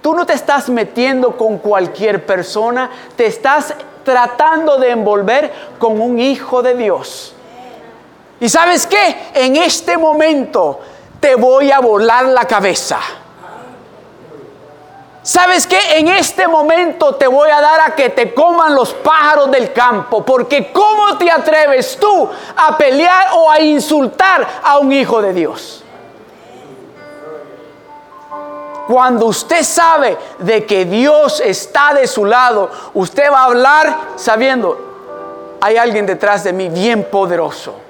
Tú 0.00 0.14
no 0.14 0.24
te 0.24 0.32
estás 0.32 0.70
metiendo 0.70 1.36
con 1.36 1.58
cualquier 1.58 2.24
persona, 2.24 2.88
te 3.16 3.26
estás 3.26 3.74
tratando 4.02 4.78
de 4.78 4.92
envolver 4.92 5.52
con 5.78 6.00
un 6.00 6.18
hijo 6.18 6.62
de 6.62 6.74
Dios. 6.74 7.34
Y 8.40 8.48
sabes 8.48 8.86
qué? 8.86 9.30
En 9.34 9.56
este 9.56 9.96
momento 9.96 10.80
te 11.20 11.34
voy 11.34 11.72
a 11.72 11.80
volar 11.80 12.26
la 12.26 12.44
cabeza. 12.44 13.00
¿Sabes 15.22 15.66
qué? 15.66 15.78
En 15.96 16.08
este 16.08 16.46
momento 16.46 17.16
te 17.16 17.26
voy 17.26 17.50
a 17.50 17.60
dar 17.60 17.80
a 17.80 17.94
que 17.94 18.10
te 18.10 18.32
coman 18.32 18.74
los 18.74 18.94
pájaros 18.94 19.50
del 19.50 19.72
campo, 19.72 20.24
porque 20.24 20.72
¿cómo 20.72 21.18
te 21.18 21.30
atreves 21.30 21.98
tú 22.00 22.30
a 22.56 22.78
pelear 22.78 23.30
o 23.34 23.50
a 23.50 23.60
insultar 23.60 24.46
a 24.62 24.78
un 24.78 24.92
hijo 24.92 25.20
de 25.20 25.32
Dios? 25.32 25.84
Cuando 28.86 29.26
usted 29.26 29.64
sabe 29.64 30.16
de 30.38 30.64
que 30.64 30.86
Dios 30.86 31.40
está 31.40 31.92
de 31.92 32.06
su 32.06 32.24
lado, 32.24 32.70
usted 32.94 33.30
va 33.30 33.40
a 33.40 33.44
hablar 33.44 33.98
sabiendo, 34.16 35.58
hay 35.60 35.76
alguien 35.76 36.06
detrás 36.06 36.42
de 36.44 36.54
mí 36.54 36.70
bien 36.70 37.04
poderoso 37.10 37.87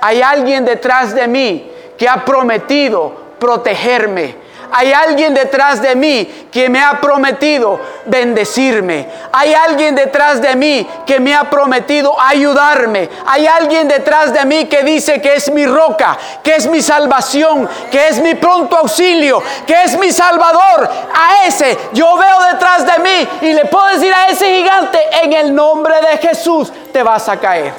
hay 0.00 0.22
alguien 0.22 0.64
detrás 0.64 1.14
de 1.14 1.26
mí 1.28 1.70
que 1.96 2.08
ha 2.08 2.24
prometido 2.24 3.12
protegerme. 3.38 4.48
Hay 4.70 4.92
alguien 4.92 5.32
detrás 5.32 5.80
de 5.80 5.94
mí 5.96 6.48
que 6.52 6.68
me 6.68 6.82
ha 6.82 7.00
prometido 7.00 7.80
bendecirme. 8.04 9.08
Hay 9.32 9.54
alguien 9.54 9.94
detrás 9.94 10.42
de 10.42 10.54
mí 10.56 10.86
que 11.06 11.20
me 11.20 11.34
ha 11.34 11.48
prometido 11.48 12.14
ayudarme. 12.20 13.08
Hay 13.26 13.46
alguien 13.46 13.88
detrás 13.88 14.32
de 14.32 14.44
mí 14.44 14.66
que 14.66 14.82
dice 14.82 15.22
que 15.22 15.34
es 15.34 15.50
mi 15.50 15.64
roca, 15.64 16.18
que 16.42 16.56
es 16.56 16.66
mi 16.66 16.82
salvación, 16.82 17.68
que 17.90 18.08
es 18.08 18.20
mi 18.20 18.34
pronto 18.34 18.76
auxilio, 18.76 19.42
que 19.66 19.84
es 19.84 19.98
mi 19.98 20.12
salvador. 20.12 20.88
A 21.14 21.46
ese 21.46 21.78
yo 21.92 22.16
veo 22.18 22.52
detrás 22.52 22.84
de 22.84 23.02
mí 23.02 23.28
y 23.48 23.52
le 23.54 23.64
puedo 23.64 23.86
decir 23.88 24.12
a 24.12 24.28
ese 24.28 24.46
gigante, 24.54 24.98
en 25.22 25.32
el 25.32 25.54
nombre 25.54 25.94
de 26.00 26.18
Jesús 26.18 26.70
te 26.92 27.02
vas 27.02 27.28
a 27.28 27.38
caer. 27.38 27.72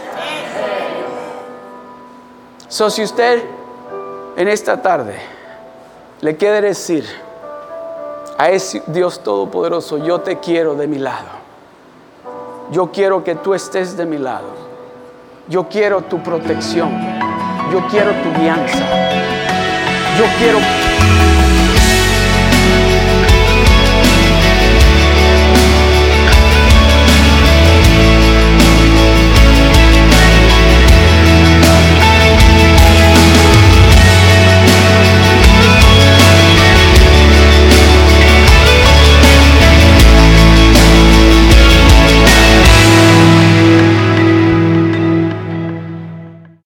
So, 2.70 2.91
si 2.91 3.01
usted 3.01 3.43
en 4.38 4.47
esta 4.47 4.80
tarde 4.80 5.15
le 6.22 6.38
quiere 6.38 6.61
decir 6.61 7.03
a 8.38 8.49
ese 8.51 8.84
Dios 8.86 9.24
Todopoderoso, 9.24 9.97
yo 9.97 10.22
te 10.22 10.38
quiero 10.38 10.76
de 10.76 10.86
mi 10.86 10.99
lado, 10.99 11.30
yo 12.72 12.91
quiero 12.91 13.24
que 13.24 13.34
tú 13.34 13.55
estés 13.55 13.97
de 13.97 14.05
mi 14.05 14.20
lado, 14.20 14.49
yo 15.47 15.67
quiero 15.67 16.01
tu 16.01 16.22
protección, 16.22 16.91
yo 17.74 17.88
quiero 17.89 18.11
tu 18.22 18.39
guianza, 18.39 18.86
yo 20.20 20.26
quiero 20.38 20.59